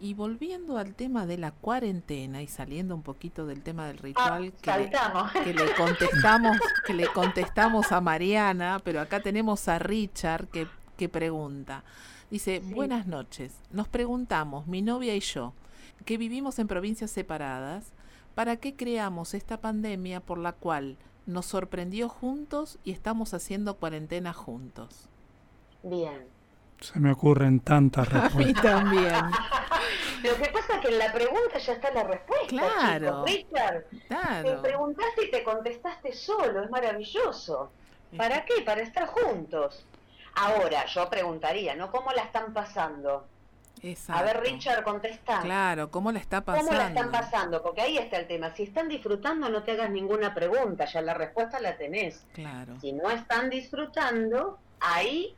Y 0.00 0.14
volviendo 0.14 0.78
al 0.78 0.94
tema 0.94 1.26
de 1.26 1.38
la 1.38 1.52
cuarentena 1.52 2.42
y 2.42 2.48
saliendo 2.48 2.94
un 2.94 3.02
poquito 3.02 3.46
del 3.46 3.62
tema 3.62 3.86
del 3.86 3.98
ritual 3.98 4.52
ah, 4.52 5.30
que, 5.32 5.54
le, 5.54 5.74
contestamos, 5.74 6.58
que 6.84 6.94
le 6.94 7.06
contestamos 7.08 7.92
a 7.92 8.00
Mariana, 8.00 8.80
pero 8.82 9.00
acá 9.00 9.20
tenemos 9.20 9.68
a 9.68 9.78
Richard 9.78 10.48
que, 10.48 10.66
que 10.96 11.08
pregunta. 11.08 11.84
Dice, 12.30 12.60
buenas 12.60 13.06
noches. 13.06 13.52
Nos 13.70 13.88
preguntamos, 13.88 14.66
mi 14.66 14.82
novia 14.82 15.14
y 15.14 15.20
yo, 15.20 15.52
que 16.04 16.16
vivimos 16.16 16.58
en 16.58 16.66
provincias 16.66 17.10
separadas, 17.10 17.92
¿para 18.34 18.56
qué 18.56 18.74
creamos 18.76 19.34
esta 19.34 19.60
pandemia 19.60 20.20
por 20.20 20.38
la 20.38 20.52
cual 20.52 20.96
nos 21.26 21.46
sorprendió 21.46 22.08
juntos 22.08 22.78
y 22.84 22.92
estamos 22.92 23.34
haciendo 23.34 23.76
cuarentena 23.76 24.32
juntos? 24.32 25.08
Bien. 25.82 26.26
Se 26.80 26.98
me 26.98 27.12
ocurren 27.12 27.60
tantas 27.60 28.08
respuestas. 28.08 28.34
A 28.34 28.46
mí 28.46 28.54
también. 28.54 29.14
Lo 30.22 30.36
que 30.36 30.50
pasa 30.50 30.76
es 30.76 30.80
que 30.80 30.88
en 30.88 30.98
la 30.98 31.12
pregunta 31.12 31.58
ya 31.58 31.72
está 31.72 31.92
la 31.92 32.04
respuesta. 32.04 32.46
Claro. 32.48 33.24
Richard, 33.24 33.84
te 34.42 34.56
preguntaste 34.58 35.24
y 35.24 35.30
te 35.30 35.42
contestaste 35.42 36.12
solo, 36.12 36.62
es 36.62 36.70
maravilloso. 36.70 37.72
¿Para 38.16 38.44
qué? 38.44 38.62
Para 38.64 38.82
estar 38.82 39.06
juntos. 39.06 39.84
Ahora, 40.34 40.86
yo 40.86 41.08
preguntaría, 41.10 41.74
¿no? 41.74 41.90
¿Cómo 41.90 42.12
la 42.12 42.22
están 42.22 42.52
pasando? 42.52 43.26
Exacto. 43.82 44.22
A 44.22 44.24
ver, 44.24 44.40
Richard, 44.40 44.84
contesta. 44.84 45.40
Claro, 45.40 45.90
¿cómo 45.90 46.12
la 46.12 46.20
está 46.20 46.42
pasando? 46.42 46.68
¿Cómo 46.68 46.78
la 46.78 46.88
están 46.88 47.10
pasando? 47.10 47.62
Porque 47.62 47.80
ahí 47.80 47.98
está 47.98 48.18
el 48.18 48.26
tema. 48.26 48.54
Si 48.54 48.62
están 48.62 48.88
disfrutando, 48.88 49.48
no 49.48 49.62
te 49.62 49.72
hagas 49.72 49.90
ninguna 49.90 50.34
pregunta, 50.34 50.84
ya 50.84 51.02
la 51.02 51.14
respuesta 51.14 51.58
la 51.60 51.76
tenés. 51.76 52.24
Claro. 52.32 52.78
Si 52.80 52.92
no 52.92 53.10
están 53.10 53.50
disfrutando, 53.50 54.58
ahí 54.80 55.34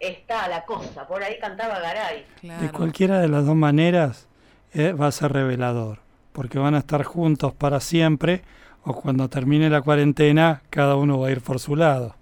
está 0.00 0.48
la 0.48 0.64
cosa, 0.64 1.06
por 1.06 1.22
ahí 1.22 1.38
cantaba 1.38 1.78
Garay. 1.78 2.26
De 2.42 2.70
cualquiera 2.70 3.18
de 3.20 3.28
las 3.28 3.46
dos 3.46 3.56
maneras 3.56 4.28
eh, 4.74 4.92
va 4.92 5.06
a 5.06 5.12
ser 5.12 5.32
revelador, 5.32 6.00
porque 6.32 6.58
van 6.58 6.74
a 6.74 6.78
estar 6.78 7.04
juntos 7.04 7.54
para 7.54 7.80
siempre 7.80 8.42
o 8.84 8.94
cuando 8.94 9.28
termine 9.28 9.70
la 9.70 9.80
cuarentena 9.80 10.62
cada 10.70 10.96
uno 10.96 11.18
va 11.18 11.28
a 11.28 11.30
ir 11.30 11.40
por 11.40 11.58
su 11.58 11.76
lado. 11.76 12.14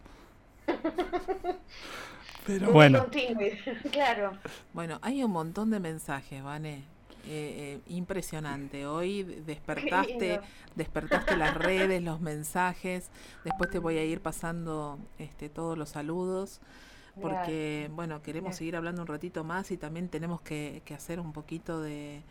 Pero 2.46 2.72
bueno. 2.72 3.06
claro. 3.90 4.32
Bueno, 4.72 4.98
hay 5.02 5.22
un 5.22 5.30
montón 5.30 5.70
de 5.70 5.80
mensajes, 5.80 6.42
Vane. 6.42 6.84
Eh, 7.26 7.78
eh, 7.78 7.80
impresionante. 7.88 8.86
Hoy 8.86 9.22
despertaste, 9.22 10.40
despertaste 10.74 11.36
las 11.36 11.54
redes, 11.58 12.02
los 12.02 12.20
mensajes. 12.20 13.10
Después 13.44 13.70
te 13.70 13.78
voy 13.78 13.96
a 13.96 14.04
ir 14.04 14.20
pasando 14.20 14.98
este, 15.18 15.48
todos 15.48 15.78
los 15.78 15.88
saludos 15.88 16.60
porque, 17.20 17.90
bueno, 17.94 18.22
queremos 18.22 18.56
seguir 18.56 18.76
hablando 18.76 19.02
un 19.02 19.08
ratito 19.08 19.44
más 19.44 19.70
y 19.70 19.76
también 19.76 20.08
tenemos 20.08 20.40
que, 20.40 20.82
hacer 20.94 21.20
un 21.20 21.32
poquito 21.32 21.80
de, 21.80 22.22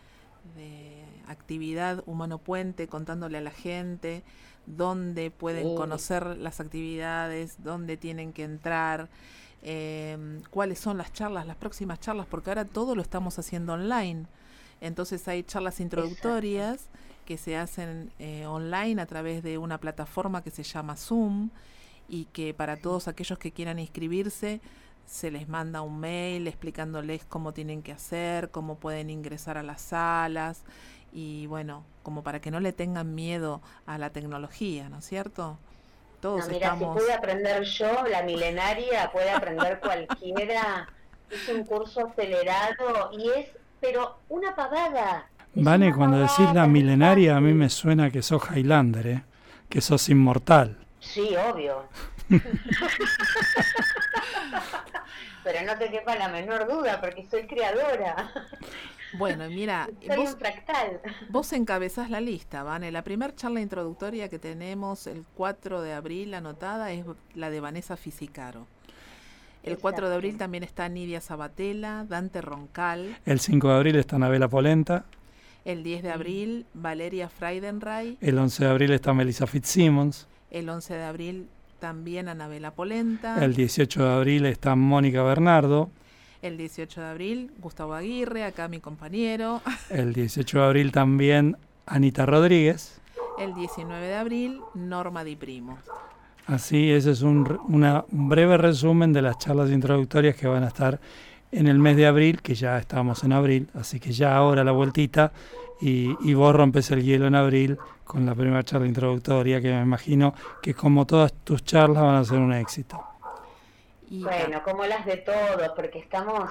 actividad 1.28 2.04
humano 2.06 2.38
puente, 2.38 2.88
contándole 2.88 3.38
a 3.38 3.42
la 3.42 3.52
gente 3.52 4.24
dónde 4.66 5.32
pueden 5.32 5.76
conocer 5.76 6.38
las 6.38 6.60
actividades, 6.60 7.64
dónde 7.64 7.96
tienen 7.96 8.34
que 8.34 8.44
entrar, 8.44 9.10
eh, 9.64 10.42
cuáles 10.50 10.80
son 10.80 10.98
las 10.98 11.14
charlas, 11.14 11.48
las 11.48 11.56
próximas 11.56 12.00
charlas, 12.00 12.28
porque 12.30 12.50
ahora 12.50 12.66
todo 12.66 12.96
lo 12.96 13.02
estamos 13.02 13.40
haciendo 13.40 13.74
online. 13.74 14.26
Entonces 14.82 15.26
hay 15.28 15.44
charlas 15.44 15.80
introductorias 15.80 16.90
que 17.26 17.38
se 17.38 17.56
hacen 17.56 18.12
eh, 18.20 18.46
online 18.46 19.02
a 19.02 19.06
través 19.06 19.42
de 19.42 19.58
una 19.58 19.80
plataforma 19.80 20.44
que 20.44 20.52
se 20.52 20.64
llama 20.64 20.98
Zoom 20.98 21.50
y 22.10 22.26
que 22.26 22.54
para 22.54 22.76
todos 22.78 23.08
aquellos 23.08 23.40
que 23.40 23.52
quieran 23.52 23.80
inscribirse 23.80 24.60
se 25.06 25.32
les 25.32 25.48
manda 25.48 25.82
un 25.82 26.00
mail 26.00 26.48
explicándoles 26.48 27.24
cómo 27.26 27.54
tienen 27.54 27.82
que 27.82 27.94
hacer, 27.94 28.52
cómo 28.52 28.76
pueden 28.76 29.10
ingresar 29.10 29.58
a 29.58 29.64
las 29.64 29.82
salas 29.82 30.64
y 31.14 31.46
bueno, 31.48 31.84
como 32.02 32.24
para 32.24 32.42
que 32.42 32.52
no 32.52 32.60
le 32.60 32.74
tengan 32.74 33.16
miedo 33.16 33.62
a 33.86 33.98
la 33.98 34.10
tecnología, 34.10 34.90
¿no 34.90 34.98
es 34.98 35.06
cierto? 35.06 35.58
Todos 36.24 36.48
mira, 36.48 36.68
estamos... 36.68 36.96
si 36.96 37.04
pude 37.04 37.14
aprender 37.14 37.64
yo, 37.64 38.04
la 38.10 38.24
milenaria, 38.24 39.12
puede 39.12 39.30
aprender 39.30 39.82
cualquiera. 39.82 40.88
es 41.30 41.50
un 41.50 41.66
curso 41.66 42.08
acelerado 42.08 43.12
y 43.12 43.30
es, 43.30 43.50
pero 43.82 44.20
una 44.30 44.56
pavada. 44.56 45.28
Vane, 45.54 45.94
cuando 45.94 46.20
decís 46.20 46.50
la 46.54 46.66
milenaria, 46.66 47.36
a 47.36 47.42
mí 47.42 47.54
me 47.54 47.70
suena 47.70 48.10
que 48.10 48.22
sos 48.22 48.42
Highlander, 48.50 49.08
¿eh? 49.08 49.22
que 49.68 49.82
sos 49.82 50.08
inmortal. 50.08 50.78
Sí, 51.02 51.36
obvio. 51.36 51.90
Pero 55.44 55.66
no 55.66 55.78
te 55.78 55.92
quepa 55.92 56.16
la 56.16 56.30
menor 56.30 56.70
duda, 56.70 57.02
porque 57.02 57.28
soy 57.30 57.48
creadora. 57.48 58.32
Bueno, 59.18 59.50
mira, 59.50 59.90
vos, 60.18 60.36
fractal. 60.38 61.02
vos 61.30 61.54
encabezás 61.54 62.10
la 62.10 62.22
lista, 62.22 62.64
Vane. 62.64 62.92
La 62.92 63.04
primera 63.04 63.36
charla 63.36 63.62
introductoria 63.62 64.30
que 64.30 64.40
tenemos 64.40 65.08
el 65.08 65.26
4 65.36 65.82
de 65.82 65.94
abril 65.94 66.34
anotada 66.34 66.92
es 66.92 67.06
la 67.36 67.50
de 67.50 67.60
Vanessa 67.60 67.98
Fisicaro. 67.98 68.68
El 69.64 69.78
4 69.78 70.10
de 70.10 70.16
abril 70.16 70.38
también 70.38 70.64
está 70.64 70.90
Nidia 70.90 71.22
Sabatella, 71.22 72.04
Dante 72.04 72.42
Roncal. 72.42 73.18
El 73.26 73.40
5 73.40 73.70
de 73.70 73.76
abril 73.76 73.96
está 73.96 74.18
Anabela 74.18 74.50
Polenta. 74.50 75.06
El 75.64 75.84
10 75.84 76.04
de 76.04 76.12
abril, 76.12 76.66
Valeria 76.74 77.30
Freidenreich. 77.30 78.18
El 78.20 78.38
11 78.38 78.66
de 78.66 78.70
abril 78.70 78.92
está 78.92 79.14
Melissa 79.14 79.48
Fitzsimmons. 79.48 80.28
El 80.52 80.68
11 80.68 80.94
de 80.96 81.04
abril 81.04 81.48
también 81.80 82.28
Anabela 82.28 82.72
Polenta. 82.72 83.44
El 83.44 83.56
18 83.56 84.04
de 84.04 84.14
abril 84.14 84.46
está 84.46 84.76
Mónica 84.76 85.24
Bernardo. 85.24 85.90
El 86.44 86.58
18 86.58 87.00
de 87.00 87.08
abril 87.08 87.52
Gustavo 87.58 87.94
Aguirre, 87.94 88.44
acá 88.44 88.68
mi 88.68 88.82
compañero. 88.82 89.62
El 89.90 90.12
18 90.12 90.60
de 90.60 90.66
abril 90.66 90.92
también 90.92 91.56
Anita 91.86 92.26
Rodríguez. 92.26 93.00
El 93.40 93.54
19 93.54 94.06
de 94.06 94.16
abril 94.16 94.60
Norma 94.74 95.24
Di 95.24 95.38
Primo. 95.38 95.78
Así, 96.46 96.92
ese 96.92 97.12
es 97.12 97.22
un, 97.22 97.60
un 97.70 98.30
breve 98.30 98.58
resumen 98.58 99.14
de 99.14 99.22
las 99.22 99.38
charlas 99.38 99.72
introductorias 99.72 100.36
que 100.36 100.46
van 100.46 100.66
a 100.66 100.68
estar 100.68 101.00
en 101.54 101.68
el 101.68 101.80
mes 101.80 101.96
de 101.96 102.08
abril, 102.08 102.42
que 102.42 102.56
ya 102.56 102.78
estamos 102.78 103.24
en 103.24 103.32
abril, 103.32 103.70
así 103.74 104.02
que 104.02 104.12
ya 104.12 104.36
ahora 104.36 104.66
la 104.66 104.74
vueltita 104.74 105.32
y, 105.80 106.14
y 106.30 106.34
vos 106.34 106.54
rompes 106.54 106.92
el 106.92 107.04
hielo 107.04 107.26
en 107.26 107.36
abril 107.36 107.78
con 108.04 108.26
la 108.26 108.36
primera 108.36 108.64
charla 108.64 108.88
introductoria, 108.88 109.62
que 109.62 109.72
me 109.72 109.82
imagino 109.82 110.34
que 110.62 110.74
como 110.74 111.06
todas 111.06 111.32
tus 111.46 111.64
charlas 111.64 112.04
van 112.04 112.16
a 112.16 112.26
ser 112.26 112.40
un 112.40 112.52
éxito. 112.52 113.13
Bueno, 114.22 114.64
como 114.64 114.86
las 114.86 115.06
de 115.06 115.18
todos, 115.18 115.70
porque 115.76 116.00
estamos 116.00 116.50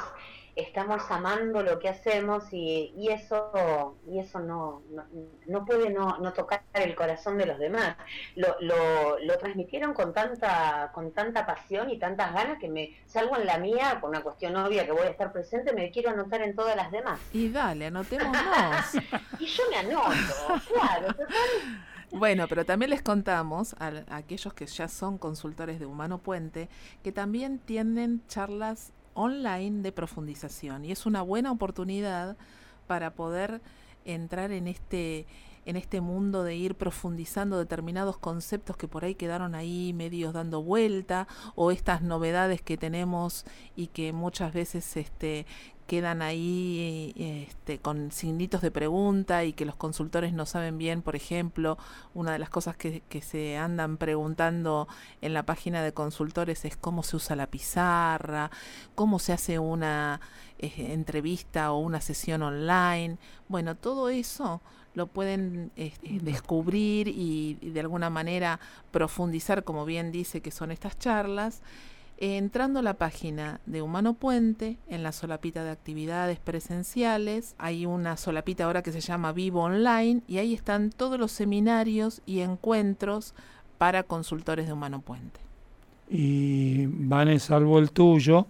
estamos 0.55 1.03
amando 1.11 1.63
lo 1.63 1.79
que 1.79 1.89
hacemos 1.89 2.45
y, 2.53 2.93
y 2.97 3.09
eso 3.09 3.97
y 4.07 4.19
eso 4.19 4.39
no, 4.41 4.83
no, 5.47 5.65
puede 5.65 5.91
no, 5.91 6.19
no, 6.19 6.33
tocar 6.33 6.63
el 6.75 6.95
corazón 6.95 7.39
de 7.39 7.47
los 7.47 7.59
demás. 7.59 7.97
Lo, 8.37 8.57
lo, 8.61 9.19
lo, 9.19 9.39
transmitieron 9.39 9.95
con 9.95 10.13
tanta 10.13 10.91
con 10.93 11.13
tanta 11.13 11.47
pasión 11.47 11.91
y 11.91 11.99
tantas 11.99 12.35
ganas 12.35 12.59
que 12.59 12.69
me 12.69 12.99
salgo 13.07 13.37
en 13.37 13.47
la 13.47 13.59
mía, 13.59 13.99
por 14.01 14.11
una 14.11 14.23
cuestión 14.23 14.57
obvia 14.57 14.85
que 14.85 14.93
voy 14.93 15.07
a 15.07 15.11
estar 15.11 15.33
presente, 15.33 15.73
me 15.73 15.91
quiero 15.91 16.11
anotar 16.11 16.43
en 16.43 16.55
todas 16.55 16.77
las 16.77 16.91
demás. 16.91 17.19
Y 17.33 17.51
dale, 17.51 17.87
anotémonos. 17.87 18.95
y 19.39 19.47
yo 19.47 19.63
me 19.71 19.77
anoto, 19.77 20.15
claro. 20.69 21.15
Bueno, 22.13 22.47
pero 22.47 22.67
también 22.67 22.91
les 22.91 23.01
contamos 23.01 23.75
a, 23.79 23.91
aquellos 24.11 24.53
que 24.53 24.67
ya 24.67 24.87
son 24.87 25.17
consultores 25.17 25.81
de 25.81 25.87
Humano 25.87 26.19
Puente 26.19 26.69
que 27.03 27.11
también 27.11 27.59
tienen 27.59 28.23
charlas 28.29 28.93
online 29.15 29.81
de 29.81 29.93
profundización 29.93 30.85
y 30.85 30.93
es 30.93 31.07
una 31.07 31.23
buena 31.23 31.51
oportunidad 31.51 32.37
para 32.87 33.15
poder 33.15 33.63
entrar 34.05 34.53
en 34.53 34.69
este 34.69 35.27
en 35.65 35.77
este 35.77 36.01
mundo 36.01 36.43
de 36.43 36.57
ir 36.57 36.75
profundizando 36.75 37.57
determinados 37.59 38.19
conceptos 38.19 38.77
que 38.77 38.89
por 38.89 39.05
ahí 39.05 39.15
quedaron 39.15 39.55
ahí 39.55 39.93
medios 39.93 40.33
dando 40.33 40.63
vuelta 40.63 41.29
o 41.55 41.71
estas 41.71 42.03
novedades 42.03 42.61
que 42.63 42.77
tenemos 42.77 43.45
y 43.77 43.87
que 43.87 44.13
muchas 44.13 44.53
veces 44.53 44.97
este 44.97 45.47
quedan 45.87 46.23
ahí 46.23 47.13
este, 47.17 47.79
con 47.79 48.13
signitos 48.13 48.63
de 48.63 48.71
pregunta 48.71 49.45
y 49.45 49.53
que 49.53 49.65
los 49.65 49.77
consultores 49.77 50.33
no 50.33 50.47
saben 50.47 50.79
bien, 50.79 51.03
por 51.03 51.17
ejemplo, 51.17 51.79
una 52.15 52.33
de 52.33 52.39
las 52.39 52.51
cosas 52.51 52.77
que, 52.77 53.03
que 53.09 53.23
se 53.23 53.57
andan 53.57 53.97
preguntando 53.97 54.89
en 55.21 55.35
la 55.35 55.45
página 55.45 55.83
de 55.83 55.93
consultores 55.93 56.65
es 56.65 56.77
cómo 56.77 57.03
se 57.03 57.17
usa 57.17 57.37
la 57.37 57.47
pizarra, 57.47 58.51
cómo 58.95 59.19
se 59.19 59.33
hace 59.33 59.59
una 59.59 60.21
eh, 60.59 60.93
entrevista 60.93 61.73
o 61.73 61.79
una 61.79 62.01
sesión 62.01 62.43
online. 62.43 63.19
Bueno, 63.49 63.77
todo 63.77 64.09
eso 64.09 64.61
lo 64.95 65.07
pueden 65.07 65.73
este, 65.77 66.21
descubrir 66.21 67.09
y, 67.09 67.59
y 67.61 67.71
de 67.71 67.81
alguna 67.81 68.11
manera 68.11 68.61
profundizar, 68.91 69.65
como 69.65 69.85
bien 69.85 70.13
dice 70.13 70.41
que 70.41 70.51
son 70.51 70.71
estas 70.71 70.99
charlas 70.99 71.63
entrando 72.23 72.79
a 72.79 72.83
la 72.83 72.95
página 72.95 73.61
de 73.67 73.83
Humano 73.83 74.15
Puente, 74.15 74.79
en 74.87 75.03
la 75.03 75.11
solapita 75.11 75.65
de 75.65 75.71
actividades 75.71 76.39
presenciales, 76.39 77.57
hay 77.59 77.85
una 77.85 78.17
solapita 78.17 78.65
ahora 78.65 78.83
que 78.83 78.93
se 78.93 79.01
llama 79.01 79.33
Vivo 79.33 79.63
Online 79.63 80.23
y 80.29 80.39
ahí 80.39 80.55
están 80.55 80.91
todos 80.91 81.19
los 81.19 81.33
seminarios 81.33 82.23
y 82.25 82.39
encuentros 82.41 83.35
para 83.77 84.05
consultores 84.05 84.69
de 84.69 84.73
Humano 84.73 85.01
Puente. 85.01 85.41
Y 86.09 86.87
Vane, 86.87 87.41
salvo 87.41 87.81
el 87.81 87.91
tuyo, 87.91 88.47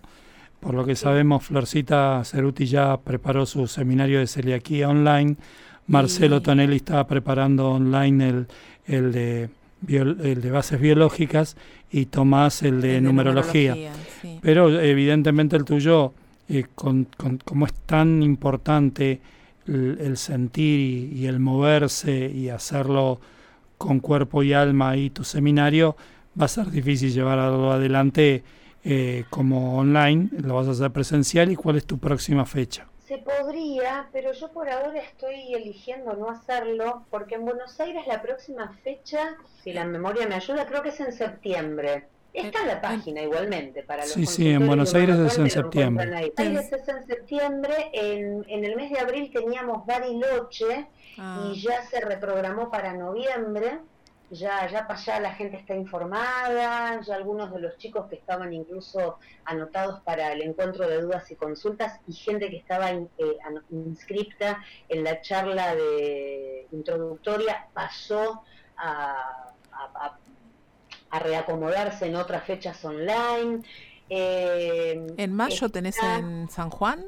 por 0.61 0.75
lo 0.75 0.85
que 0.85 0.95
sabemos, 0.95 1.43
Florcita 1.43 2.23
Ceruti 2.27 2.66
ya 2.66 2.99
preparó 2.99 3.47
su 3.47 3.66
seminario 3.66 4.18
de 4.18 4.27
celiaquía 4.27 4.91
online. 4.91 5.37
Marcelo 5.87 6.43
Tonelli 6.43 6.77
estaba 6.77 7.07
preparando 7.07 7.70
online 7.70 8.29
el, 8.29 8.47
el 8.85 9.12
de 9.12 9.51
el 9.89 10.41
de 10.41 10.51
bases 10.51 10.80
biológicas 10.80 11.57
y 11.91 12.07
Tomás 12.07 12.62
el 12.62 12.80
de, 12.80 13.01
numerología. 13.01 13.76
Pero 14.41 14.80
evidentemente 14.80 15.57
el 15.57 15.64
tuyo, 15.64 16.14
eh, 16.49 16.64
con, 16.74 17.07
como 17.45 17.66
es 17.66 17.74
tan 17.87 18.22
importante 18.22 19.20
el, 19.66 20.16
sentir 20.16 21.12
y, 21.12 21.26
el 21.26 21.39
moverse 21.39 22.30
y 22.30 22.49
hacerlo 22.49 23.20
con 23.78 24.01
cuerpo 24.01 24.43
y 24.43 24.53
alma 24.53 24.97
y 24.97 25.11
tu 25.11 25.24
seminario, 25.24 25.97
va 26.41 26.47
a 26.47 26.49
ser 26.49 26.70
difícil 26.70 27.12
llevarlo 27.12 27.72
adelante 27.72 28.43
eh, 28.85 29.24
como 29.30 29.78
online, 29.78 30.28
lo 30.39 30.55
vas 30.55 30.68
a 30.68 30.72
hacer 30.72 30.91
presencial 30.91 31.53
y 31.53 31.57
cuál 31.57 31.76
es 31.76 31.85
tu 31.85 31.99
próxima 31.99 32.47
fecha. 32.47 32.87
Se 33.12 33.18
podría, 33.18 34.08
pero 34.10 34.32
yo 34.32 34.50
por 34.52 34.70
ahora 34.70 34.98
estoy 34.98 35.52
eligiendo 35.52 36.14
no 36.14 36.30
hacerlo, 36.30 37.04
porque 37.10 37.34
en 37.34 37.44
Buenos 37.44 37.78
Aires 37.78 38.06
la 38.06 38.22
próxima 38.22 38.72
fecha, 38.82 39.36
si 39.62 39.74
la 39.74 39.84
memoria 39.84 40.26
me 40.26 40.34
ayuda, 40.34 40.64
creo 40.64 40.82
que 40.82 40.88
es 40.88 41.00
en 41.00 41.12
septiembre. 41.12 42.08
Está 42.32 42.62
en 42.62 42.68
la 42.68 42.80
página 42.80 43.20
igualmente 43.20 43.82
para 43.82 44.04
los 44.04 44.12
Sí, 44.12 44.24
sí, 44.24 44.48
en 44.48 44.66
Buenos 44.66 44.94
Aires 44.94 45.18
es 45.18 45.36
en 45.36 45.50
septiembre. 45.50 46.06
Buenos 46.06 46.32
Aires 46.38 46.72
es 46.72 46.88
en 46.88 47.06
septiembre. 47.06 47.90
En, 47.92 48.46
en 48.48 48.64
el 48.64 48.76
mes 48.76 48.90
de 48.90 49.00
abril 49.00 49.30
teníamos 49.30 49.84
Bariloche 49.84 50.86
ah. 51.18 51.50
y 51.52 51.60
ya 51.60 51.82
se 51.82 52.00
reprogramó 52.00 52.70
para 52.70 52.94
noviembre 52.94 53.78
ya, 54.33 54.66
ya 54.68 54.87
para 54.87 54.99
allá 54.99 55.20
la 55.20 55.35
gente 55.35 55.59
está 55.59 55.74
informada, 55.74 57.01
ya 57.01 57.14
algunos 57.14 57.53
de 57.53 57.61
los 57.61 57.76
chicos 57.76 58.07
que 58.09 58.16
estaban 58.16 58.53
incluso 58.53 59.18
anotados 59.45 60.01
para 60.01 60.33
el 60.33 60.43
encuentro 60.43 60.89
de 60.89 61.03
dudas 61.03 61.30
y 61.30 61.37
consultas 61.37 62.01
y 62.09 62.14
gente 62.14 62.49
que 62.49 62.57
estaba 62.57 62.91
eh, 62.91 63.09
inscripta 63.70 64.64
en 64.89 65.05
la 65.05 65.20
charla 65.20 65.74
de 65.74 66.66
introductoria 66.72 67.66
pasó 67.74 68.43
a, 68.76 69.53
a, 71.11 71.18
reacomodarse 71.18 72.07
en 72.07 72.16
otras 72.16 72.43
fechas 72.45 72.83
online. 72.87 73.62
Eh, 74.09 75.14
¿En 75.18 75.33
mayo 75.35 75.68
tenés 75.68 75.99
en 76.03 76.49
San 76.49 76.70
Juan? 76.70 77.05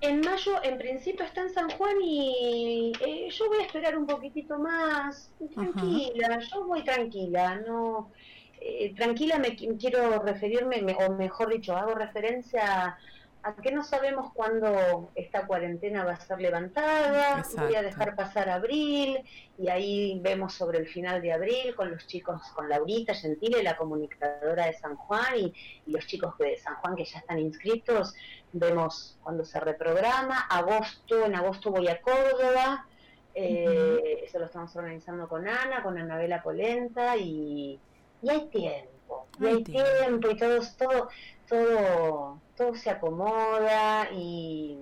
En 0.00 0.20
mayo, 0.20 0.62
en 0.62 0.78
principio, 0.78 1.24
está 1.24 1.42
en 1.42 1.50
San 1.50 1.70
Juan 1.70 1.96
y 2.02 2.92
eh, 3.00 3.28
yo 3.30 3.48
voy 3.48 3.58
a 3.58 3.62
esperar 3.62 3.96
un 3.96 4.06
poquitito 4.06 4.58
más. 4.58 5.30
Tranquila, 5.54 6.38
yo 6.38 6.66
voy 6.66 6.82
tranquila, 6.84 7.56
no. 7.66 8.12
Eh, 8.60 8.94
tranquila 8.94 9.38
me 9.38 9.56
quiero 9.56 10.22
referirme, 10.22 10.84
o 10.98 11.12
mejor 11.12 11.50
dicho, 11.50 11.76
hago 11.76 11.94
referencia 11.94 12.98
a 13.42 13.54
que 13.54 13.70
no 13.70 13.84
sabemos 13.84 14.32
cuándo 14.32 15.10
esta 15.14 15.46
cuarentena 15.46 16.04
va 16.04 16.14
a 16.14 16.20
ser 16.20 16.40
levantada, 16.40 17.44
voy 17.56 17.76
a 17.76 17.82
dejar 17.82 18.16
pasar 18.16 18.48
abril 18.48 19.20
y 19.56 19.68
ahí 19.68 20.18
vemos 20.20 20.54
sobre 20.54 20.78
el 20.78 20.88
final 20.88 21.22
de 21.22 21.32
abril 21.32 21.74
con 21.76 21.90
los 21.92 22.06
chicos, 22.06 22.42
con 22.54 22.68
Laurita 22.68 23.14
Gentile, 23.14 23.62
la 23.62 23.76
comunicadora 23.76 24.66
de 24.66 24.72
San 24.72 24.96
Juan 24.96 25.36
y, 25.36 25.54
los 25.86 26.04
chicos 26.06 26.36
de 26.38 26.56
San 26.56 26.74
Juan 26.76 26.96
que 26.96 27.04
ya 27.04 27.20
están 27.20 27.38
inscritos, 27.38 28.14
vemos 28.52 29.16
cuando 29.22 29.44
se 29.44 29.60
reprograma, 29.60 30.40
agosto, 30.40 31.24
en 31.24 31.36
agosto 31.36 31.70
voy 31.70 31.86
a 31.86 32.00
Córdoba, 32.00 32.86
eh, 33.34 34.24
eso 34.24 34.40
lo 34.40 34.46
estamos 34.46 34.74
organizando 34.74 35.28
con 35.28 35.46
Ana, 35.46 35.84
con 35.84 35.96
Anabela 35.98 36.42
Polenta 36.42 37.16
y, 37.16 37.78
y 38.22 38.28
hay 38.28 38.48
tiempo, 38.48 39.28
y 39.40 39.46
hay 39.46 39.62
tiempo 39.62 40.30
y 40.30 40.36
todo, 40.36 40.60
todo, 40.76 41.08
todo 41.48 42.45
todo 42.56 42.74
se 42.74 42.90
acomoda 42.90 44.08
y, 44.12 44.78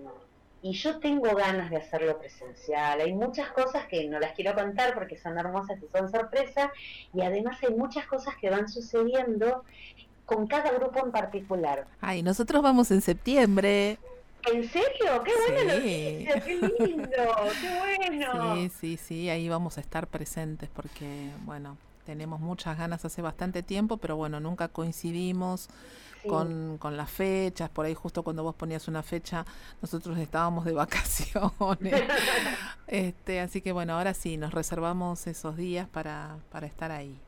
yo 0.63 0.99
tengo 0.99 1.35
ganas 1.37 1.69
de 1.69 1.77
hacerlo 1.77 2.19
presencial. 2.19 2.99
Hay 2.99 3.13
muchas 3.13 3.51
cosas 3.51 3.87
que 3.87 4.09
no 4.09 4.19
las 4.19 4.33
quiero 4.33 4.55
contar 4.55 4.95
porque 4.95 5.19
son 5.19 5.39
hermosas 5.39 5.79
y 5.83 5.87
son 5.95 6.11
sorpresas 6.11 6.71
y 7.13 7.21
además 7.21 7.59
hay 7.63 7.75
muchas 7.75 8.07
cosas 8.07 8.35
que 8.41 8.49
van 8.49 8.67
sucediendo 8.67 9.63
con 10.25 10.47
cada 10.47 10.73
grupo 10.73 11.05
en 11.05 11.13
particular. 11.13 11.87
Ay, 12.01 12.23
nosotros 12.23 12.63
vamos 12.63 12.91
en 12.91 13.03
septiembre. 13.03 13.99
¿En 14.51 14.67
serio? 14.67 15.23
¡Qué 15.23 15.33
bueno 15.49 15.73
¡Qué 15.83 16.71
lindo! 16.79 17.09
¡Qué 17.61 18.09
bueno! 18.09 18.57
Sí, 18.57 18.71
sí, 18.81 18.97
sí, 18.97 19.29
ahí 19.29 19.51
vamos 19.51 19.77
a 19.77 19.83
estar 19.83 20.07
presentes 20.07 20.71
porque, 20.75 21.29
bueno, 21.45 21.77
tenemos 22.07 22.41
muchas 22.41 22.79
ganas 22.79 23.05
hace 23.05 23.21
bastante 23.21 23.63
tiempo, 23.63 23.99
pero 23.99 24.17
bueno, 24.17 24.41
nunca 24.41 24.69
coincidimos 24.69 25.69
con, 26.29 26.79
con 26.79 26.97
las 26.97 27.11
fechas, 27.11 27.71
por 27.71 27.87
ahí 27.87 27.95
justo 27.95 28.23
cuando 28.23 28.43
vos 28.43 28.55
ponías 28.55 28.89
una 28.89 29.03
fecha, 29.03 29.45
nosotros 29.81 30.19
estábamos 30.19 30.65
de 30.65 30.73
vacaciones. 30.75 32.03
este, 32.87 33.41
así 33.41 33.61
que 33.61 33.73
bueno, 33.73 33.95
ahora 33.95 34.15
sí, 34.15 34.37
nos 34.37 34.53
reservamos 34.53 35.27
esos 35.27 35.57
días 35.57 35.89
para, 35.89 36.37
para 36.51 36.67
estar 36.67 36.91
ahí. 36.91 37.19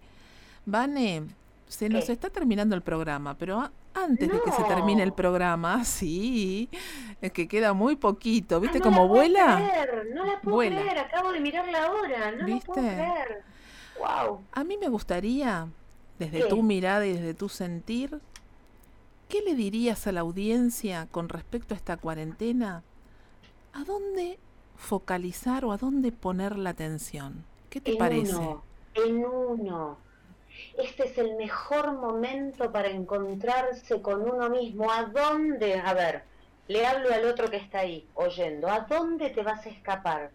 Vane, 0.65 1.25
se 1.69 1.89
nos 1.89 2.09
está 2.09 2.31
terminando 2.31 2.75
el 2.75 2.83
programa, 2.83 3.35
pero 3.35 3.71
antes 3.95 4.29
de 4.29 4.41
que 4.41 4.53
se 4.53 4.63
termine 4.65 5.03
el 5.03 5.13
programa, 5.13 5.85
sí, 5.85 6.69
es 7.21 7.33
que 7.33 7.49
queda 7.49 7.73
muy 7.73 7.97
poquito, 7.97 8.61
¿viste 8.61 8.81
como 8.81 8.99
cómo 8.99 9.09
vuela? 9.09 9.59
no 10.15 10.25
la 10.25 10.41
puedo 10.41 10.59
creer, 10.71 10.99
acabo 10.99 11.33
de 11.33 11.41
mirar 11.41 11.67
la 11.69 11.91
hora, 11.91 12.33
no 12.33 12.47
¿Viste? 12.47 12.67
puedo 12.67 12.87
creer. 12.87 13.43
Wow. 13.99 14.43
A 14.53 14.65
mí 14.65 14.77
me 14.77 14.89
gustaría, 14.89 15.69
desde 16.19 16.47
tu 16.49 16.63
mirada 16.63 17.07
y 17.07 17.15
desde 17.15 17.35
tu 17.35 17.49
sentir, 17.49 18.21
¿Qué 19.29 19.43
le 19.43 19.55
dirías 19.55 20.07
a 20.07 20.13
la 20.13 20.21
audiencia 20.21 21.09
con 21.11 21.29
respecto 21.29 21.75
a 21.75 21.77
esta 21.77 21.97
cuarentena? 21.97 22.85
¿A 23.73 23.85
dónde 23.85 24.39
focalizar 24.77 25.65
o 25.65 25.73
a 25.73 25.77
dónde 25.77 26.13
poner 26.13 26.57
la 26.57 26.71
atención? 26.71 27.45
¿Qué 27.69 27.81
te 27.81 27.97
parece? 27.97 28.37
en 28.95 29.25
uno. 29.25 29.99
Este 30.79 31.09
es 31.09 31.19
el 31.19 31.37
mejor 31.37 31.93
momento 31.93 32.73
para 32.73 32.89
encontrarse 32.89 34.01
con 34.01 34.23
uno 34.23 34.49
mismo. 34.49 34.91
¿A 34.91 35.05
dónde? 35.05 35.75
A 35.75 35.93
ver, 35.93 36.23
le 36.69 36.87
hablo 36.87 37.13
al 37.13 37.27
otro 37.27 37.51
que 37.51 37.57
está 37.57 37.81
ahí 37.81 38.07
oyendo. 38.15 38.69
¿A 38.69 38.81
dónde 38.81 39.31
te 39.31 39.43
vas 39.43 39.67
a 39.67 39.69
escapar? 39.69 40.31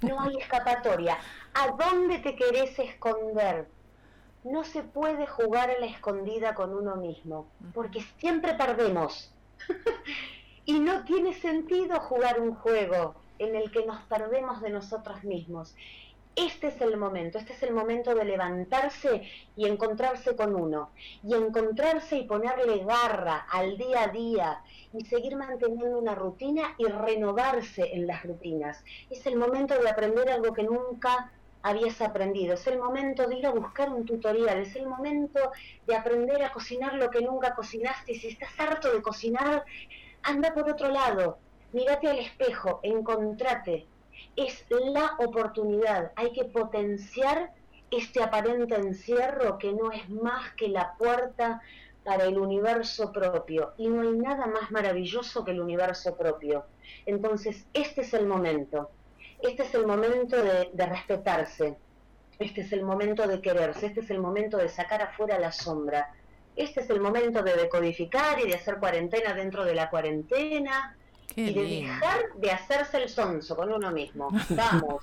No 0.00 0.20
hay 0.20 0.36
escapatoria. 0.40 1.18
¿A 1.54 1.68
dónde 1.70 2.18
te 2.18 2.34
querés 2.34 2.76
esconder? 2.78 3.66
No 4.44 4.64
se 4.64 4.82
puede 4.82 5.26
jugar 5.26 5.70
a 5.70 5.78
la 5.78 5.86
escondida 5.86 6.54
con 6.54 6.74
uno 6.74 6.96
mismo, 6.96 7.46
porque 7.74 8.00
siempre 8.18 8.54
perdemos. 8.54 9.32
y 10.64 10.80
no 10.80 11.04
tiene 11.04 11.34
sentido 11.34 12.00
jugar 12.00 12.40
un 12.40 12.54
juego 12.54 13.14
en 13.38 13.54
el 13.56 13.70
que 13.70 13.84
nos 13.84 14.00
perdemos 14.02 14.60
de 14.60 14.70
nosotros 14.70 15.22
mismos. 15.24 15.74
Este 16.34 16.68
es 16.68 16.80
el 16.80 16.96
momento, 16.96 17.36
este 17.36 17.52
es 17.52 17.62
el 17.62 17.74
momento 17.74 18.14
de 18.14 18.24
levantarse 18.24 19.22
y 19.54 19.66
encontrarse 19.66 20.34
con 20.34 20.54
uno, 20.56 20.90
y 21.22 21.34
encontrarse 21.34 22.16
y 22.16 22.24
ponerle 22.24 22.84
garra 22.84 23.46
al 23.50 23.76
día 23.76 24.04
a 24.04 24.08
día 24.08 24.62
y 24.94 25.04
seguir 25.04 25.36
manteniendo 25.36 25.98
una 25.98 26.14
rutina 26.14 26.74
y 26.78 26.86
renovarse 26.86 27.92
en 27.92 28.06
las 28.06 28.22
rutinas. 28.24 28.82
Es 29.10 29.26
el 29.26 29.36
momento 29.36 29.78
de 29.78 29.90
aprender 29.90 30.30
algo 30.30 30.54
que 30.54 30.62
nunca 30.62 31.30
habías 31.62 32.00
aprendido, 32.00 32.54
es 32.54 32.66
el 32.66 32.78
momento 32.78 33.26
de 33.26 33.36
ir 33.36 33.46
a 33.46 33.50
buscar 33.50 33.90
un 33.90 34.04
tutorial, 34.04 34.58
es 34.58 34.74
el 34.76 34.86
momento 34.86 35.40
de 35.86 35.96
aprender 35.96 36.42
a 36.42 36.52
cocinar 36.52 36.94
lo 36.94 37.10
que 37.10 37.20
nunca 37.20 37.54
cocinaste 37.54 38.12
y 38.12 38.14
si 38.16 38.28
estás 38.28 38.50
harto 38.58 38.92
de 38.92 39.00
cocinar, 39.00 39.64
anda 40.22 40.52
por 40.52 40.68
otro 40.68 40.88
lado, 40.88 41.38
mírate 41.72 42.08
al 42.08 42.18
espejo, 42.18 42.80
encontrate, 42.82 43.86
es 44.36 44.64
la 44.70 45.16
oportunidad. 45.18 46.12
Hay 46.16 46.32
que 46.32 46.44
potenciar 46.44 47.52
este 47.90 48.22
aparente 48.22 48.74
encierro 48.74 49.58
que 49.58 49.72
no 49.72 49.90
es 49.92 50.08
más 50.08 50.52
que 50.54 50.68
la 50.68 50.94
puerta 50.96 51.60
para 52.04 52.24
el 52.24 52.38
universo 52.38 53.12
propio. 53.12 53.74
Y 53.76 53.88
no 53.88 54.02
hay 54.02 54.16
nada 54.16 54.46
más 54.46 54.70
maravilloso 54.70 55.44
que 55.44 55.52
el 55.52 55.60
universo 55.60 56.16
propio. 56.16 56.64
Entonces, 57.06 57.66
este 57.72 58.00
es 58.02 58.14
el 58.14 58.26
momento. 58.26 58.90
Este 59.42 59.62
es 59.64 59.74
el 59.74 59.86
momento 59.86 60.42
de, 60.42 60.70
de 60.72 60.86
respetarse. 60.86 61.76
Este 62.38 62.62
es 62.62 62.72
el 62.72 62.84
momento 62.84 63.26
de 63.26 63.40
quererse. 63.40 63.86
Este 63.86 64.00
es 64.00 64.10
el 64.10 64.20
momento 64.20 64.56
de 64.56 64.68
sacar 64.68 65.02
afuera 65.02 65.38
la 65.38 65.52
sombra. 65.52 66.12
Este 66.56 66.80
es 66.80 66.90
el 66.90 67.00
momento 67.00 67.42
de 67.42 67.54
decodificar 67.54 68.38
y 68.40 68.48
de 68.48 68.54
hacer 68.54 68.76
cuarentena 68.78 69.34
dentro 69.34 69.64
de 69.64 69.74
la 69.74 69.88
cuarentena 69.88 70.96
y 71.34 71.54
de 71.54 71.62
dejar 71.62 72.20
de 72.36 72.50
hacerse 72.50 72.98
el 72.98 73.08
sonso 73.08 73.56
con 73.56 73.72
uno 73.72 73.90
mismo. 73.90 74.28
Vamos, 74.50 75.02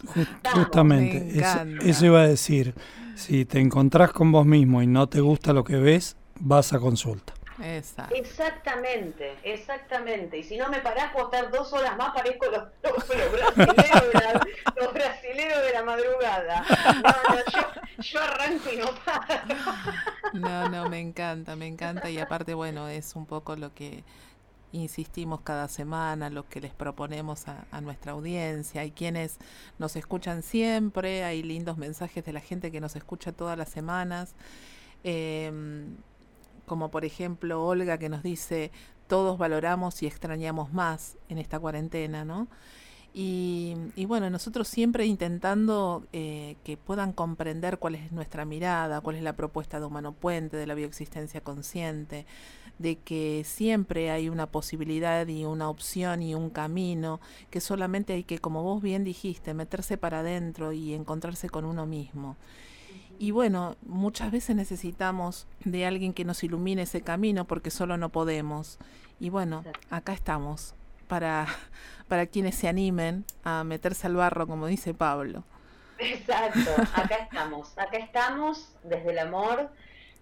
Justamente, 0.54 1.40
eso, 1.84 2.06
iba 2.06 2.22
a 2.22 2.28
decir. 2.28 2.76
Si 3.16 3.46
te 3.46 3.60
encontrás 3.60 4.12
con 4.12 4.32
vos 4.32 4.46
mismo 4.46 4.82
y 4.82 4.88
no 4.88 5.10
te 5.10 5.20
gusta 5.20 5.54
lo 5.54 5.64
que 5.64 5.78
ves, 5.78 6.16
vas 6.40 6.72
a 6.72 6.80
consulta. 6.80 7.34
Exactamente, 7.62 9.38
exactamente. 9.44 10.38
Y 10.38 10.44
si 10.44 10.58
no 10.58 10.70
me 10.70 10.80
parás, 10.80 11.12
puedo 11.12 11.26
estar 11.26 11.52
dos 11.52 11.72
horas 11.74 11.98
más, 11.98 12.14
parezco 12.14 12.46
los, 12.48 12.64
los, 12.84 13.08
brasileros, 13.08 13.56
de 13.56 14.20
la, 14.20 14.48
los 14.76 14.94
brasileros 14.94 15.64
de 15.64 15.74
la 15.74 15.84
madrugada. 15.84 16.66
No, 17.04 17.36
no, 17.36 17.42
yo, 17.52 18.02
yo 18.02 18.22
arranco 18.22 18.72
y 18.72 18.78
no 18.78 18.88
paro. 19.06 19.56
No, 20.34 20.70
no, 20.70 20.90
me 20.90 21.00
encanta, 21.00 21.56
me 21.56 21.68
encanta. 21.68 22.10
Y 22.10 22.20
aparte, 22.20 22.54
bueno, 22.54 22.88
es 22.88 23.16
un 23.16 23.26
poco 23.26 23.56
lo 23.56 23.74
que 23.74 24.04
insistimos 24.72 25.42
cada 25.42 25.68
semana, 25.68 26.30
lo 26.30 26.48
que 26.48 26.62
les 26.62 26.74
proponemos 26.74 27.46
a, 27.48 27.82
nuestra 27.82 28.12
audiencia. 28.12 28.82
Hay 28.82 28.92
quienes 28.92 29.38
nos 29.78 29.96
escuchan 29.96 30.44
siempre, 30.44 31.24
hay 31.24 31.44
lindos 31.44 31.78
mensajes 31.78 32.24
de 32.24 32.34
la 32.34 32.40
gente 32.40 32.72
que 32.72 32.82
nos 32.82 32.96
escucha 32.96 33.32
todas 33.32 33.58
las 33.58 33.70
semanas. 33.70 34.36
Em, 35.04 35.96
como 36.70 36.92
por 36.92 37.04
ejemplo 37.04 37.66
Olga 37.66 37.98
que 37.98 38.08
nos 38.08 38.24
dice, 38.24 38.72
todos 39.08 39.38
valoramos 39.38 40.02
y 40.04 40.08
extrañamos 40.08 40.72
más 40.72 41.18
en 41.28 41.40
esta 41.40 41.60
cuarentena, 41.60 42.24
¿no? 42.24 42.48
Y, 43.12 43.76
bueno, 44.08 44.30
nosotros 44.30 44.68
siempre 44.68 45.06
intentando 45.08 46.06
eh, 46.14 46.58
que 46.64 46.78
puedan 46.78 47.12
comprender 47.12 47.80
cuál 47.80 47.96
es 47.96 48.12
nuestra 48.12 48.46
mirada, 48.46 49.02
cuál 49.02 49.16
es 49.16 49.24
la 49.24 49.34
propuesta 49.34 49.80
de 49.80 49.88
Humano 49.88 50.14
Puente, 50.14 50.58
de 50.58 50.68
la 50.68 50.76
bioexistencia 50.76 51.42
consciente, 51.42 52.28
de 52.78 52.98
que 52.98 53.44
siempre 53.46 54.12
hay 54.12 54.30
una 54.30 54.46
posibilidad 54.46 55.28
y 55.28 55.44
una 55.44 55.70
opción 55.70 56.22
y 56.22 56.36
un 56.36 56.52
camino, 56.52 57.20
que 57.50 57.62
solamente 57.62 58.14
hay 58.14 58.24
que, 58.24 58.38
como 58.38 58.62
vos 58.62 58.82
bien 58.82 59.04
dijiste, 59.04 59.56
meterse 59.56 59.98
para 59.98 60.20
adentro 60.20 60.72
y 60.72 60.94
encontrarse 60.94 61.50
con 61.50 61.66
uno 61.66 61.88
mismo. 61.88 62.38
Y 63.22 63.32
bueno, 63.32 63.76
muchas 63.86 64.32
veces 64.32 64.56
necesitamos 64.56 65.46
de 65.66 65.86
alguien 65.86 66.14
que 66.14 66.24
nos 66.24 66.42
ilumine 66.42 66.84
ese 66.84 67.02
camino 67.02 67.44
porque 67.44 67.70
solo 67.70 67.98
no 67.98 68.08
podemos. 68.08 68.80
Y 69.20 69.30
bueno, 69.30 69.66
acá 69.90 70.14
estamos 70.14 70.74
para, 71.10 71.46
para 72.08 72.28
quienes 72.28 72.56
se 72.56 72.70
animen 72.70 73.26
a 73.44 73.66
meterse 73.66 74.08
al 74.08 74.16
barro, 74.16 74.48
como 74.48 74.68
dice 74.68 74.94
Pablo. 74.94 75.44
Exacto, 75.98 76.60
acá 76.96 77.16
estamos, 77.16 77.78
acá 77.78 77.98
estamos 77.98 78.74
desde 78.84 79.12
el 79.12 79.20
amor, 79.20 79.70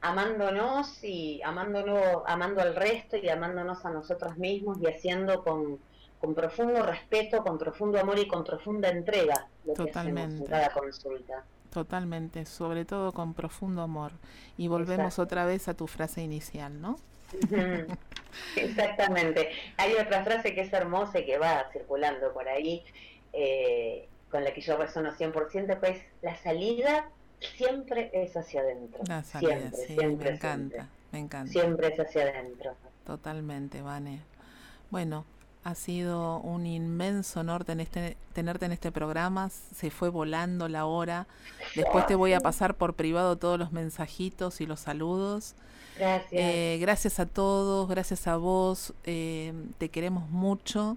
amándonos 0.01 1.03
y 1.03 1.39
amándonos, 1.43 2.23
amando 2.25 2.61
al 2.61 2.75
resto 2.75 3.15
y 3.15 3.29
amándonos 3.29 3.85
a 3.85 3.91
nosotros 3.91 4.37
mismos 4.37 4.79
y 4.81 4.87
haciendo 4.87 5.43
con, 5.43 5.77
con 6.19 6.33
profundo 6.33 6.81
respeto, 6.81 7.43
con 7.43 7.59
profundo 7.59 7.99
amor 7.99 8.17
y 8.17 8.27
con 8.27 8.43
profunda 8.43 8.89
entrega 8.89 9.47
lo 9.65 9.73
Totalmente. 9.73 9.93
que 9.93 10.19
hacemos 10.19 10.41
en 10.41 10.45
cada 10.47 10.69
consulta. 10.71 11.45
Totalmente, 11.77 12.47
sobre 12.47 12.85
todo 12.85 13.11
con 13.11 13.35
profundo 13.35 13.83
amor. 13.83 14.11
Y 14.57 14.67
volvemos 14.67 15.19
otra 15.19 15.45
vez 15.45 15.67
a 15.67 15.75
tu 15.75 15.85
frase 15.85 16.23
inicial, 16.23 16.81
¿no? 16.81 16.97
Exactamente. 18.55 19.49
Hay 19.77 19.93
otra 19.93 20.23
frase 20.23 20.55
que 20.55 20.61
es 20.61 20.73
hermosa 20.73 21.19
y 21.19 21.25
que 21.27 21.37
va 21.37 21.69
circulando 21.71 22.33
por 22.33 22.49
ahí, 22.49 22.83
eh, 23.31 24.09
con 24.31 24.43
la 24.43 24.55
que 24.55 24.61
yo 24.61 24.75
resono 24.75 25.11
100%, 25.11 25.79
pues 25.79 26.01
la 26.23 26.35
salida 26.37 27.11
siempre 27.57 28.09
es 28.11 28.35
hacia 28.35 28.61
adentro. 28.61 29.03
siempre, 29.23 29.69
siempre, 29.85 30.31
me 30.31 30.35
encanta, 30.35 30.89
me 31.11 31.19
encanta. 31.19 31.51
Siempre 31.51 31.93
es 31.93 31.99
hacia 31.99 32.23
adentro. 32.23 32.73
Totalmente, 33.05 33.83
Vane. 33.83 34.21
Bueno, 34.89 35.25
ha 35.67 35.75
sido 35.75 36.39
un 36.39 36.65
inmenso 36.65 37.41
honor 37.41 37.65
este, 37.67 38.15
tenerte 38.31 38.65
en 38.65 38.71
este 38.71 38.89
programa. 38.89 39.49
Se 39.49 39.91
fue 39.91 40.07
volando 40.07 40.69
la 40.69 40.85
hora. 40.85 41.27
Después 41.75 42.05
te 42.07 42.15
voy 42.15 42.31
a 42.31 42.39
pasar 42.39 42.75
por 42.75 42.93
privado 42.93 43.35
todos 43.35 43.59
los 43.59 43.73
mensajitos 43.73 44.61
y 44.61 44.65
los 44.65 44.79
saludos. 44.79 45.55
Gracias. 45.97 46.31
Eh, 46.31 46.77
gracias 46.79 47.19
a 47.19 47.25
todos, 47.25 47.89
gracias 47.89 48.27
a 48.27 48.37
vos. 48.37 48.93
Eh, 49.03 49.53
te 49.77 49.89
queremos 49.89 50.29
mucho, 50.29 50.95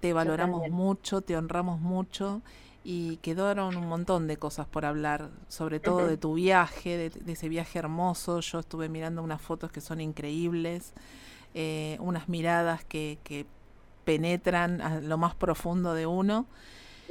te 0.00 0.14
valoramos 0.14 0.70
mucho, 0.70 1.20
te 1.20 1.36
honramos 1.36 1.78
mucho 1.78 2.40
y 2.82 3.18
quedaron 3.18 3.76
un 3.76 3.86
montón 3.86 4.26
de 4.26 4.38
cosas 4.38 4.66
por 4.66 4.86
hablar, 4.86 5.28
sobre 5.48 5.78
todo 5.78 6.06
de 6.06 6.16
tu 6.16 6.32
viaje, 6.32 7.10
de, 7.10 7.32
ese 7.32 7.50
viaje 7.50 7.78
hermoso. 7.78 8.40
Yo 8.40 8.60
estuve 8.60 8.88
mirando 8.88 9.22
unas 9.22 9.42
fotos 9.42 9.70
que 9.70 9.82
son 9.82 10.00
increíbles, 10.00 10.94
eh, 11.52 11.98
unas 12.00 12.30
miradas 12.30 12.82
que, 12.82 13.18
que, 13.24 13.44
penetran 14.04 14.80
a 14.80 15.00
lo 15.00 15.18
más 15.18 15.34
profundo 15.34 15.94
de 15.94 16.06
uno. 16.06 16.46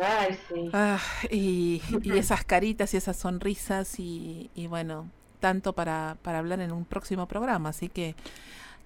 Ay, 0.02 0.38
sí. 0.48 0.70
Ah, 0.74 1.00
y, 1.30 1.82
y, 2.04 2.18
esas 2.18 2.46
caritas 2.46 2.94
y 2.94 2.98
esas 2.98 3.18
sonrisas 3.18 4.00
y, 4.00 4.50
y 4.56 4.68
bueno, 4.68 5.10
tanto 5.40 5.74
para, 5.74 6.18
para 6.22 6.40
hablar 6.40 6.62
en 6.62 6.72
un 6.72 6.86
próximo 6.86 7.28
programa, 7.28 7.70
así 7.70 7.90
que 7.90 8.16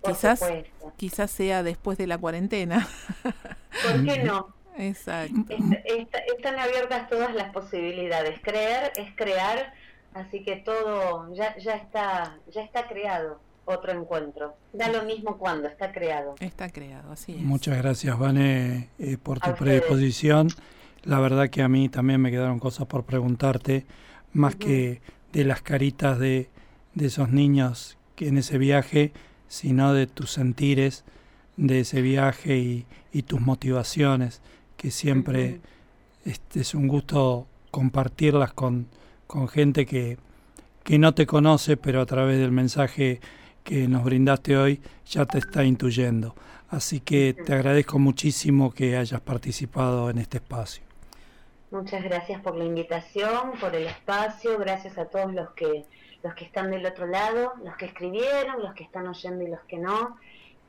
quizás, 0.03 0.43
quizás 0.97 1.31
sea 1.31 1.63
después 1.63 1.97
de 1.97 2.07
la 2.07 2.17
cuarentena. 2.17 2.87
¿Por 3.23 4.05
qué 4.05 4.23
no? 4.23 4.53
Exacto. 4.77 5.53
están 6.35 6.57
abiertas 6.57 7.07
todas 7.07 7.33
las 7.35 7.51
posibilidades. 7.53 8.39
Creer 8.41 8.91
es 8.95 9.15
crear, 9.15 9.73
así 10.15 10.43
que 10.43 10.55
todo 10.57 11.31
ya, 11.35 11.55
ya 11.57 11.75
está, 11.75 12.39
ya 12.51 12.63
está 12.63 12.87
creado 12.87 13.39
otro 13.66 13.91
encuentro. 13.91 14.55
Da 14.74 14.89
lo 14.89 15.03
mismo 15.03 15.38
cuando 15.38 15.68
está 15.68 15.91
creado. 15.91 16.36
Está 16.39 16.70
creado, 16.70 17.11
así 17.11 17.34
es. 17.34 17.41
Muchas 17.41 17.78
gracias, 17.78 18.18
Vane, 18.18 18.89
eh, 18.99 19.18
por 19.22 19.39
tu 19.39 19.53
predisposición. 19.55 20.49
La 21.03 21.20
verdad 21.20 21.49
que 21.49 21.61
a 21.61 21.70
mí 21.70 21.89
también 21.89 22.22
me 22.22 22.32
quedaron 22.32 22.59
cosas 22.59 22.88
por 22.88 23.03
preguntarte, 23.03 23.86
más 24.32 24.55
que 24.55 25.01
de 25.32 25.43
las 25.43 25.61
caritas 25.61 26.20
de, 26.20 26.49
de 26.93 27.05
esos 27.07 27.30
niños 27.30 27.97
que 28.16 28.28
en 28.28 28.38
ese 28.38 28.57
viaje, 28.57 29.11
sino 29.47 29.93
de 29.93 30.07
tus 30.07 30.32
sentires 30.32 31.03
de 31.57 31.82
ese 31.82 32.01
viaje 32.01 32.57
y, 32.57 32.86
y 33.11 33.24
tus 33.24 33.41
motivaciones 33.41 34.41
que 34.78 34.91
siempre 34.91 35.61
este, 36.26 36.61
es 36.61 36.74
un 36.74 36.88
gusto 36.88 37.47
compartirlas 37.72 38.53
con, 38.53 38.88
con 39.28 39.47
gente 39.47 39.86
que, 39.86 40.18
que 40.84 40.99
no 40.99 41.14
te 41.14 41.26
conoce, 41.26 41.78
pero 41.78 42.01
a 42.01 42.05
través 42.05 42.39
del 42.39 42.51
mensaje 42.51 43.20
que 43.64 43.88
nos 43.88 44.03
brindaste 44.03 44.57
hoy 44.57 44.82
ya 45.05 45.26
te 45.26 45.39
está 45.39 45.64
intuyendo. 45.64 46.36
Así 46.70 46.99
que 46.99 47.34
te 47.34 47.53
agradezco 47.53 47.99
muchísimo 47.99 48.74
que 48.74 48.97
hayas 48.97 49.22
participado 49.22 50.09
en 50.09 50.18
este 50.18 50.38
espacio. 50.38 50.84
Muchas 51.72 52.03
gracias 52.03 52.41
por 52.41 52.55
la 52.55 52.66
invitación, 52.66 53.53
por 53.59 53.76
el 53.76 53.88
espacio, 53.88 54.57
gracias 54.59 54.97
a 54.97 55.05
todos 55.05 55.34
los 55.34 55.51
que 55.51 55.86
los 56.24 56.36
que 56.36 56.45
están 56.45 56.72
del 56.72 56.86
otro 56.86 57.05
lado, 57.05 57.53
los 57.66 57.76
que 57.76 57.86
escribieron, 57.86 58.61
los 58.61 58.74
que 58.74 58.84
están 58.84 59.07
oyendo 59.07 59.43
y 59.43 59.47
los 59.47 59.59
que 59.61 59.78
no. 59.78 60.18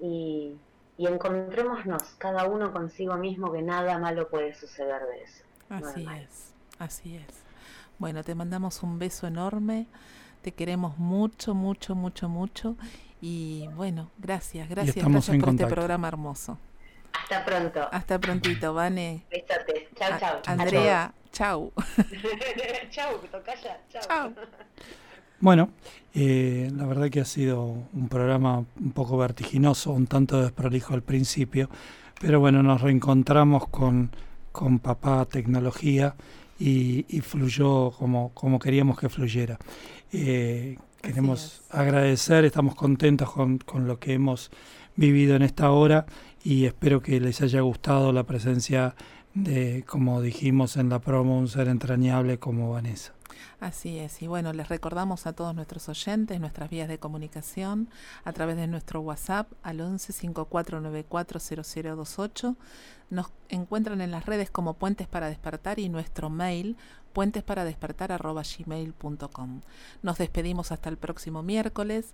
Y 0.01 0.57
y 0.97 1.07
encontrémonos 1.07 2.03
cada 2.19 2.47
uno 2.47 2.73
consigo 2.73 3.17
mismo 3.17 3.53
que 3.53 3.63
nada 3.63 3.99
malo 3.99 4.29
puede 4.29 4.55
suceder 4.55 5.03
de 5.07 5.23
eso. 5.23 5.45
Así 5.69 6.07
es, 6.23 6.55
así 6.79 7.17
es. 7.17 7.43
Bueno, 7.99 8.23
te 8.23 8.35
mandamos 8.35 8.83
un 8.83 8.99
beso 8.99 9.27
enorme, 9.27 9.87
te 10.45 10.53
queremos 10.53 10.99
mucho, 10.99 11.55
mucho, 11.55 11.95
mucho, 11.95 12.29
mucho 12.29 12.77
y 13.23 13.67
bueno, 13.75 14.11
gracias, 14.19 14.69
gracias, 14.69 14.97
gracias 14.97 15.39
por 15.39 15.49
este 15.49 15.67
programa 15.67 16.07
hermoso. 16.07 16.59
Hasta 17.15 17.45
pronto. 17.47 17.89
Hasta 17.91 18.19
prontito, 18.19 18.75
Vane. 18.75 19.25
Besotes. 19.31 19.89
Chao, 19.95 20.19
chao. 20.21 20.41
Andrea, 20.47 21.15
chau. 21.33 21.73
chau, 22.91 23.19
tocaya. 23.33 23.81
Chau. 23.89 24.35
Bueno, 25.41 25.71
eh, 26.13 26.69
la 26.77 26.85
verdad 26.85 27.09
que 27.09 27.21
ha 27.21 27.25
sido 27.25 27.63
un 27.65 28.09
programa 28.11 28.67
un 28.79 28.93
poco 28.93 29.17
vertiginoso, 29.17 29.93
un 29.93 30.07
tanto 30.07 30.43
desprolijo 30.43 30.93
al 30.93 31.03
principio, 31.03 31.71
pero 32.21 32.39
bueno, 32.39 32.63
nos 32.63 32.83
reencontramos 32.83 33.67
con, 33.69 34.11
con 34.53 34.79
Papá 34.79 35.25
Tecnología 35.25 36.15
y, 36.67 37.21
fluyó 37.21 37.91
como, 37.91 38.33
como 38.33 38.59
queríamos 38.59 38.99
que 38.99 39.09
fluyera. 39.09 39.59
Eh, 40.13 40.79
queremos 41.03 41.63
agradecer, 41.71 42.45
estamos 42.45 42.75
contentos 42.75 43.31
con, 43.31 43.59
con 43.59 43.87
lo 43.87 43.99
que 43.99 44.15
hemos 44.15 44.51
vivido 44.97 45.37
en 45.37 45.43
esta 45.43 45.71
hora 45.71 46.07
y 46.43 46.65
espero 46.65 47.03
que 47.03 47.21
les 47.21 47.43
haya 47.43 47.61
gustado 47.61 48.13
la 48.13 48.25
presencia 48.25 48.95
de, 49.35 49.85
como 49.87 50.23
dijimos 50.23 50.77
en 50.77 50.89
la 50.89 51.01
promo, 51.01 51.39
un 51.39 51.49
ser 51.49 51.69
entrañable 51.69 52.39
como 52.39 52.71
Vanessa. 52.71 53.13
Así 53.61 53.99
es, 53.99 54.21
y 54.23 54.27
bueno, 54.27 54.53
les 54.53 54.69
recordamos 54.69 55.27
a 55.27 55.33
todos 55.33 55.55
nuestros 55.55 55.89
oyentes 55.89 56.39
nuestras 56.41 56.71
vías 56.71 56.89
de 56.89 56.99
comunicación 56.99 57.89
a 58.25 58.33
través 58.33 58.57
de 58.57 58.67
nuestro 58.67 59.01
WhatsApp 59.01 59.51
al 59.63 59.81
11 59.81 60.13
5494 60.13 61.41
0028. 61.41 62.57
Nos 63.11 63.27
encuentran 63.49 64.01
en 64.01 64.11
las 64.11 64.27
redes 64.27 64.51
como 64.51 64.75
Puentes 64.75 65.07
para 65.07 65.29
Despertar 65.29 65.79
y 65.79 65.89
nuestro 65.89 66.31
mail 66.31 66.77
puentesparadespertar.gmail.com. 67.13 69.61
Nos 70.03 70.19
despedimos 70.19 70.73
hasta 70.73 70.89
el 70.89 70.99
próximo 70.99 71.43
miércoles. 71.43 72.13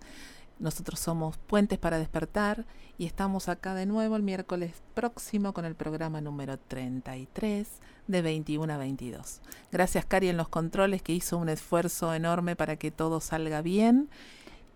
Nosotros 0.59 1.01
somos 1.01 1.39
Puentes 1.39 1.79
para 1.79 1.99
Despertar 1.99 2.67
y 2.99 3.07
estamos 3.07 3.49
acá 3.49 3.75
de 3.75 3.87
nuevo 3.87 4.17
el 4.17 4.23
miércoles 4.23 4.83
próximo 4.95 5.55
con 5.55 5.65
el 5.65 5.75
programa 5.75 6.21
número 6.21 6.59
33 6.59 7.67
de 8.07 8.23
21 8.23 8.73
a 8.73 8.77
22. 8.77 9.41
Gracias 9.73 10.05
Cari 10.05 10.29
en 10.29 10.37
los 10.37 10.49
controles 10.49 11.01
que 11.01 11.15
hizo 11.15 11.39
un 11.39 11.49
esfuerzo 11.49 12.13
enorme 12.13 12.57
para 12.57 12.77
que 12.77 12.91
todo 12.91 13.21
salga 13.21 13.63
bien. 13.63 14.11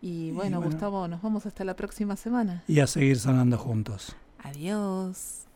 Y 0.00 0.32
bueno, 0.32 0.60
Gustavo, 0.60 1.08
nos 1.08 1.22
vamos 1.22 1.46
hasta 1.46 1.64
la 1.64 1.76
próxima 1.76 2.16
semana. 2.16 2.62
Y 2.66 2.80
a 2.80 2.86
seguir 2.86 3.18
sanando 3.18 3.58
juntos. 3.58 4.16
Adiós. 4.42 5.44